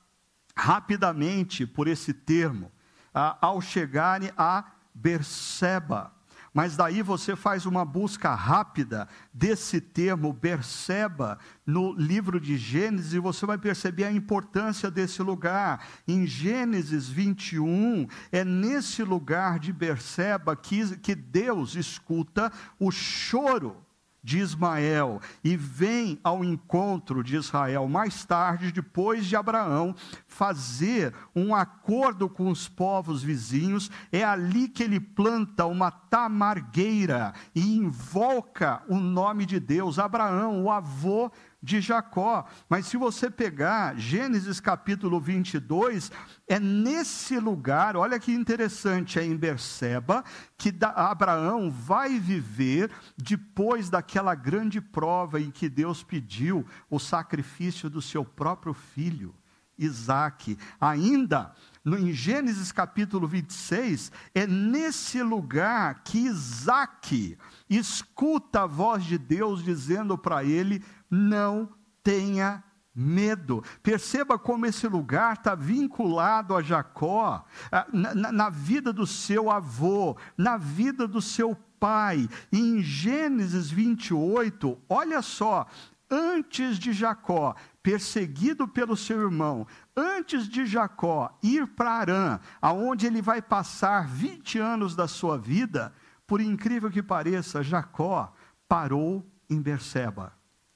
rapidamente 0.56 1.66
por 1.66 1.88
esse 1.88 2.14
termo, 2.14 2.72
ao 3.14 3.62
chegarem 3.62 4.32
a 4.38 4.66
Berseba. 4.94 6.12
Mas 6.54 6.78
daí 6.78 7.02
você 7.02 7.36
faz 7.36 7.66
uma 7.66 7.84
busca 7.84 8.36
rápida 8.36 9.08
desse 9.34 9.82
termo 9.82 10.32
Berseba 10.32 11.40
no 11.66 11.94
livro 11.94 12.40
de 12.40 12.58
Gênesis 12.58 13.14
e 13.14 13.20
você 13.20 13.44
vai 13.44 13.58
perceber 13.58 14.04
a 14.04 14.12
importância 14.12 14.92
desse 14.92 15.24
lugar. 15.24 15.84
Em 16.08 16.28
Gênesis 16.28 17.10
21, 17.10 18.08
é 18.32 18.46
nesse 18.46 19.04
lugar 19.04 19.58
de 19.58 19.74
Berseba 19.74 20.56
que, 20.56 20.96
que 20.98 21.16
Deus 21.16 21.74
escuta 21.74 22.52
o 22.80 22.92
choro 22.92 23.84
de 24.24 24.40
Ismael 24.40 25.20
e 25.44 25.58
vem 25.58 26.20
ao 26.24 26.44
encontro 26.44 27.24
de 27.24 27.36
Israel 27.36 27.88
mais 27.88 28.24
tarde, 28.24 28.72
depois 28.72 29.26
de 29.26 29.36
Abraão 29.36 29.94
fazer 30.26 31.14
um 31.36 31.54
acordo 31.54 32.30
com 32.30 32.50
os 32.50 32.70
povos 32.70 33.22
vizinhos. 33.22 33.92
É 34.12 34.24
ali 34.24 34.70
que 34.70 34.84
ele 34.84 35.00
planta 35.00 35.66
uma 35.66 35.92
tamargueira 35.92 37.34
e 37.54 37.76
invoca 37.76 38.82
o 38.88 38.98
nome 38.98 39.46
de 39.46 39.60
Deus. 39.60 40.00
Abraão, 40.00 40.64
o 40.64 40.72
avô 40.72 41.30
de 41.64 41.80
Jacó. 41.80 42.46
Mas 42.68 42.88
se 42.88 42.98
você 42.98 43.32
pegar 43.32 43.98
Gênesis 43.98 44.60
capítulo 44.60 45.20
22, 45.20 46.12
é 46.46 46.60
nesse 46.60 47.40
lugar, 47.40 47.96
olha 47.96 48.20
que 48.20 48.34
interessante, 48.34 49.18
é 49.18 49.24
em 49.24 49.38
Berseba, 49.38 50.26
que 50.58 50.76
Abraão 50.82 51.72
vai 51.72 52.20
viver 52.20 52.92
depois 53.18 53.90
daquela 53.90 54.36
grande 54.36 54.82
prova 54.82 55.40
em 55.40 55.50
que 55.50 55.70
Deus 55.70 56.04
pediu 56.04 56.66
o 56.90 57.00
sacrifício 57.00 57.90
do 57.90 58.02
seu 58.02 58.26
próprio 58.26 58.74
filho. 58.74 59.34
Isaac, 59.78 60.58
ainda 60.80 61.54
no, 61.84 61.98
em 61.98 62.14
Gênesis 62.14 62.72
capítulo 62.72 63.28
26, 63.28 64.12
é 64.34 64.48
nesse 64.48 65.22
lugar 65.22 66.04
que 66.04 66.20
Isaac 66.20 67.38
escuta 67.70 68.64
a 68.64 68.68
voz 68.68 69.04
de 69.04 69.18
Deus 69.18 69.64
dizendo 69.64 70.18
para 70.18 70.44
ele: 70.44 70.84
não 71.14 71.70
tenha 72.04 72.64
medo. 72.96 73.64
Perceba 73.84 74.40
como 74.40 74.66
esse 74.66 74.88
lugar 74.88 75.34
está 75.34 75.54
vinculado 75.54 76.56
a 76.56 76.62
Jacó, 76.62 77.46
na, 77.92 78.32
na, 78.32 78.50
vida 78.50 78.92
do 78.92 79.06
seu 79.06 79.52
avô, 79.52 80.18
na 80.36 80.58
vida 80.58 81.08
do 81.08 81.22
seu 81.22 81.56
pai. 81.80 82.28
Em 82.52 82.82
Gênesis 82.82 83.70
28, 83.70 84.80
olha 84.90 85.22
só, 85.22 85.68
antes 86.10 86.80
de 86.80 86.92
Jacó, 86.92 87.56
perseguido 87.84 88.68
pelo 88.68 88.98
seu 88.98 89.22
irmão, 89.22 89.68
antes 89.96 90.48
de 90.48 90.66
Jacó 90.66 91.38
ir 91.44 91.68
para 91.68 91.92
Arã, 91.92 92.40
aonde 92.60 93.06
ele 93.06 93.22
vai 93.22 93.40
passar 93.40 94.08
20 94.08 94.58
anos 94.58 94.96
da 94.96 95.08
sua 95.08 95.38
vida, 95.38 95.94
por 96.26 96.42
incrível 96.42 96.90
que 96.90 97.04
pareça, 97.04 97.62
Jacó 97.62 98.34
parou 98.68 99.24
em 99.48 99.62
Berseba. 99.62 100.34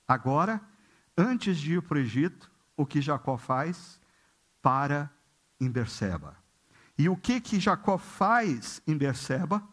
Agora, 0.07 0.61
antes 1.17 1.57
de 1.57 1.73
ir 1.73 1.81
para 1.81 1.97
o 1.97 2.01
Egito, 2.01 2.49
o 2.77 2.85
que 2.85 3.01
Jacó 3.01 3.37
faz? 3.37 3.99
Para 4.61 5.11
em 5.59 5.69
Berseba. 5.69 6.37
E 6.97 7.09
o 7.09 7.17
que 7.17 7.41
que 7.41 7.59
Jacó 7.59 7.97
faz 7.97 8.81
em 8.87 8.97
Berseba? 8.97 9.67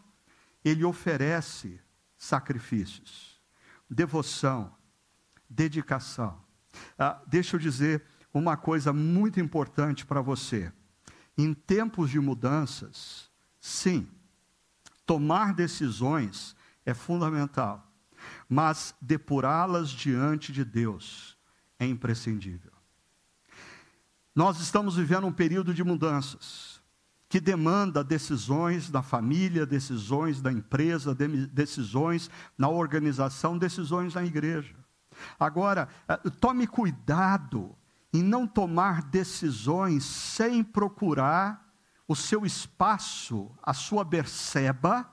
Ele 0.64 0.84
oferece 0.84 1.80
sacrifícios, 2.16 3.40
devoção, 3.88 4.74
dedicação. 5.48 6.42
Ah, 6.98 7.22
deixa 7.26 7.56
eu 7.56 7.60
dizer 7.60 8.04
uma 8.32 8.56
coisa 8.56 8.92
muito 8.92 9.38
importante 9.38 10.04
para 10.04 10.20
você. 10.20 10.72
Em 11.36 11.54
tempos 11.54 12.10
de 12.10 12.18
mudanças, 12.18 13.30
sim, 13.60 14.08
tomar 15.06 15.54
decisões 15.54 16.56
é 16.84 16.92
fundamental 16.92 17.93
mas 18.48 18.94
depurá-las 19.00 19.90
diante 19.90 20.52
de 20.52 20.64
Deus 20.64 21.36
é 21.78 21.86
imprescindível. 21.86 22.72
Nós 24.34 24.60
estamos 24.60 24.96
vivendo 24.96 25.26
um 25.26 25.32
período 25.32 25.72
de 25.72 25.84
mudanças 25.84 26.82
que 27.28 27.40
demanda 27.40 28.04
decisões 28.04 28.90
da 28.90 29.02
família, 29.02 29.66
decisões 29.66 30.40
da 30.40 30.52
empresa, 30.52 31.14
decisões 31.52 32.30
na 32.56 32.68
organização, 32.68 33.58
decisões 33.58 34.14
na 34.14 34.24
igreja. 34.24 34.74
Agora, 35.38 35.88
eh, 36.08 36.16
tome 36.40 36.66
cuidado 36.66 37.76
em 38.12 38.22
não 38.22 38.46
tomar 38.46 39.02
decisões 39.02 40.04
sem 40.04 40.62
procurar 40.62 41.64
o 42.06 42.14
seu 42.14 42.44
espaço, 42.44 43.50
a 43.62 43.72
sua 43.72 44.04
berceba, 44.04 45.08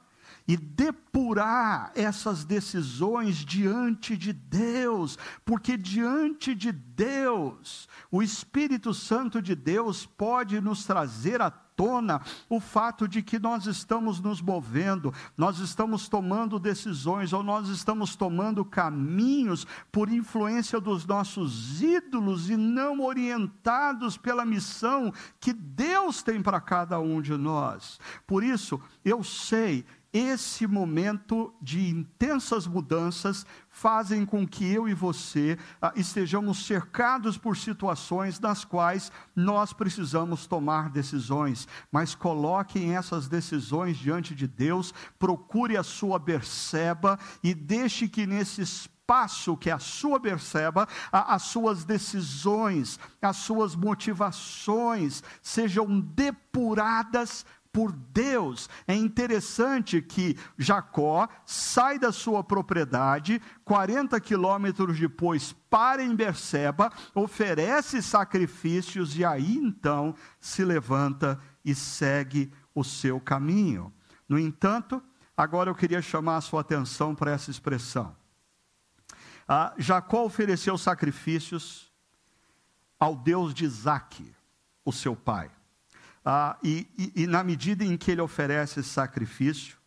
e 0.52 0.58
depurar 0.58 1.94
essas 1.96 2.44
decisões 2.44 3.38
diante 3.38 4.18
de 4.18 4.34
Deus, 4.34 5.18
porque 5.46 5.78
diante 5.78 6.54
de 6.54 6.74
Deus, 6.74 7.88
o 8.12 8.22
Espírito 8.22 8.94
Santo 8.94 9.42
de 9.42 9.56
Deus 9.56 10.06
pode 10.06 10.60
nos 10.60 10.84
trazer 10.84 11.42
à 11.42 11.50
tona 11.50 12.22
o 12.50 12.60
fato 12.60 13.08
de 13.08 13.24
que 13.24 13.40
nós 13.40 13.66
estamos 13.66 14.20
nos 14.20 14.42
movendo, 14.42 15.14
nós 15.38 15.60
estamos 15.60 16.10
tomando 16.10 16.60
decisões 16.60 17.32
ou 17.32 17.42
nós 17.42 17.70
estamos 17.70 18.14
tomando 18.14 18.66
caminhos 18.66 19.66
por 19.90 20.10
influência 20.10 20.82
dos 20.82 21.06
nossos 21.06 21.82
ídolos 21.82 22.50
e 22.50 22.58
não 22.58 23.00
orientados 23.00 24.18
pela 24.18 24.44
missão 24.44 25.14
que 25.40 25.54
Deus 25.54 26.22
tem 26.22 26.42
para 26.42 26.60
cada 26.60 27.00
um 27.00 27.22
de 27.22 27.38
nós. 27.38 28.02
Por 28.28 28.44
isso, 28.44 28.78
eu 29.06 29.24
sei 29.24 29.86
esse 30.14 30.68
momento 30.68 31.54
de 31.62 31.90
intensas 31.90 32.68
mudanças 32.68 33.46
fazem 33.70 34.26
com 34.26 34.46
que 34.46 34.66
eu 34.70 34.88
e 34.90 34.94
você 34.94 35.58
ah, 35.82 35.94
estejamos 35.96 36.66
cercados 36.66 37.38
por 37.38 37.56
situações 37.56 38.40
nas 38.40 38.66
quais 38.66 39.12
nós 39.36 39.72
precisamos 39.72 40.46
tomar 40.46 40.90
decisões, 40.90 41.68
mas 41.92 42.14
coloquem 42.14 42.96
essas 42.96 43.28
decisões 43.28 43.98
diante 43.98 44.36
de 44.36 44.48
Deus, 44.48 44.94
procure 45.18 45.78
a 45.78 45.84
sua 45.84 46.20
berceba 46.20 47.18
e 47.42 47.54
deixe 47.54 48.10
que 48.10 48.26
nesse 48.26 48.62
espaço 48.62 49.58
que 49.58 49.70
é 49.70 49.74
a 49.74 49.80
sua 49.80 50.20
berceba, 50.20 50.88
as 51.12 51.44
suas 51.44 51.84
decisões, 51.84 52.98
as 53.22 53.38
suas 53.38 53.76
motivações 53.76 55.22
sejam 55.42 56.00
depuradas 56.00 57.46
por 57.72 57.92
Deus. 57.92 58.70
É 58.88 58.94
interessante 58.94 60.02
que 60.02 60.38
Jacó 60.58 61.28
sai 61.46 61.98
da 61.98 62.12
sua 62.12 62.44
propriedade, 62.44 63.42
40 63.64 64.20
quilômetros 64.20 65.00
depois 65.00 65.54
para 65.70 66.04
em 66.04 66.16
Berseba, 66.16 66.92
oferece 67.16 68.02
sacrifícios 68.02 69.18
e 69.18 69.24
aí 69.24 69.56
então 69.58 70.14
se 70.40 70.64
levanta 70.66 71.40
e 71.64 71.74
segue 71.74 72.52
o 72.76 72.84
seu 72.84 73.20
caminho. 73.20 73.94
No 74.28 74.38
entanto, 74.38 75.02
agora 75.36 75.70
eu 75.70 75.76
queria 75.76 76.02
chamar 76.02 76.38
a 76.38 76.42
sua 76.42 76.62
atenção 76.62 77.16
para 77.16 77.32
essa 77.32 77.52
expressão. 77.52 78.16
Ah, 79.48 79.74
Jacó 79.78 80.24
ofereceu 80.24 80.78
sacrifícios 80.78 81.92
ao 83.00 83.16
Deus 83.16 83.54
de 83.54 83.66
Isaac, 83.66 84.34
o 84.86 84.92
seu 84.92 85.16
pai. 85.16 85.50
Ah, 86.24 86.58
e, 86.64 86.88
e, 86.98 87.24
e 87.24 87.28
na 87.28 87.44
medida 87.44 87.84
em 87.84 87.98
que 87.98 88.12
ele 88.12 88.22
oferece 88.22 88.80
esse 88.80 88.90
sacrifício, 88.90 89.78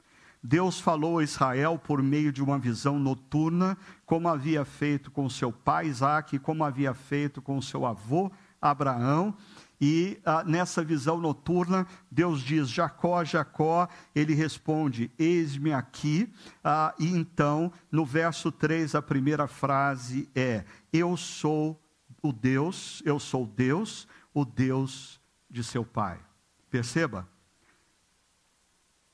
Deus 0.47 0.78
falou 0.78 1.18
a 1.18 1.24
Israel 1.24 1.78
por 1.78 2.03
meio 2.03 2.30
de 2.30 2.43
uma 2.43 2.59
visão 2.59 2.99
noturna, 2.99 3.78
como 4.05 4.28
havia 4.28 4.62
feito 4.64 5.11
com 5.11 5.26
seu 5.30 5.51
pai 5.51 5.87
Isaac, 5.87 6.39
como 6.39 6.64
havia 6.64 6.93
feito 6.93 7.41
com 7.41 7.62
seu 7.62 7.87
avô 7.87 8.30
Abraão. 8.61 9.35
E 9.80 10.18
ah, 10.24 10.45
nessa 10.45 10.85
visão 10.85 11.18
noturna, 11.18 11.87
Deus 12.11 12.43
diz: 12.43 12.68
Jacó, 12.68 13.24
Jacó. 13.24 13.89
Ele 14.14 14.35
responde: 14.35 15.11
Eis-me 15.18 15.72
aqui. 15.72 16.32
Ah, 16.62 16.95
e 16.99 17.07
então, 17.07 17.72
no 17.91 18.05
verso 18.05 18.53
3, 18.53 18.95
a 18.95 19.03
primeira 19.03 19.47
frase 19.47 20.28
é: 20.35 20.64
Eu 20.93 21.16
sou 21.16 21.80
o 22.22 22.32
Deus, 22.32 23.03
eu 23.05 23.18
sou 23.18 23.47
Deus, 23.47 24.07
o 24.32 24.45
Deus 24.45 25.20
de 25.55 25.62
seu 25.62 25.84
pai. 25.84 26.20
Perceba, 26.68 27.28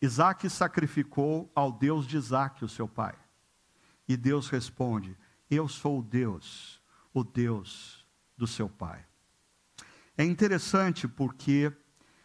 Isaac 0.00 0.48
sacrificou 0.48 1.52
ao 1.54 1.70
Deus 1.70 2.06
de 2.06 2.16
Isaac, 2.16 2.64
o 2.64 2.68
seu 2.68 2.88
pai. 2.88 3.14
E 4.08 4.16
Deus 4.16 4.48
responde: 4.48 5.14
Eu 5.50 5.68
sou 5.68 5.98
o 5.98 6.02
Deus, 6.02 6.80
o 7.12 7.22
Deus 7.22 8.06
do 8.38 8.46
seu 8.46 8.70
pai. 8.70 9.04
É 10.16 10.24
interessante 10.24 11.06
porque 11.06 11.70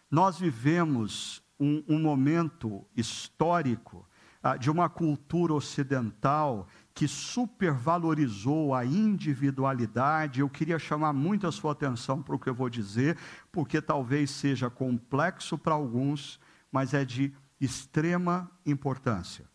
nós 0.10 0.40
vivemos 0.40 1.44
um, 1.60 1.84
um 1.86 2.00
momento 2.00 2.86
histórico 2.96 4.08
ah, 4.42 4.56
de 4.56 4.72
uma 4.72 4.88
cultura 4.88 5.54
ocidental 5.54 6.70
que 6.96 7.08
supervalorizou 7.10 8.74
a 8.74 8.86
individualidade. 8.86 10.40
Eu 10.40 10.50
queria 10.50 10.80
chamar 10.80 11.12
muito 11.12 11.46
a 11.46 11.52
sua 11.52 11.74
atenção 11.74 12.24
para 12.24 12.34
o 12.34 12.40
que 12.40 12.50
eu 12.50 12.56
vou 12.56 12.70
dizer, 12.70 13.18
porque 13.52 13.82
talvez 13.82 14.32
seja 14.32 14.70
complexo 14.70 15.58
para 15.58 15.74
alguns, 15.74 16.40
mas 16.72 16.94
é 16.94 17.04
de 17.04 17.34
extrema 17.60 18.50
importância. 18.66 19.46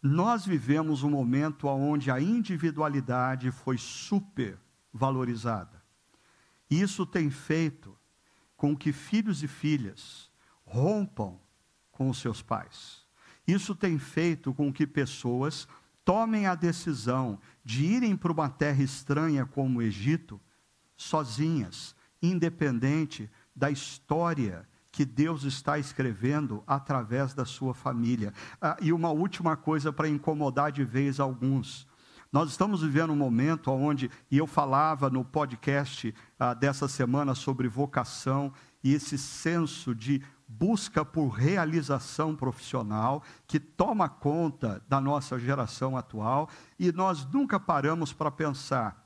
Nós 0.00 0.46
vivemos 0.46 1.02
um 1.02 1.10
momento 1.10 1.66
onde 1.66 2.12
a 2.12 2.20
individualidade 2.20 3.50
foi 3.50 3.76
supervalorizada. 3.76 5.82
Isso 6.70 7.04
tem 7.04 7.28
feito 7.28 7.98
com 8.56 8.76
que 8.76 8.92
filhos 8.92 9.42
e 9.42 9.48
filhas 9.48 10.30
rompam 10.64 11.40
com 11.90 12.08
os 12.08 12.18
seus 12.18 12.40
pais. 12.40 13.02
Isso 13.46 13.74
tem 13.74 13.98
feito 13.98 14.54
com 14.54 14.72
que 14.72 14.86
pessoas 14.86 15.68
tomem 16.04 16.46
a 16.46 16.54
decisão 16.54 17.38
de 17.64 17.84
irem 17.84 18.16
para 18.16 18.32
uma 18.32 18.48
terra 18.48 18.82
estranha 18.82 19.46
como 19.46 19.78
o 19.78 19.82
Egito, 19.82 20.40
sozinhas, 20.96 21.94
independente 22.22 23.30
da 23.54 23.70
história 23.70 24.68
que 24.90 25.04
Deus 25.04 25.42
está 25.42 25.78
escrevendo 25.78 26.62
através 26.66 27.34
da 27.34 27.44
sua 27.44 27.74
família. 27.74 28.32
Ah, 28.60 28.76
e 28.80 28.92
uma 28.92 29.10
última 29.10 29.56
coisa 29.56 29.92
para 29.92 30.08
incomodar 30.08 30.70
de 30.70 30.84
vez 30.84 31.18
alguns. 31.18 31.86
Nós 32.30 32.50
estamos 32.50 32.82
vivendo 32.82 33.12
um 33.12 33.16
momento 33.16 33.70
onde, 33.70 34.10
e 34.30 34.38
eu 34.38 34.46
falava 34.46 35.08
no 35.10 35.24
podcast 35.24 36.14
ah, 36.38 36.54
dessa 36.54 36.86
semana 36.86 37.34
sobre 37.34 37.66
vocação 37.66 38.52
e 38.84 38.92
esse 38.92 39.16
senso 39.16 39.94
de 39.94 40.22
busca 40.46 41.04
por 41.04 41.28
realização 41.28 42.36
profissional 42.36 43.22
que 43.46 43.58
toma 43.58 44.08
conta 44.08 44.82
da 44.88 45.00
nossa 45.00 45.38
geração 45.38 45.96
atual, 45.96 46.48
e 46.78 46.92
nós 46.92 47.24
nunca 47.26 47.58
paramos 47.58 48.12
para 48.12 48.30
pensar 48.30 49.04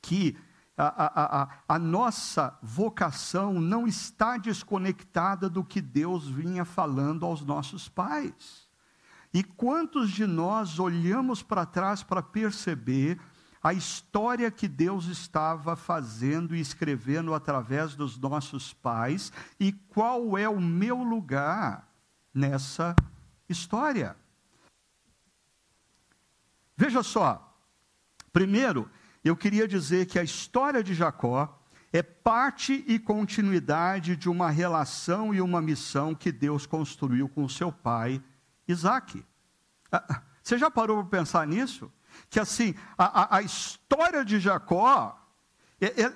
que 0.00 0.36
a, 0.76 0.86
a, 0.86 1.42
a, 1.42 1.48
a, 1.68 1.78
nossa 1.78 2.58
vocação 2.60 3.54
não 3.60 3.86
está 3.86 4.36
desconectada 4.36 5.48
do 5.48 5.64
que 5.64 5.80
Deus 5.80 6.28
vinha 6.28 6.64
falando 6.64 7.24
aos 7.24 7.44
nossos 7.44 7.88
pais. 7.88 8.68
E 9.32 9.42
quantos 9.42 10.10
de 10.10 10.26
nós 10.26 10.78
olhamos 10.78 11.42
para 11.42 11.64
trás 11.64 12.02
para 12.02 12.22
perceber 12.22 13.20
a 13.64 13.72
história 13.72 14.50
que 14.50 14.68
Deus 14.68 15.06
estava 15.06 15.74
fazendo 15.74 16.54
e 16.54 16.60
escrevendo 16.60 17.32
através 17.32 17.94
dos 17.94 18.18
nossos 18.18 18.74
pais 18.74 19.32
e 19.58 19.72
qual 19.72 20.36
é 20.36 20.46
o 20.46 20.60
meu 20.60 21.02
lugar 21.02 21.90
nessa 22.34 22.94
história? 23.48 24.14
Veja 26.76 27.02
só, 27.02 27.56
primeiro, 28.34 28.90
eu 29.24 29.34
queria 29.34 29.66
dizer 29.66 30.04
que 30.04 30.18
a 30.18 30.22
história 30.22 30.84
de 30.84 30.92
Jacó 30.92 31.58
é 31.90 32.02
parte 32.02 32.84
e 32.86 32.98
continuidade 32.98 34.14
de 34.14 34.28
uma 34.28 34.50
relação 34.50 35.32
e 35.32 35.40
uma 35.40 35.62
missão 35.62 36.14
que 36.14 36.30
Deus 36.30 36.66
construiu 36.66 37.30
com 37.30 37.48
seu 37.48 37.72
pai, 37.72 38.22
Isaac. 38.68 39.24
Ah, 39.90 40.20
você 40.42 40.58
já 40.58 40.70
parou 40.70 41.02
para 41.02 41.18
pensar 41.18 41.46
nisso? 41.46 41.90
Que 42.30 42.40
assim, 42.40 42.74
a, 42.96 43.22
a, 43.22 43.36
a 43.38 43.42
história 43.42 44.24
de 44.24 44.38
Jacó, 44.40 45.18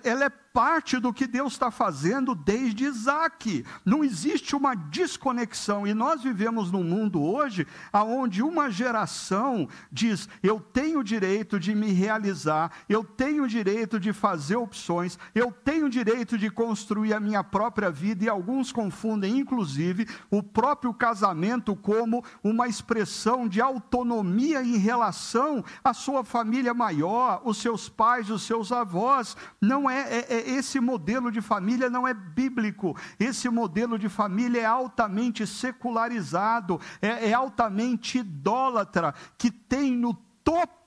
ela 0.05 0.25
é 0.25 0.31
parte 0.53 0.99
do 0.99 1.13
que 1.13 1.27
Deus 1.27 1.53
está 1.53 1.71
fazendo 1.71 2.35
desde 2.35 2.85
Isaac. 2.85 3.65
Não 3.85 4.03
existe 4.03 4.57
uma 4.57 4.75
desconexão. 4.75 5.87
E 5.87 5.95
nós 5.95 6.23
vivemos 6.23 6.73
num 6.73 6.83
mundo 6.83 7.23
hoje 7.23 7.67
onde 7.93 8.43
uma 8.43 8.71
geração 8.71 9.69
diz: 9.91 10.29
eu 10.43 10.61
tenho 10.61 11.01
o 11.01 11.05
direito 11.05 11.59
de 11.59 11.75
me 11.75 11.93
realizar, 11.93 12.73
eu 12.89 13.05
tenho 13.05 13.45
o 13.45 13.49
direito 13.49 14.01
de 14.01 14.13
fazer 14.13 14.57
opções, 14.57 15.19
eu 15.35 15.53
tenho 15.53 15.87
o 15.87 15.91
direito 15.91 16.37
de 16.37 16.51
construir 16.51 17.13
a 17.13 17.21
minha 17.21 17.45
própria 17.45 17.91
vida. 17.91 18.25
E 18.25 18.29
alguns 18.29 18.73
confundem, 18.73 19.39
inclusive, 19.39 20.09
o 20.31 20.43
próprio 20.43 20.93
casamento 20.93 21.77
como 21.77 22.25
uma 22.43 22.67
expressão 22.69 23.49
de 23.49 23.61
autonomia 23.61 24.63
em 24.63 24.77
relação 24.77 25.65
à 25.85 25.93
sua 25.93 26.25
família 26.25 26.75
maior, 26.75 27.43
os 27.45 27.59
seus 27.59 27.89
pais, 27.89 28.31
os 28.31 28.43
seus 28.43 28.73
avós. 28.73 29.37
Não 29.61 29.89
é, 29.89 30.01
é, 30.01 30.35
é 30.35 30.38
esse 30.47 30.81
modelo 30.81 31.31
de 31.31 31.41
família 31.41 31.89
não 31.89 32.07
é 32.07 32.15
bíblico, 32.15 32.97
esse 33.19 33.49
modelo 33.49 33.99
de 33.99 34.09
família 34.09 34.61
é 34.61 34.65
altamente 34.65 35.47
secularizado, 35.47 36.81
é, 37.01 37.31
é 37.31 37.33
altamente 37.33 38.19
idólatra, 38.19 39.15
que 39.37 39.51
tem 39.51 39.97
no 39.97 40.15
topo 40.45 40.78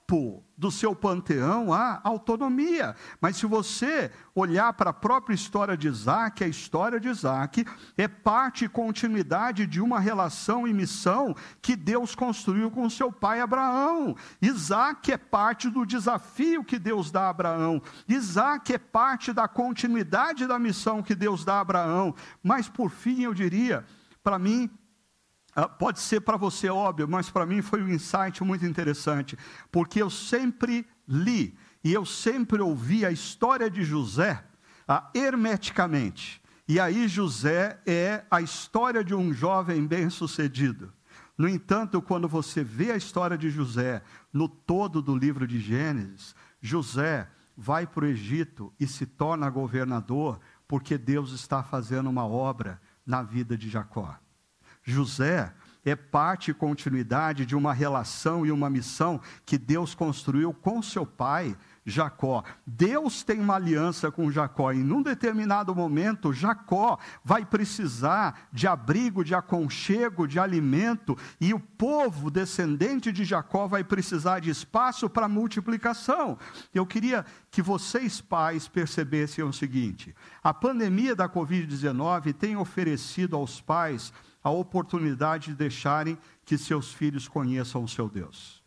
do 0.56 0.70
seu 0.70 0.94
panteão 0.94 1.72
há 1.72 2.00
autonomia. 2.04 2.94
Mas 3.20 3.36
se 3.36 3.46
você 3.46 4.10
olhar 4.34 4.72
para 4.74 4.90
a 4.90 4.92
própria 4.92 5.34
história 5.34 5.76
de 5.76 5.88
Isaac, 5.88 6.44
a 6.44 6.48
história 6.48 7.00
de 7.00 7.08
Isaac 7.08 7.64
é 7.96 8.06
parte 8.06 8.66
e 8.66 8.68
continuidade 8.68 9.66
de 9.66 9.80
uma 9.80 9.98
relação 9.98 10.68
e 10.68 10.72
missão 10.72 11.34
que 11.60 11.74
Deus 11.74 12.14
construiu 12.14 12.70
com 12.70 12.88
seu 12.90 13.10
pai 13.10 13.40
Abraão. 13.40 14.14
Isaac 14.40 15.10
é 15.10 15.16
parte 15.16 15.68
do 15.70 15.84
desafio 15.84 16.62
que 16.62 16.78
Deus 16.78 17.10
dá 17.10 17.22
a 17.22 17.30
Abraão. 17.30 17.82
Isaac 18.06 18.72
é 18.72 18.78
parte 18.78 19.32
da 19.32 19.48
continuidade 19.48 20.46
da 20.46 20.58
missão 20.58 21.02
que 21.02 21.14
Deus 21.14 21.44
dá 21.44 21.54
a 21.54 21.60
Abraão. 21.60 22.14
Mas 22.42 22.68
por 22.68 22.90
fim, 22.90 23.22
eu 23.22 23.34
diria, 23.34 23.84
para 24.22 24.38
mim, 24.38 24.70
pode 25.78 26.00
ser 26.00 26.20
para 26.20 26.36
você 26.36 26.68
óbvio, 26.68 27.06
mas 27.08 27.28
para 27.30 27.46
mim 27.46 27.60
foi 27.60 27.82
um 27.82 27.88
insight 27.88 28.42
muito 28.42 28.64
interessante, 28.64 29.36
porque 29.70 30.00
eu 30.00 30.08
sempre 30.08 30.86
li 31.06 31.56
e 31.84 31.92
eu 31.92 32.06
sempre 32.06 32.62
ouvi 32.62 33.04
a 33.04 33.10
história 33.10 33.68
de 33.68 33.84
José 33.84 34.42
uh, 34.88 35.18
hermeticamente. 35.18 36.40
E 36.66 36.78
aí, 36.78 37.08
José 37.08 37.80
é 37.84 38.24
a 38.30 38.40
história 38.40 39.02
de 39.02 39.14
um 39.14 39.32
jovem 39.34 39.86
bem-sucedido. 39.86 40.92
No 41.36 41.48
entanto, 41.48 42.00
quando 42.00 42.28
você 42.28 42.62
vê 42.62 42.92
a 42.92 42.96
história 42.96 43.36
de 43.36 43.50
José 43.50 44.02
no 44.32 44.48
todo 44.48 45.02
do 45.02 45.16
livro 45.16 45.46
de 45.46 45.58
Gênesis, 45.58 46.34
José 46.60 47.28
vai 47.56 47.86
para 47.86 48.04
o 48.04 48.08
Egito 48.08 48.72
e 48.78 48.86
se 48.86 49.04
torna 49.04 49.50
governador, 49.50 50.40
porque 50.68 50.96
Deus 50.96 51.32
está 51.32 51.62
fazendo 51.62 52.08
uma 52.08 52.24
obra 52.24 52.80
na 53.04 53.22
vida 53.22 53.56
de 53.58 53.68
Jacó. 53.68 54.16
José 54.82 55.52
é 55.84 55.96
parte 55.96 56.50
e 56.50 56.54
continuidade 56.54 57.44
de 57.44 57.56
uma 57.56 57.72
relação 57.72 58.46
e 58.46 58.52
uma 58.52 58.70
missão 58.70 59.20
que 59.44 59.58
Deus 59.58 59.94
construiu 59.94 60.52
com 60.54 60.80
seu 60.80 61.04
pai, 61.04 61.56
Jacó. 61.84 62.44
Deus 62.64 63.24
tem 63.24 63.40
uma 63.40 63.56
aliança 63.56 64.08
com 64.08 64.30
Jacó 64.30 64.72
e 64.72 64.78
num 64.78 65.02
determinado 65.02 65.74
momento 65.74 66.32
Jacó 66.32 66.96
vai 67.24 67.44
precisar 67.44 68.48
de 68.52 68.68
abrigo, 68.68 69.24
de 69.24 69.34
aconchego, 69.34 70.28
de 70.28 70.38
alimento 70.38 71.18
e 71.40 71.52
o 71.52 71.58
povo 71.58 72.30
descendente 72.30 73.10
de 73.10 73.24
Jacó 73.24 73.66
vai 73.66 73.82
precisar 73.82 74.38
de 74.38 74.50
espaço 74.50 75.10
para 75.10 75.28
multiplicação. 75.28 76.38
Eu 76.72 76.86
queria 76.86 77.26
que 77.50 77.60
vocês 77.60 78.20
pais 78.20 78.68
percebessem 78.68 79.42
o 79.42 79.52
seguinte: 79.52 80.14
a 80.44 80.54
pandemia 80.54 81.16
da 81.16 81.28
COVID-19 81.28 82.32
tem 82.32 82.56
oferecido 82.56 83.34
aos 83.34 83.60
pais 83.60 84.12
a 84.42 84.50
oportunidade 84.50 85.46
de 85.46 85.54
deixarem 85.54 86.18
que 86.44 86.58
seus 86.58 86.92
filhos 86.92 87.28
conheçam 87.28 87.84
o 87.84 87.88
seu 87.88 88.08
Deus. 88.08 88.62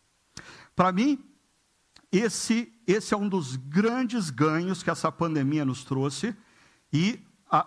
Para 0.75 0.91
mim, 0.91 1.23
esse, 2.11 2.71
esse 2.87 3.13
é 3.13 3.17
um 3.17 3.27
dos 3.27 3.55
grandes 3.55 4.29
ganhos 4.29 4.81
que 4.81 4.89
essa 4.89 5.11
pandemia 5.11 5.65
nos 5.65 5.83
trouxe, 5.83 6.35
e 6.91 7.19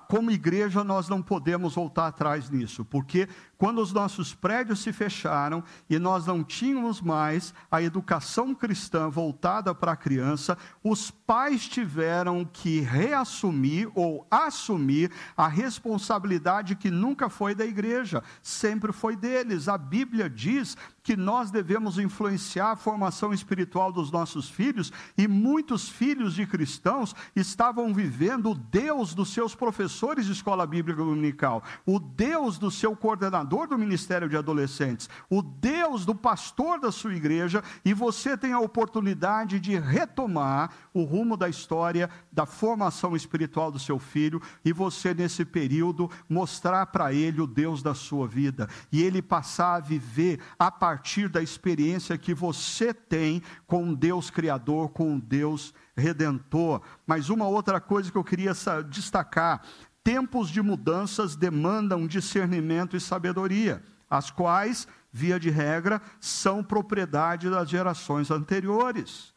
como 0.08 0.30
igreja, 0.30 0.82
nós 0.82 1.08
não 1.08 1.22
podemos 1.22 1.74
voltar 1.74 2.08
atrás 2.08 2.50
nisso, 2.50 2.84
porque 2.84 3.28
quando 3.58 3.82
os 3.82 3.92
nossos 3.92 4.32
prédios 4.32 4.78
se 4.78 4.92
fecharam 4.92 5.64
e 5.90 5.98
nós 5.98 6.24
não 6.26 6.44
tínhamos 6.44 7.00
mais 7.00 7.52
a 7.68 7.82
educação 7.82 8.54
cristã 8.54 9.10
voltada 9.10 9.74
para 9.74 9.92
a 9.92 9.96
criança, 9.96 10.56
os 10.82 11.10
pais 11.10 11.66
tiveram 11.66 12.44
que 12.44 12.80
reassumir 12.80 13.90
ou 13.96 14.24
assumir 14.30 15.10
a 15.36 15.48
responsabilidade 15.48 16.76
que 16.76 16.88
nunca 16.88 17.28
foi 17.28 17.52
da 17.52 17.66
igreja, 17.66 18.22
sempre 18.40 18.92
foi 18.92 19.16
deles. 19.16 19.68
A 19.68 19.76
Bíblia 19.76 20.30
diz 20.30 20.76
que 21.02 21.16
nós 21.16 21.50
devemos 21.50 21.98
influenciar 21.98 22.72
a 22.72 22.76
formação 22.76 23.32
espiritual 23.32 23.90
dos 23.90 24.12
nossos 24.12 24.48
filhos, 24.48 24.92
e 25.16 25.26
muitos 25.26 25.88
filhos 25.88 26.34
de 26.34 26.46
cristãos 26.46 27.14
estavam 27.34 27.92
vivendo 27.94 28.50
o 28.50 28.54
Deus 28.54 29.14
dos 29.14 29.32
seus 29.32 29.54
professores 29.54 30.26
de 30.26 30.32
escola 30.32 30.66
bíblica 30.66 31.02
dominical, 31.02 31.62
o 31.86 31.98
Deus 31.98 32.58
do 32.58 32.70
seu 32.70 32.94
coordenador 32.94 33.47
do 33.48 33.78
ministério 33.78 34.28
de 34.28 34.36
adolescentes, 34.36 35.08
o 35.28 35.42
Deus 35.42 36.04
do 36.04 36.14
pastor 36.14 36.78
da 36.78 36.92
sua 36.92 37.14
igreja, 37.14 37.62
e 37.84 37.92
você 37.92 38.36
tem 38.36 38.52
a 38.52 38.60
oportunidade 38.60 39.58
de 39.58 39.78
retomar 39.78 40.70
o 40.92 41.02
rumo 41.02 41.36
da 41.36 41.48
história 41.48 42.10
da 42.30 42.46
formação 42.46 43.16
espiritual 43.16 43.70
do 43.70 43.78
seu 43.78 43.98
filho 43.98 44.40
e 44.64 44.72
você, 44.72 45.14
nesse 45.14 45.44
período, 45.44 46.10
mostrar 46.28 46.86
para 46.86 47.12
ele 47.12 47.40
o 47.40 47.46
Deus 47.46 47.82
da 47.82 47.94
sua 47.94 48.26
vida 48.26 48.68
e 48.92 49.02
ele 49.02 49.22
passar 49.22 49.76
a 49.76 49.80
viver 49.80 50.40
a 50.58 50.70
partir 50.70 51.28
da 51.28 51.42
experiência 51.42 52.18
que 52.18 52.34
você 52.34 52.92
tem 52.92 53.42
com 53.66 53.94
Deus 53.94 54.30
Criador, 54.30 54.90
com 54.90 55.18
Deus 55.18 55.74
Redentor. 55.96 56.80
Mas 57.06 57.28
uma 57.28 57.48
outra 57.48 57.80
coisa 57.80 58.10
que 58.10 58.16
eu 58.16 58.24
queria 58.24 58.52
destacar: 58.88 59.62
tempos 60.02 60.48
de 60.48 60.62
mudanças 60.62 61.36
demandam 61.36 62.06
discernimento 62.06 62.96
e 62.96 63.00
sabedoria, 63.00 63.82
as 64.08 64.30
quais, 64.30 64.88
via 65.12 65.38
de 65.38 65.50
regra, 65.50 66.00
são 66.20 66.62
propriedade 66.62 67.50
das 67.50 67.68
gerações 67.68 68.30
anteriores. 68.30 69.34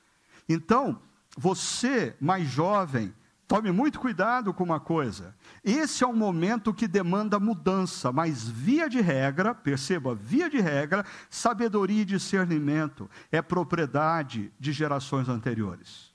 Então, 0.47 1.01
você, 1.37 2.15
mais 2.19 2.47
jovem, 2.47 3.13
tome 3.47 3.71
muito 3.71 3.99
cuidado 3.99 4.53
com 4.53 4.63
uma 4.63 4.79
coisa. 4.79 5.35
Esse 5.63 6.03
é 6.03 6.07
um 6.07 6.15
momento 6.15 6.73
que 6.73 6.87
demanda 6.87 7.39
mudança, 7.39 8.11
mas 8.11 8.47
via 8.47 8.89
de 8.89 9.01
regra, 9.01 9.53
perceba, 9.53 10.15
via 10.15 10.49
de 10.49 10.59
regra, 10.59 11.05
sabedoria 11.29 12.01
e 12.01 12.05
discernimento 12.05 13.09
é 13.29 13.41
propriedade 13.41 14.53
de 14.57 14.71
gerações 14.71 15.27
anteriores. 15.27 16.10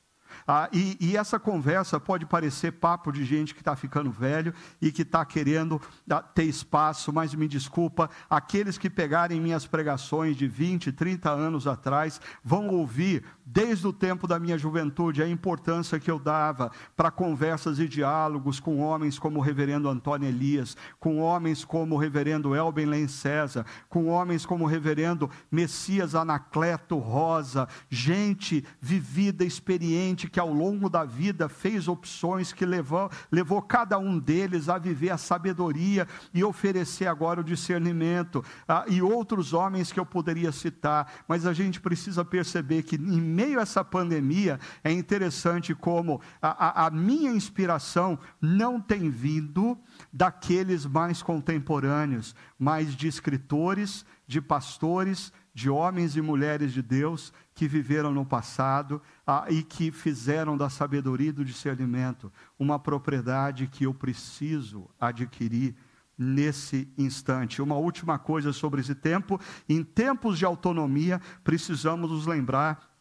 Ah, 0.47 0.69
e, 0.73 0.97
e, 1.01 1.17
essa 1.17 1.41
conversa 1.41 1.99
pode 1.99 2.25
parecer 2.25 2.71
papo 2.71 3.11
de 3.11 3.25
gente 3.25 3.53
que 3.53 3.61
está 3.61 3.75
ficando 3.75 4.13
velho 4.13 4.55
e 4.81 4.93
que 4.93 5.03
está 5.03 5.25
querendo 5.25 5.81
ah, 6.09 6.23
ter 6.23 6.45
espaço, 6.45 7.13
mas 7.13 7.35
me 7.35 7.49
desculpa, 7.49 8.09
aqueles 8.31 8.79
que 8.79 8.89
pegarem 8.89 9.41
minhas 9.41 9.67
pregações 9.67 10.37
de 10.37 10.47
20, 10.47 10.93
30 10.93 11.31
anos 11.31 11.67
atrás 11.67 12.21
vão 12.45 12.69
ouvir, 12.69 13.25
desde 13.45 13.89
o 13.89 13.93
tempo 13.93 14.29
da 14.29 14.39
minha 14.39 14.57
juventude, 14.57 15.21
a 15.21 15.29
importância 15.29 15.99
que 15.99 16.11
eu 16.11 16.19
dava 16.19 16.71
para 16.97 17.11
conversas 17.11 17.81
e 17.81 17.89
diálogos 17.89 18.61
com 18.61 18.79
homens 18.79 19.19
como 19.19 19.41
o 19.41 19.43
reverendo 19.43 19.89
Antônio 19.89 20.29
Elias, 20.29 20.77
com 21.01 21.19
homens 21.19 21.65
como 21.65 21.97
o 21.97 21.99
reverendo 21.99 22.55
Elben 22.55 22.87
Len 22.87 23.09
César, 23.09 23.67
com 23.89 24.07
homens 24.07 24.47
como 24.47 24.65
o 24.65 24.69
reverendo 24.69 25.29
Messias 25.51 26.15
Anacleto 26.15 26.99
Rosa, 26.99 27.67
gente 27.91 28.65
vivida, 28.81 29.45
experiente, 29.45 30.29
que 30.37 30.41
ao 30.41 30.53
longo 30.53 30.91
da 30.91 31.03
vida 31.03 31.49
fez 31.49 31.89
opções 31.89 32.53
que 32.53 32.67
levou, 32.67 33.11
levou 33.33 33.63
cada 33.63 33.99
um 33.99 34.19
deles 34.19 34.69
a 34.69 34.77
viver 34.77 35.09
a 35.09 35.17
sabedoria 35.17 36.07
e 36.35 36.45
oferecer 36.45 37.07
agora 37.07 37.41
o 37.41 37.43
discernimento, 37.43 38.45
ah, 38.69 38.85
e 38.87 39.01
outros 39.01 39.55
homens 39.55 39.91
que 39.91 39.99
eu 39.99 40.05
poderia 40.05 40.53
citar, 40.53 41.11
mas 41.27 41.47
a 41.47 41.55
gente 41.55 41.81
precisa 41.81 42.23
perceber 42.23 42.83
que 42.83 42.97
em 42.97 43.19
meio 43.19 43.59
a 43.59 43.63
essa 43.63 43.83
pandemia, 43.83 44.61
é 44.85 44.93
interessante 44.93 45.75
como 45.75 46.21
a, 46.43 46.83
a, 46.83 46.87
a 46.89 46.91
minha 46.91 47.31
inspiração 47.31 48.19
não 48.39 48.79
tem 48.79 49.09
vindo 49.09 49.79
daqueles 50.13 50.85
mais 50.85 51.23
contemporâneos, 51.23 52.35
mas 52.59 52.95
de 52.95 53.09
escritores, 53.09 54.05
de 54.27 54.43
pastores, 54.43 55.33
de 55.57 55.71
homens 55.71 56.19
e 56.19 56.21
mulheres 56.21 56.71
de 56.71 56.83
Deus 56.83 57.33
que 57.55 57.67
viveram 57.67 58.13
no 58.13 58.27
passado 58.27 59.01
ah, 59.27 59.47
e 59.49 59.63
que 59.63 59.91
fizeram 59.91 60.55
da 60.55 60.69
sabedoria 60.69 61.31
e 61.31 61.33
do 61.33 61.43
discernimento 61.43 62.31
uma 62.59 62.79
propriedade 62.79 63.67
que 63.67 63.85
eu 63.85 63.95
preciso 63.95 64.87
adquirir 65.01 65.75
nesse 66.19 66.87
instante. 66.99 67.63
Uma 67.63 67.77
última 67.77 68.19
coisa 68.19 68.53
sobre 68.53 68.83
esse 68.83 68.95
tempo: 68.95 69.41
em 69.67 69.83
tempos 69.83 70.39
de 70.39 70.45
autonomia, 70.45 71.23
precisamos 71.43 72.11
nos 72.11 72.27
lembrar 72.27 72.95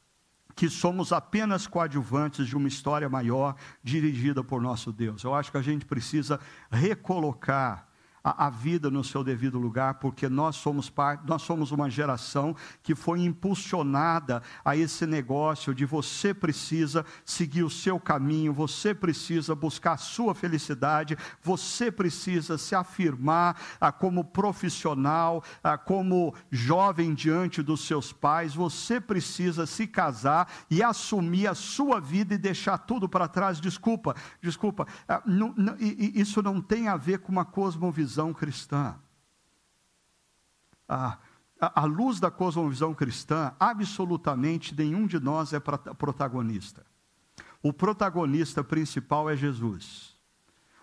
que 0.56 0.70
somos 0.70 1.12
apenas 1.12 1.68
coadjuvantes 1.68 2.48
de 2.48 2.56
uma 2.56 2.70
história 2.70 3.10
maior 3.10 3.58
dirigida 3.84 4.42
por 4.42 4.62
nosso 4.62 4.94
Deus. 4.94 5.26
Eu 5.26 5.34
acho 5.36 5.52
que 5.52 5.58
a 5.58 5.62
gente 5.62 5.86
precisa 5.86 6.40
recolocar 6.72 7.85
a, 8.26 8.48
a, 8.48 8.50
vida 8.50 8.90
no 8.90 9.04
seu 9.04 9.24
devido 9.24 9.60
lugar, 9.60 9.96
porque 9.96 10.28
nós 10.28 10.56
somos 10.56 10.90
parte, 10.90 11.28
nós 11.28 11.44
somos 11.44 11.72
uma 11.72 11.88
geração 11.92 12.56
que 12.82 12.96
foi 12.96 13.22
impulsionada 13.22 14.42
a 14.64 14.76
esse 14.76 15.06
negócio 15.06 15.76
de 15.76 15.86
você 15.86 16.34
precisa 16.34 17.06
seguir 17.24 17.62
o 17.62 17.70
seu 17.70 18.00
caminho, 18.00 18.52
você 18.52 18.96
precisa 18.96 19.54
buscar 19.54 19.94
a 19.94 19.98
sua 19.98 20.34
felicidade, 20.34 21.16
você 21.44 21.92
precisa 21.92 22.58
se 22.58 22.74
afirmar 22.74 23.62
ah, 23.80 23.92
como 23.92 24.24
profissional, 24.24 25.44
ah, 25.64 25.78
como 25.78 26.34
jovem 26.50 27.14
diante 27.14 27.62
dos 27.62 27.86
seus 27.86 28.12
pais, 28.12 28.56
você 28.56 29.00
precisa 29.00 29.68
se 29.68 29.86
casar 29.86 30.52
e 30.68 30.82
assumir 30.82 31.46
a 31.46 31.54
sua 31.54 32.00
vida 32.00 32.34
e 32.34 32.40
deixar 32.40 32.80
tudo 32.80 33.08
para 33.08 33.28
trás. 33.28 33.60
Desculpa, 33.60 34.16
desculpa, 34.42 34.88
ah, 35.08 35.22
não, 35.28 35.54
não, 35.56 35.76
isso 35.80 36.42
não 36.42 36.60
tem 36.60 36.88
a 36.88 36.98
ver 36.98 37.20
com 37.20 37.32
uma 37.32 37.46
cosmovisão 37.46 38.15
cosmovisão 38.16 38.34
cristã. 38.34 38.96
À 40.88 41.86
luz 41.86 42.20
da 42.20 42.32
cosmovisão 42.32 42.94
cristã, 42.94 43.54
absolutamente 43.60 44.76
nenhum 44.76 45.08
de 45.08 45.20
nós 45.20 45.54
é 45.54 45.60
protagonista. 45.60 46.86
O 47.62 47.74
protagonista 47.74 48.64
principal 48.64 49.30
é 49.30 49.36
Jesus. 49.36 50.16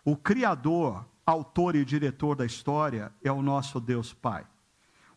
O 0.05 0.17
Criador, 0.17 1.07
autor 1.25 1.77
e 1.77 1.85
diretor 1.85 2.35
da 2.35 2.45
história 2.45 3.13
é 3.23 3.31
o 3.31 3.43
nosso 3.43 3.81
Deus 3.81 4.13
Pai. 4.13 4.47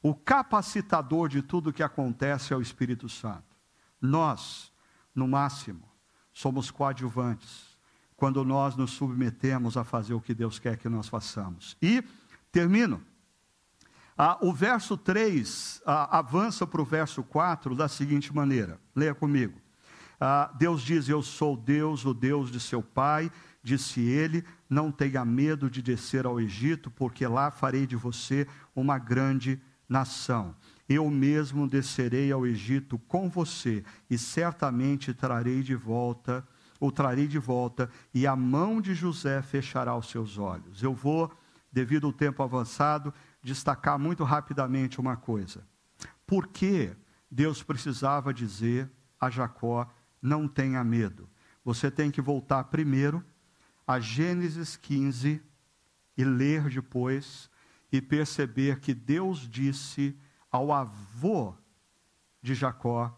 O 0.01 0.13
capacitador 0.13 1.27
de 1.27 1.41
tudo 1.41 1.73
que 1.73 1.81
acontece 1.81 2.53
é 2.53 2.55
o 2.55 2.61
Espírito 2.61 3.09
Santo. 3.09 3.55
Nós, 3.99 4.71
no 5.15 5.27
máximo, 5.27 5.89
somos 6.31 6.69
coadjuvantes 6.69 7.74
quando 8.15 8.43
nós 8.43 8.75
nos 8.75 8.91
submetemos 8.91 9.77
a 9.77 9.83
fazer 9.83 10.13
o 10.13 10.21
que 10.21 10.33
Deus 10.33 10.59
quer 10.59 10.77
que 10.77 10.89
nós 10.89 11.07
façamos. 11.07 11.75
E 11.81 12.03
termino. 12.51 13.01
Ah, 14.17 14.37
o 14.41 14.53
verso 14.53 14.95
3 14.95 15.81
ah, 15.85 16.19
avança 16.19 16.65
para 16.65 16.81
o 16.81 16.85
verso 16.85 17.21
4 17.23 17.75
da 17.75 17.87
seguinte 17.87 18.33
maneira: 18.33 18.79
leia 18.95 19.13
comigo. 19.13 19.59
Ah, 20.19 20.49
Deus 20.57 20.81
diz: 20.81 21.09
Eu 21.09 21.21
sou 21.21 21.57
Deus, 21.57 22.05
o 22.05 22.13
Deus 22.13 22.49
de 22.49 22.59
seu 22.59 22.81
pai. 22.81 23.29
Disse 23.61 23.99
ele: 23.99 24.45
Não 24.69 24.91
tenha 24.91 25.25
medo 25.25 25.69
de 25.69 25.81
descer 25.81 26.25
ao 26.25 26.39
Egito, 26.39 26.89
porque 26.89 27.27
lá 27.27 27.51
farei 27.51 27.85
de 27.85 27.97
você 27.97 28.47
uma 28.73 28.97
grande 28.97 29.61
nação. 29.89 30.55
Eu 30.87 31.09
mesmo 31.09 31.67
descerei 31.67 32.31
ao 32.31 32.45
Egito 32.45 32.97
com 32.99 33.29
você, 33.29 33.83
e 34.09 34.17
certamente 34.17 35.13
trarei 35.13 35.61
de 35.61 35.75
volta 35.75 36.47
o 36.79 36.91
trarei 36.91 37.27
de 37.27 37.39
volta, 37.39 37.89
e 38.13 38.27
a 38.27 38.35
mão 38.35 38.81
de 38.81 38.93
José 38.93 39.41
fechará 39.41 39.95
os 39.95 40.09
seus 40.09 40.37
olhos. 40.37 40.83
Eu 40.83 40.93
vou, 40.93 41.31
devido 41.71 42.07
ao 42.07 42.13
tempo 42.13 42.43
avançado, 42.43 43.13
destacar 43.41 43.97
muito 43.97 44.23
rapidamente 44.23 44.99
uma 44.99 45.15
coisa. 45.15 45.65
Por 46.25 46.47
que 46.47 46.91
Deus 47.29 47.63
precisava 47.63 48.33
dizer 48.33 48.89
a 49.19 49.29
Jacó: 49.29 49.89
não 50.21 50.47
tenha 50.47 50.83
medo? 50.83 51.29
Você 51.63 51.89
tem 51.89 52.11
que 52.11 52.21
voltar 52.21 52.63
primeiro 52.65 53.23
a 53.87 53.99
Gênesis 53.99 54.75
15 54.75 55.41
e 56.17 56.23
ler 56.23 56.69
depois 56.69 57.49
e 57.91 58.01
perceber 58.01 58.79
que 58.79 58.93
Deus 58.93 59.47
disse 59.49 60.17
ao 60.51 60.71
avô 60.71 61.55
de 62.41 62.53
Jacó 62.53 63.15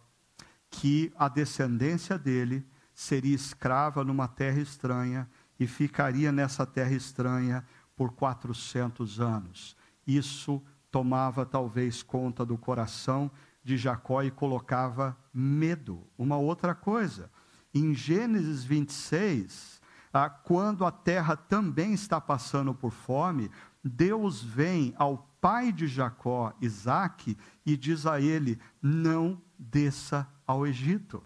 que 0.70 1.12
a 1.16 1.28
descendência 1.28 2.18
dele 2.18 2.66
seria 2.98 3.36
escrava 3.36 4.04
numa 4.04 4.28
terra 4.28 4.60
estranha 4.60 5.30
e 5.60 5.68
ficaria 5.68 6.32
nessa 6.32 6.66
terra 6.66 6.94
estranha 6.94 7.64
por 7.96 8.12
400 8.14 9.20
anos. 9.20 9.78
Isso 10.08 10.60
tomava 10.90 11.46
talvez 11.46 12.02
conta 12.02 12.44
do 12.44 12.58
coração 12.58 13.30
de 13.64 13.78
Jacó 13.78 14.24
e 14.24 14.32
colocava 14.32 15.16
medo. 15.32 16.08
Uma 16.18 16.38
outra 16.38 16.74
coisa, 16.74 17.30
em 17.72 17.94
Gênesis 17.94 18.64
26, 18.64 19.80
ah, 20.12 20.28
quando 20.28 20.84
a 20.84 20.90
terra 20.92 21.36
também 21.36 21.94
está 21.94 22.20
passando 22.20 22.74
por 22.74 22.90
fome, 22.90 23.52
Deus 23.84 24.42
vem 24.42 24.96
ao 24.98 25.20
pai 25.40 25.72
de 25.72 25.86
Jacó, 25.88 26.52
Isaque, 26.60 27.38
e 27.64 27.78
diz 27.78 28.08
a 28.08 28.20
ele: 28.20 28.60
não 28.82 29.40
desça 29.60 30.28
ao 30.48 30.66
Egito. 30.66 31.22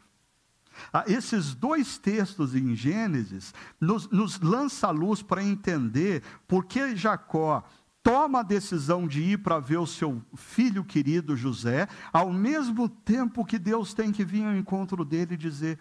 Ah, 0.92 1.04
esses 1.08 1.54
dois 1.54 1.98
textos 1.98 2.56
em 2.56 2.76
Gênesis 2.76 3.54
nos, 3.80 4.10
nos 4.10 4.40
lança 4.40 4.88
a 4.88 4.92
luz 4.92 5.22
para 5.22 5.44
entender 5.44 6.24
por 6.48 6.66
que 6.66 6.96
Jacó 6.96 7.64
toma 8.04 8.40
a 8.40 8.44
decisão 8.44 9.08
de 9.08 9.22
ir 9.22 9.38
para 9.40 9.60
ver 9.60 9.78
o 9.78 9.88
seu 9.88 10.22
filho 10.36 10.84
querido 10.84 11.36
José, 11.36 11.88
ao 12.12 12.32
mesmo 12.32 12.90
tempo 12.90 13.46
que 13.46 13.60
Deus 13.60 13.94
tem 13.94 14.12
que 14.12 14.26
vir 14.26 14.46
ao 14.46 14.56
encontro 14.56 15.06
dele 15.06 15.36
e 15.36 15.38
dizer: 15.38 15.80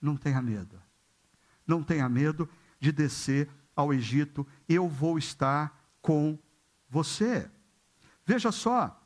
não 0.00 0.16
tenha 0.16 0.40
medo, 0.40 0.80
não 1.66 1.82
tenha 1.82 2.08
medo 2.08 2.48
de 2.78 2.90
descer 2.90 3.48
ao 3.76 3.92
Egito, 3.92 4.46
eu 4.68 4.88
vou 4.88 5.18
estar 5.18 5.78
com 6.00 6.38
você. 6.88 7.50
Veja 8.24 8.50
só, 8.50 8.98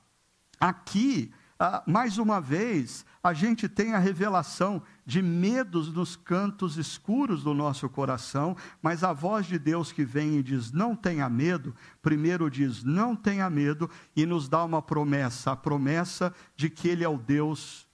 aqui, 0.60 1.32
ah, 1.58 1.82
mais 1.86 2.18
uma 2.18 2.40
vez, 2.40 3.04
a 3.24 3.32
gente 3.32 3.70
tem 3.70 3.94
a 3.94 3.98
revelação 3.98 4.82
de 5.06 5.22
medos 5.22 5.90
nos 5.90 6.14
cantos 6.14 6.76
escuros 6.76 7.42
do 7.42 7.54
nosso 7.54 7.88
coração, 7.88 8.54
mas 8.82 9.02
a 9.02 9.14
voz 9.14 9.46
de 9.46 9.58
Deus 9.58 9.90
que 9.90 10.04
vem 10.04 10.36
e 10.36 10.42
diz: 10.42 10.70
não 10.70 10.94
tenha 10.94 11.26
medo, 11.30 11.74
primeiro 12.02 12.50
diz: 12.50 12.84
não 12.84 13.16
tenha 13.16 13.48
medo, 13.48 13.88
e 14.14 14.26
nos 14.26 14.46
dá 14.46 14.62
uma 14.62 14.82
promessa, 14.82 15.52
a 15.52 15.56
promessa 15.56 16.34
de 16.54 16.68
que 16.68 16.86
Ele 16.86 17.02
é 17.02 17.08
o 17.08 17.16
Deus 17.16 17.88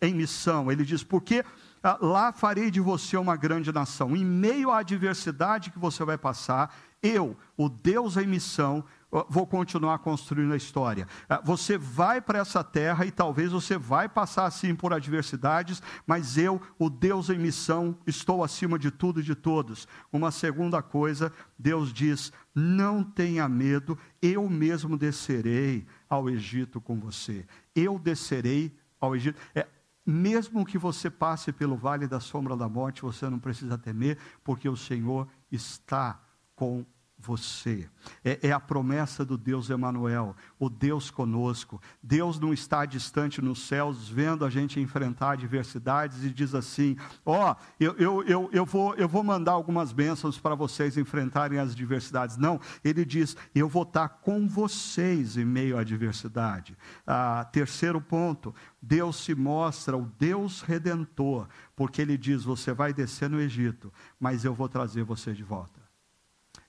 em 0.00 0.14
missão. 0.14 0.72
Ele 0.72 0.82
diz: 0.82 1.04
porque 1.04 1.44
ah, 1.82 1.98
lá 2.00 2.32
farei 2.32 2.70
de 2.70 2.80
você 2.80 3.18
uma 3.18 3.36
grande 3.36 3.70
nação, 3.70 4.16
em 4.16 4.24
meio 4.24 4.70
à 4.70 4.78
adversidade 4.78 5.70
que 5.70 5.78
você 5.78 6.02
vai 6.06 6.16
passar, 6.16 6.74
eu, 7.02 7.36
o 7.54 7.68
Deus 7.68 8.16
em 8.16 8.26
missão, 8.26 8.82
vou 9.28 9.46
continuar 9.46 9.98
construindo 9.98 10.52
a 10.52 10.56
história. 10.56 11.06
Ah, 11.28 11.40
você 11.44 11.78
vai 11.78 12.20
para 12.20 12.40
essa 12.40 12.64
terra 12.64 13.06
e 13.06 13.12
talvez 13.12 13.52
você 13.52 13.78
vai 13.78 14.08
passar 14.08 14.46
assim 14.46 14.74
por 14.74 14.92
adversidades, 14.92 15.82
mas 16.06 16.36
eu, 16.36 16.60
o 16.78 16.90
Deus 16.90 17.30
em 17.30 17.38
missão, 17.38 17.96
estou 18.06 18.42
acima 18.42 18.78
de 18.78 18.90
tudo 18.90 19.20
e 19.20 19.22
de 19.22 19.34
todos. 19.34 19.86
Uma 20.12 20.30
segunda 20.30 20.82
coisa, 20.82 21.32
Deus 21.58 21.92
diz: 21.92 22.32
não 22.54 23.04
tenha 23.04 23.48
medo, 23.48 23.96
eu 24.20 24.48
mesmo 24.48 24.96
descerei 24.96 25.86
ao 26.08 26.28
Egito 26.28 26.80
com 26.80 26.98
você. 26.98 27.46
Eu 27.74 27.98
descerei 27.98 28.74
ao 29.00 29.14
Egito. 29.14 29.38
É, 29.54 29.66
mesmo 30.06 30.66
que 30.66 30.76
você 30.76 31.08
passe 31.08 31.52
pelo 31.52 31.76
vale 31.76 32.06
da 32.06 32.20
sombra 32.20 32.56
da 32.56 32.68
morte, 32.68 33.02
você 33.02 33.28
não 33.28 33.38
precisa 33.38 33.78
temer, 33.78 34.18
porque 34.42 34.68
o 34.68 34.76
Senhor 34.76 35.26
está 35.50 36.20
com 36.54 36.84
você. 37.24 37.88
É, 38.22 38.48
é, 38.48 38.52
a 38.52 38.60
promessa 38.60 39.24
do 39.24 39.38
Deus 39.38 39.70
Emanuel, 39.70 40.36
o 40.58 40.68
Deus 40.68 41.10
conosco. 41.10 41.80
Deus 42.02 42.38
não 42.38 42.52
está 42.52 42.84
distante 42.84 43.40
nos 43.40 43.66
céus, 43.66 44.08
vendo 44.08 44.44
a 44.44 44.50
gente 44.50 44.78
enfrentar 44.78 45.32
adversidades 45.32 46.22
e 46.22 46.30
diz 46.30 46.54
assim: 46.54 46.96
ó, 47.24 47.52
oh, 47.52 47.56
eu, 47.80 47.94
eu, 47.96 48.22
eu, 48.24 48.50
eu, 48.52 48.66
vou, 48.66 48.94
eu 48.96 49.08
vou 49.08 49.24
mandar 49.24 49.52
algumas 49.52 49.92
bênçãos 49.92 50.38
para 50.38 50.54
vocês 50.54 50.98
enfrentarem 50.98 51.58
as 51.58 51.72
adversidades. 51.72 52.36
Não, 52.36 52.60
ele 52.84 53.04
diz: 53.04 53.36
eu 53.54 53.68
vou 53.68 53.84
estar 53.84 54.08
com 54.08 54.46
vocês 54.46 55.38
em 55.38 55.44
meio 55.44 55.78
à 55.78 55.80
adversidade. 55.80 56.76
Ah, 57.06 57.48
terceiro 57.50 58.00
ponto, 58.00 58.54
Deus 58.82 59.16
se 59.16 59.34
mostra 59.34 59.96
o 59.96 60.10
Deus 60.18 60.60
redentor, 60.60 61.48
porque 61.74 62.02
ele 62.02 62.18
diz: 62.18 62.44
você 62.44 62.74
vai 62.74 62.92
descer 62.92 63.30
no 63.30 63.40
Egito, 63.40 63.90
mas 64.20 64.44
eu 64.44 64.52
vou 64.52 64.68
trazer 64.68 65.04
você 65.04 65.32
de 65.32 65.42
volta 65.42 65.83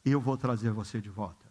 eu 0.06 0.22
vou 0.22 0.38
trazer 0.38 0.72
você 0.72 1.01
de 1.01 1.10
volta. 1.10 1.45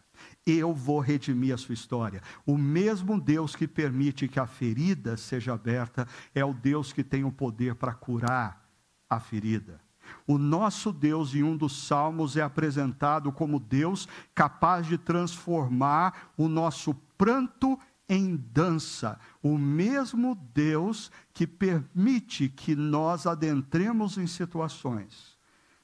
Eu 0.46 0.72
vou 0.72 1.00
redimir 1.00 1.52
a 1.52 1.58
sua 1.58 1.74
história. 1.74 2.22
O 2.46 2.56
mesmo 2.56 3.20
Deus 3.20 3.56
que 3.56 3.66
permite 3.66 4.28
que 4.28 4.38
a 4.38 4.46
ferida 4.46 5.16
seja 5.16 5.52
aberta 5.52 6.06
é 6.34 6.44
o 6.44 6.54
Deus 6.54 6.92
que 6.92 7.02
tem 7.02 7.24
o 7.24 7.32
poder 7.32 7.74
para 7.74 7.92
curar 7.92 8.64
a 9.10 9.18
ferida. 9.18 9.80
O 10.26 10.38
nosso 10.38 10.92
Deus, 10.92 11.34
em 11.34 11.42
um 11.42 11.56
dos 11.56 11.86
salmos, 11.86 12.36
é 12.36 12.42
apresentado 12.42 13.32
como 13.32 13.58
Deus 13.58 14.08
capaz 14.34 14.86
de 14.86 14.98
transformar 14.98 16.32
o 16.36 16.46
nosso 16.48 16.94
pranto 17.16 17.78
em 18.08 18.36
dança. 18.36 19.18
O 19.42 19.58
mesmo 19.58 20.34
Deus 20.54 21.10
que 21.32 21.46
permite 21.46 22.48
que 22.48 22.76
nós 22.76 23.26
adentremos 23.26 24.18
em 24.18 24.26
situações 24.26 25.34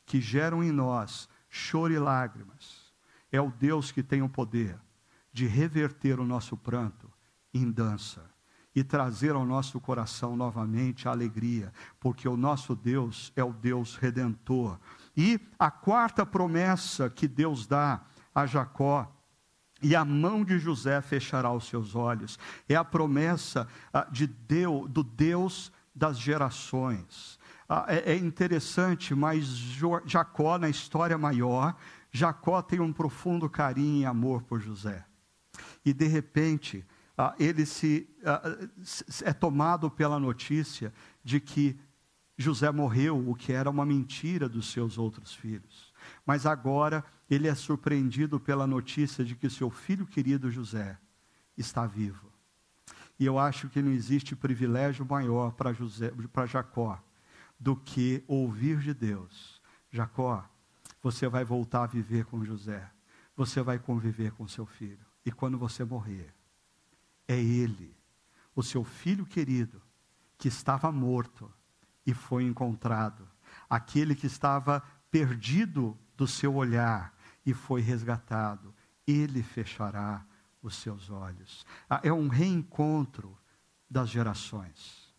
que 0.05 0.21
geram 0.21 0.63
em 0.63 0.73
nós 0.73 1.29
choro 1.51 1.93
e 1.93 1.99
lágrimas. 1.99 2.91
É 3.31 3.41
o 3.41 3.51
Deus 3.51 3.93
que 3.93 4.03
tem 4.03 4.23
o 4.23 4.29
poder 4.29 4.79
de 5.33 5.47
reverter 5.47 6.19
o 6.19 6.25
nosso 6.25 6.57
pranto 6.57 7.11
em 7.53 7.71
dança 7.71 8.31
e 8.75 8.85
trazer 8.85 9.33
ao 9.33 9.45
nosso 9.45 9.81
coração 9.81 10.37
novamente 10.37 11.09
a 11.09 11.11
alegria, 11.11 11.73
porque 11.99 12.29
o 12.29 12.37
nosso 12.37 12.75
Deus 12.75 13.33
é 13.35 13.43
o 13.43 13.53
Deus 13.53 13.97
redentor. 13.97 14.79
E 15.17 15.41
a 15.59 15.71
quarta 15.71 16.25
promessa 16.25 17.11
que 17.11 17.27
Deus 17.27 17.67
dá 17.67 18.01
a 18.33 18.47
Jacó, 18.47 19.13
e 19.83 19.97
a 19.97 20.05
mão 20.05 20.45
de 20.45 20.59
José 20.59 21.01
fechará 21.01 21.51
os 21.53 21.67
seus 21.67 21.95
olhos, 21.95 22.39
é 22.69 22.77
a 22.77 22.85
promessa 22.85 23.67
ah, 23.93 24.07
de 24.11 24.27
Deus, 24.27 24.89
do 24.89 25.03
Deus 25.03 25.73
das 25.95 26.19
gerações. 26.19 27.40
Ah, 27.73 27.87
é, 27.87 28.15
é 28.15 28.17
interessante, 28.17 29.15
mas 29.15 29.45
Jacó, 30.05 30.59
na 30.59 30.69
história 30.69 31.17
maior, 31.17 31.77
Jacó 32.11 32.61
tem 32.61 32.81
um 32.81 32.93
profundo 32.93 33.49
carinho 33.49 34.03
e 34.03 34.05
amor 34.05 34.43
por 34.43 34.61
José. 34.61 35.07
E 35.85 35.93
de 35.93 36.09
repente, 36.09 36.85
ah, 37.17 37.33
ele 37.39 37.65
se 37.65 38.09
ah, 38.25 38.43
é 39.23 39.33
tomado 39.33 39.89
pela 39.89 40.19
notícia 40.19 40.93
de 41.23 41.39
que 41.39 41.79
José 42.37 42.73
morreu, 42.73 43.31
o 43.31 43.37
que 43.37 43.53
era 43.53 43.71
uma 43.71 43.87
mentira 43.87 44.49
dos 44.49 44.73
seus 44.73 44.99
outros 44.99 45.33
filhos. 45.33 45.93
Mas 46.27 46.47
agora 46.47 47.05
ele 47.31 47.47
é 47.47 47.55
surpreendido 47.55 48.41
pela 48.41 48.67
notícia 48.67 49.25
de 49.25 49.37
que 49.37 49.49
seu 49.49 49.71
filho 49.71 50.09
querido 50.09 50.51
José 50.51 50.99
está 51.57 51.87
vivo. 51.87 52.33
E 53.17 53.25
eu 53.25 53.39
acho 53.39 53.69
que 53.69 53.81
não 53.81 53.93
existe 53.93 54.35
privilégio 54.35 55.07
maior 55.09 55.53
para 55.53 56.47
Jacó, 56.47 57.01
do 57.61 57.77
que 57.77 58.25
ouvir 58.27 58.79
de 58.79 58.95
Deus. 58.95 59.61
Jacó, 59.91 60.49
você 61.03 61.29
vai 61.29 61.45
voltar 61.45 61.85
a 61.85 61.87
viver 61.87 62.25
com 62.25 62.43
José. 62.43 62.91
Você 63.37 63.63
vai 63.63 63.79
conviver 63.79 64.33
com 64.33 64.49
seu 64.49 64.65
filho. 64.65 65.07
E 65.25 65.31
quando 65.31 65.59
você 65.59 65.85
morrer, 65.85 66.35
é 67.29 67.39
ele, 67.39 67.95
o 68.57 68.63
seu 68.63 68.83
filho 68.83 69.27
querido, 69.27 69.81
que 70.39 70.49
estava 70.49 70.91
morto 70.91 71.53
e 72.07 72.15
foi 72.15 72.45
encontrado. 72.45 73.29
Aquele 73.69 74.15
que 74.15 74.27
estava 74.27 74.83
perdido 75.11 75.97
do 76.17 76.27
seu 76.27 76.55
olhar 76.55 77.15
e 77.45 77.53
foi 77.53 77.83
resgatado. 77.83 78.75
Ele 79.07 79.43
fechará 79.43 80.25
os 80.63 80.77
seus 80.77 81.11
olhos. 81.11 81.65
Ah, 81.89 82.01
é 82.03 82.13
um 82.13 82.29
reencontro 82.29 83.37
das 83.89 84.09
gerações. 84.09 85.15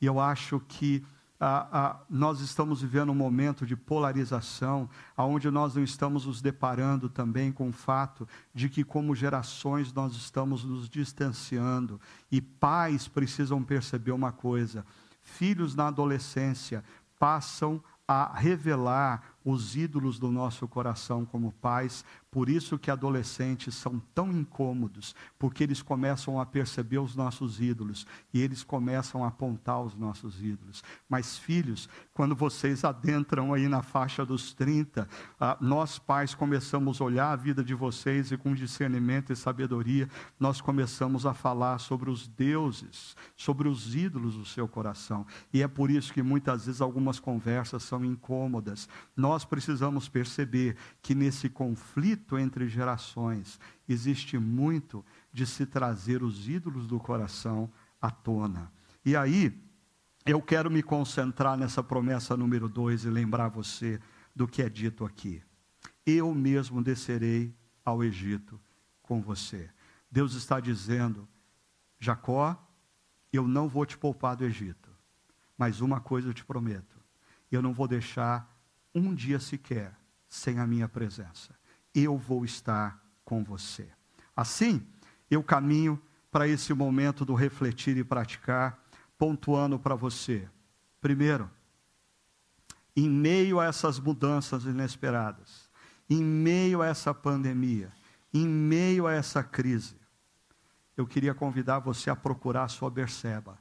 E 0.00 0.06
eu 0.06 0.20
acho 0.20 0.60
que 0.60 1.06
ah, 1.38 1.68
ah, 1.70 2.00
nós 2.08 2.40
estamos 2.40 2.80
vivendo 2.80 3.10
um 3.10 3.14
momento 3.14 3.66
de 3.66 3.76
polarização, 3.76 4.88
onde 5.16 5.50
nós 5.50 5.74
não 5.74 5.82
estamos 5.82 6.24
nos 6.24 6.40
deparando 6.40 7.08
também 7.08 7.52
com 7.52 7.68
o 7.68 7.72
fato 7.72 8.26
de 8.54 8.68
que, 8.68 8.82
como 8.82 9.14
gerações, 9.14 9.92
nós 9.92 10.14
estamos 10.14 10.64
nos 10.64 10.88
distanciando. 10.88 12.00
E 12.32 12.40
pais 12.40 13.06
precisam 13.06 13.62
perceber 13.62 14.12
uma 14.12 14.32
coisa: 14.32 14.84
filhos 15.22 15.74
na 15.74 15.88
adolescência 15.88 16.82
passam 17.18 17.82
a 18.08 18.32
revelar 18.38 19.22
os 19.44 19.74
ídolos 19.74 20.18
do 20.18 20.30
nosso 20.30 20.66
coração 20.68 21.24
como 21.24 21.52
pais, 21.52 22.04
por 22.36 22.50
isso 22.50 22.78
que 22.78 22.90
adolescentes 22.90 23.74
são 23.74 23.98
tão 24.14 24.30
incômodos, 24.30 25.14
porque 25.38 25.62
eles 25.62 25.80
começam 25.80 26.38
a 26.38 26.44
perceber 26.44 26.98
os 26.98 27.16
nossos 27.16 27.62
ídolos 27.62 28.06
e 28.30 28.42
eles 28.42 28.62
começam 28.62 29.24
a 29.24 29.28
apontar 29.28 29.80
os 29.80 29.96
nossos 29.96 30.42
ídolos. 30.42 30.84
Mas 31.08 31.38
filhos, 31.38 31.88
quando 32.12 32.36
vocês 32.36 32.84
adentram 32.84 33.54
aí 33.54 33.68
na 33.68 33.80
faixa 33.80 34.22
dos 34.22 34.52
30, 34.52 35.08
ah, 35.40 35.56
nós 35.62 35.98
pais 35.98 36.34
começamos 36.34 37.00
a 37.00 37.04
olhar 37.04 37.32
a 37.32 37.36
vida 37.36 37.64
de 37.64 37.72
vocês 37.72 38.30
e 38.30 38.36
com 38.36 38.52
discernimento 38.52 39.32
e 39.32 39.36
sabedoria, 39.36 40.06
nós 40.38 40.60
começamos 40.60 41.24
a 41.24 41.32
falar 41.32 41.78
sobre 41.78 42.10
os 42.10 42.28
deuses, 42.28 43.16
sobre 43.34 43.66
os 43.66 43.94
ídolos 43.94 44.36
do 44.36 44.44
seu 44.44 44.68
coração. 44.68 45.26
E 45.54 45.62
é 45.62 45.68
por 45.68 45.90
isso 45.90 46.12
que 46.12 46.22
muitas 46.22 46.66
vezes 46.66 46.82
algumas 46.82 47.18
conversas 47.18 47.82
são 47.82 48.04
incômodas. 48.04 48.90
Nós 49.16 49.42
precisamos 49.42 50.06
perceber 50.06 50.76
que 51.00 51.14
nesse 51.14 51.48
conflito 51.48 52.25
entre 52.34 52.66
gerações, 52.66 53.60
existe 53.86 54.38
muito 54.38 55.04
de 55.32 55.46
se 55.46 55.66
trazer 55.66 56.22
os 56.22 56.48
ídolos 56.48 56.86
do 56.86 56.98
coração 56.98 57.70
à 58.00 58.10
tona. 58.10 58.72
E 59.04 59.14
aí, 59.14 59.62
eu 60.24 60.42
quero 60.42 60.70
me 60.70 60.82
concentrar 60.82 61.56
nessa 61.56 61.82
promessa 61.82 62.36
número 62.36 62.68
dois 62.68 63.04
e 63.04 63.10
lembrar 63.10 63.48
você 63.48 64.00
do 64.34 64.48
que 64.48 64.62
é 64.62 64.68
dito 64.68 65.04
aqui. 65.04 65.42
Eu 66.04 66.34
mesmo 66.34 66.82
descerei 66.82 67.54
ao 67.84 68.02
Egito 68.02 68.60
com 69.02 69.22
você. 69.22 69.70
Deus 70.10 70.34
está 70.34 70.58
dizendo, 70.58 71.28
Jacó, 72.00 72.60
eu 73.32 73.46
não 73.46 73.68
vou 73.68 73.86
te 73.86 73.96
poupar 73.96 74.34
do 74.34 74.44
Egito, 74.44 74.90
mas 75.56 75.80
uma 75.80 76.00
coisa 76.00 76.28
eu 76.28 76.34
te 76.34 76.44
prometo: 76.44 77.00
eu 77.52 77.62
não 77.62 77.72
vou 77.72 77.86
deixar 77.86 78.52
um 78.94 79.14
dia 79.14 79.38
sequer 79.38 79.96
sem 80.28 80.58
a 80.58 80.66
minha 80.66 80.88
presença 80.88 81.54
eu 82.02 82.16
vou 82.16 82.44
estar 82.44 83.02
com 83.24 83.42
você. 83.42 83.88
Assim, 84.34 84.86
eu 85.30 85.42
caminho 85.42 86.00
para 86.30 86.46
esse 86.46 86.74
momento 86.74 87.24
do 87.24 87.34
refletir 87.34 87.96
e 87.96 88.04
praticar, 88.04 88.84
pontuando 89.16 89.78
para 89.78 89.94
você. 89.94 90.48
Primeiro, 91.00 91.50
em 92.94 93.08
meio 93.08 93.58
a 93.58 93.64
essas 93.64 93.98
mudanças 93.98 94.64
inesperadas, 94.64 95.70
em 96.08 96.22
meio 96.22 96.82
a 96.82 96.86
essa 96.86 97.14
pandemia, 97.14 97.92
em 98.32 98.46
meio 98.46 99.06
a 99.06 99.12
essa 99.12 99.42
crise, 99.42 99.96
eu 100.96 101.06
queria 101.06 101.34
convidar 101.34 101.78
você 101.78 102.10
a 102.10 102.16
procurar 102.16 102.64
a 102.64 102.68
sua 102.68 102.90
Berseba, 102.90 103.58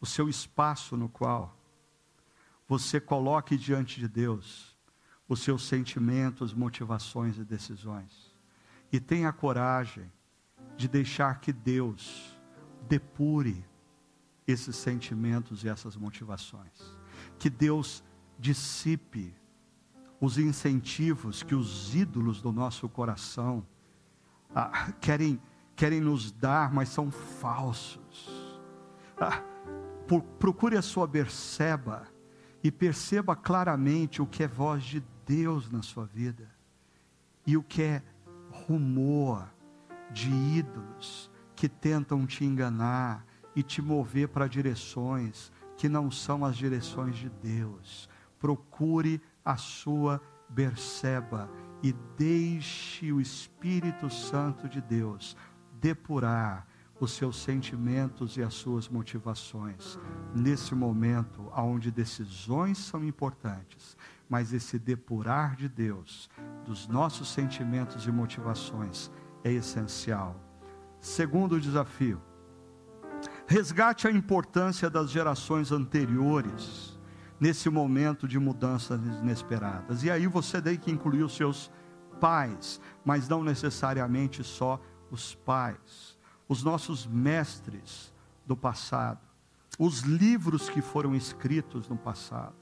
o 0.00 0.06
seu 0.06 0.28
espaço 0.28 0.96
no 0.96 1.08
qual 1.08 1.56
você 2.66 3.00
coloque 3.00 3.56
diante 3.56 3.98
de 3.98 4.08
Deus 4.08 4.69
os 5.30 5.42
seus 5.42 5.62
sentimentos, 5.62 6.52
motivações 6.52 7.38
e 7.38 7.44
decisões. 7.44 8.34
E 8.90 8.98
tenha 8.98 9.32
coragem 9.32 10.10
de 10.76 10.88
deixar 10.88 11.38
que 11.38 11.52
Deus 11.52 12.36
depure 12.88 13.64
esses 14.44 14.74
sentimentos 14.74 15.62
e 15.62 15.68
essas 15.68 15.96
motivações. 15.96 16.96
Que 17.38 17.48
Deus 17.48 18.02
dissipe 18.40 19.32
os 20.20 20.36
incentivos 20.36 21.44
que 21.44 21.54
os 21.54 21.94
ídolos 21.94 22.42
do 22.42 22.50
nosso 22.50 22.88
coração 22.88 23.64
ah, 24.52 24.92
querem, 25.00 25.40
querem 25.76 26.00
nos 26.00 26.32
dar, 26.32 26.74
mas 26.74 26.88
são 26.88 27.08
falsos. 27.08 28.58
Ah, 29.16 29.40
por, 30.08 30.22
procure 30.22 30.76
a 30.76 30.82
sua 30.82 31.06
Berseba 31.06 32.08
e 32.64 32.70
perceba 32.72 33.36
claramente 33.36 34.20
o 34.20 34.26
que 34.26 34.42
é 34.42 34.48
voz 34.48 34.82
de 34.82 35.00
Deus 35.30 35.70
na 35.70 35.80
sua 35.80 36.06
vida 36.06 36.50
e 37.46 37.56
o 37.56 37.62
que 37.62 37.82
é 37.82 38.02
rumor 38.50 39.48
de 40.10 40.28
ídolos 40.28 41.30
que 41.54 41.68
tentam 41.68 42.26
te 42.26 42.44
enganar 42.44 43.24
e 43.54 43.62
te 43.62 43.80
mover 43.80 44.26
para 44.26 44.48
direções 44.48 45.52
que 45.76 45.88
não 45.88 46.10
são 46.10 46.44
as 46.44 46.56
direções 46.56 47.14
de 47.14 47.28
Deus. 47.28 48.08
Procure 48.40 49.22
a 49.44 49.56
sua 49.56 50.20
Berseba 50.48 51.48
e 51.80 51.92
deixe 52.16 53.12
o 53.12 53.20
Espírito 53.20 54.10
Santo 54.10 54.68
de 54.68 54.80
Deus 54.80 55.36
depurar 55.80 56.66
os 56.98 57.12
seus 57.12 57.40
sentimentos 57.40 58.36
e 58.36 58.42
as 58.42 58.54
suas 58.54 58.88
motivações. 58.88 59.96
Nesse 60.34 60.74
momento 60.74 61.52
onde 61.56 61.92
decisões 61.92 62.78
são 62.78 63.04
importantes, 63.04 63.96
mas 64.30 64.54
esse 64.54 64.78
depurar 64.78 65.56
de 65.56 65.68
Deus 65.68 66.30
dos 66.64 66.88
nossos 66.88 67.28
sentimentos 67.28 68.06
e 68.06 68.10
motivações 68.10 69.10
é 69.44 69.52
essencial. 69.52 70.40
Segundo 71.00 71.60
desafio, 71.60 72.22
resgate 73.46 74.08
a 74.08 74.10
importância 74.10 74.88
das 74.88 75.10
gerações 75.10 75.72
anteriores 75.72 76.98
nesse 77.38 77.68
momento 77.68 78.26
de 78.26 78.38
mudanças 78.38 78.98
inesperadas. 79.20 80.02
E 80.04 80.10
aí 80.10 80.26
você 80.26 80.62
tem 80.62 80.78
que 80.78 80.90
incluir 80.90 81.24
os 81.24 81.36
seus 81.36 81.70
pais, 82.18 82.80
mas 83.04 83.28
não 83.28 83.42
necessariamente 83.42 84.42
só 84.42 84.80
os 85.10 85.34
pais 85.34 86.18
os 86.50 86.64
nossos 86.64 87.06
mestres 87.06 88.12
do 88.44 88.56
passado, 88.56 89.20
os 89.78 90.00
livros 90.00 90.68
que 90.68 90.82
foram 90.82 91.14
escritos 91.14 91.88
no 91.88 91.96
passado. 91.96 92.56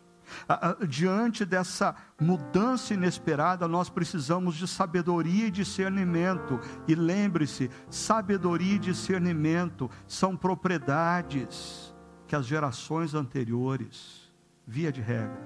Diante 0.89 1.45
dessa 1.45 1.95
mudança 2.21 2.95
inesperada, 2.95 3.67
nós 3.69 3.89
precisamos 3.89 4.57
de 4.57 4.67
sabedoria 4.67 5.47
e 5.47 5.51
discernimento. 5.51 6.61
E 6.87 6.95
lembre-se: 6.95 7.71
sabedoria 7.91 8.75
e 8.75 8.79
discernimento 8.79 9.91
são 10.07 10.37
propriedades 10.37 11.95
que 12.27 12.37
as 12.37 12.47
gerações 12.47 13.15
anteriores, 13.15 14.33
via 14.67 14.93
de 14.93 15.01
regra, 15.01 15.41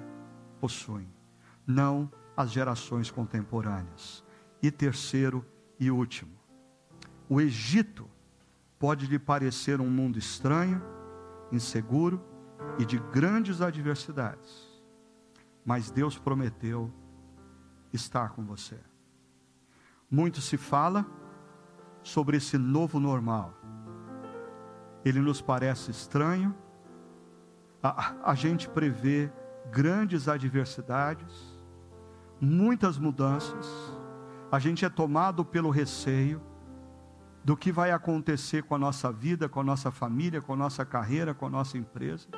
possuem, 0.60 1.08
não 1.66 2.10
as 2.36 2.50
gerações 2.50 3.10
contemporâneas. 3.10 4.24
E 4.62 4.70
terceiro 4.70 5.44
e 5.78 5.90
último, 5.90 6.32
o 7.28 7.40
Egito 7.40 8.08
pode 8.78 9.06
lhe 9.06 9.18
parecer 9.18 9.80
um 9.80 9.88
mundo 9.88 10.18
estranho, 10.18 10.82
inseguro 11.52 12.20
e 12.78 12.84
de 12.84 12.98
grandes 12.98 13.60
adversidades. 13.60 14.71
Mas 15.64 15.90
Deus 15.90 16.18
prometeu 16.18 16.92
estar 17.92 18.30
com 18.30 18.44
você. 18.44 18.78
Muito 20.10 20.40
se 20.40 20.56
fala 20.56 21.06
sobre 22.02 22.36
esse 22.36 22.58
novo 22.58 22.98
normal. 22.98 23.54
Ele 25.04 25.20
nos 25.20 25.40
parece 25.40 25.90
estranho, 25.90 26.54
a, 27.82 28.14
a 28.30 28.34
gente 28.34 28.68
prevê 28.68 29.32
grandes 29.70 30.28
adversidades, 30.28 31.64
muitas 32.40 32.98
mudanças, 32.98 33.66
a 34.50 34.58
gente 34.58 34.84
é 34.84 34.88
tomado 34.88 35.44
pelo 35.44 35.70
receio, 35.70 36.40
do 37.44 37.56
que 37.56 37.72
vai 37.72 37.90
acontecer 37.90 38.62
com 38.62 38.74
a 38.74 38.78
nossa 38.78 39.10
vida, 39.10 39.48
com 39.48 39.60
a 39.60 39.64
nossa 39.64 39.90
família, 39.90 40.40
com 40.40 40.52
a 40.52 40.56
nossa 40.56 40.84
carreira, 40.84 41.34
com 41.34 41.46
a 41.46 41.50
nossa 41.50 41.76
empresa. 41.76 42.28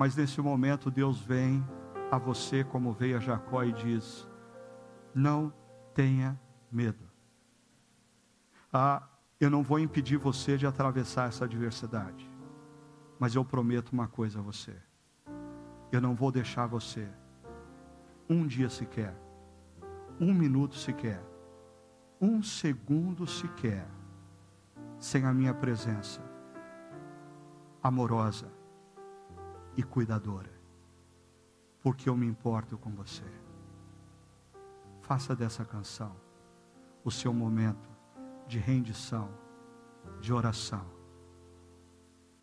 Mas 0.00 0.16
nesse 0.16 0.40
momento 0.40 0.90
Deus 0.90 1.20
vem 1.20 1.62
a 2.10 2.16
você 2.16 2.64
como 2.64 2.90
veio 2.90 3.18
a 3.18 3.20
Jacó 3.20 3.62
e 3.62 3.70
diz: 3.70 4.26
Não 5.14 5.52
tenha 5.92 6.40
medo. 6.72 7.04
Ah, 8.72 9.06
eu 9.38 9.50
não 9.50 9.62
vou 9.62 9.78
impedir 9.78 10.16
você 10.16 10.56
de 10.56 10.66
atravessar 10.66 11.28
essa 11.28 11.44
adversidade. 11.44 12.26
Mas 13.18 13.34
eu 13.34 13.44
prometo 13.44 13.90
uma 13.90 14.08
coisa 14.08 14.38
a 14.38 14.42
você. 14.42 14.74
Eu 15.92 16.00
não 16.00 16.14
vou 16.14 16.32
deixar 16.32 16.66
você 16.66 17.06
um 18.26 18.46
dia 18.46 18.70
sequer, 18.70 19.14
um 20.18 20.32
minuto 20.32 20.76
sequer, 20.76 21.22
um 22.18 22.42
segundo 22.42 23.26
sequer 23.26 23.86
sem 24.98 25.26
a 25.26 25.34
minha 25.34 25.52
presença 25.52 26.22
amorosa 27.82 28.59
e 29.76 29.82
cuidadora, 29.82 30.52
porque 31.82 32.08
eu 32.08 32.16
me 32.16 32.26
importo 32.26 32.76
com 32.76 32.90
você. 32.90 33.24
Faça 35.00 35.34
dessa 35.34 35.64
canção 35.64 36.14
o 37.04 37.10
seu 37.10 37.32
momento 37.32 37.88
de 38.46 38.58
rendição, 38.58 39.28
de 40.20 40.32
oração 40.32 40.99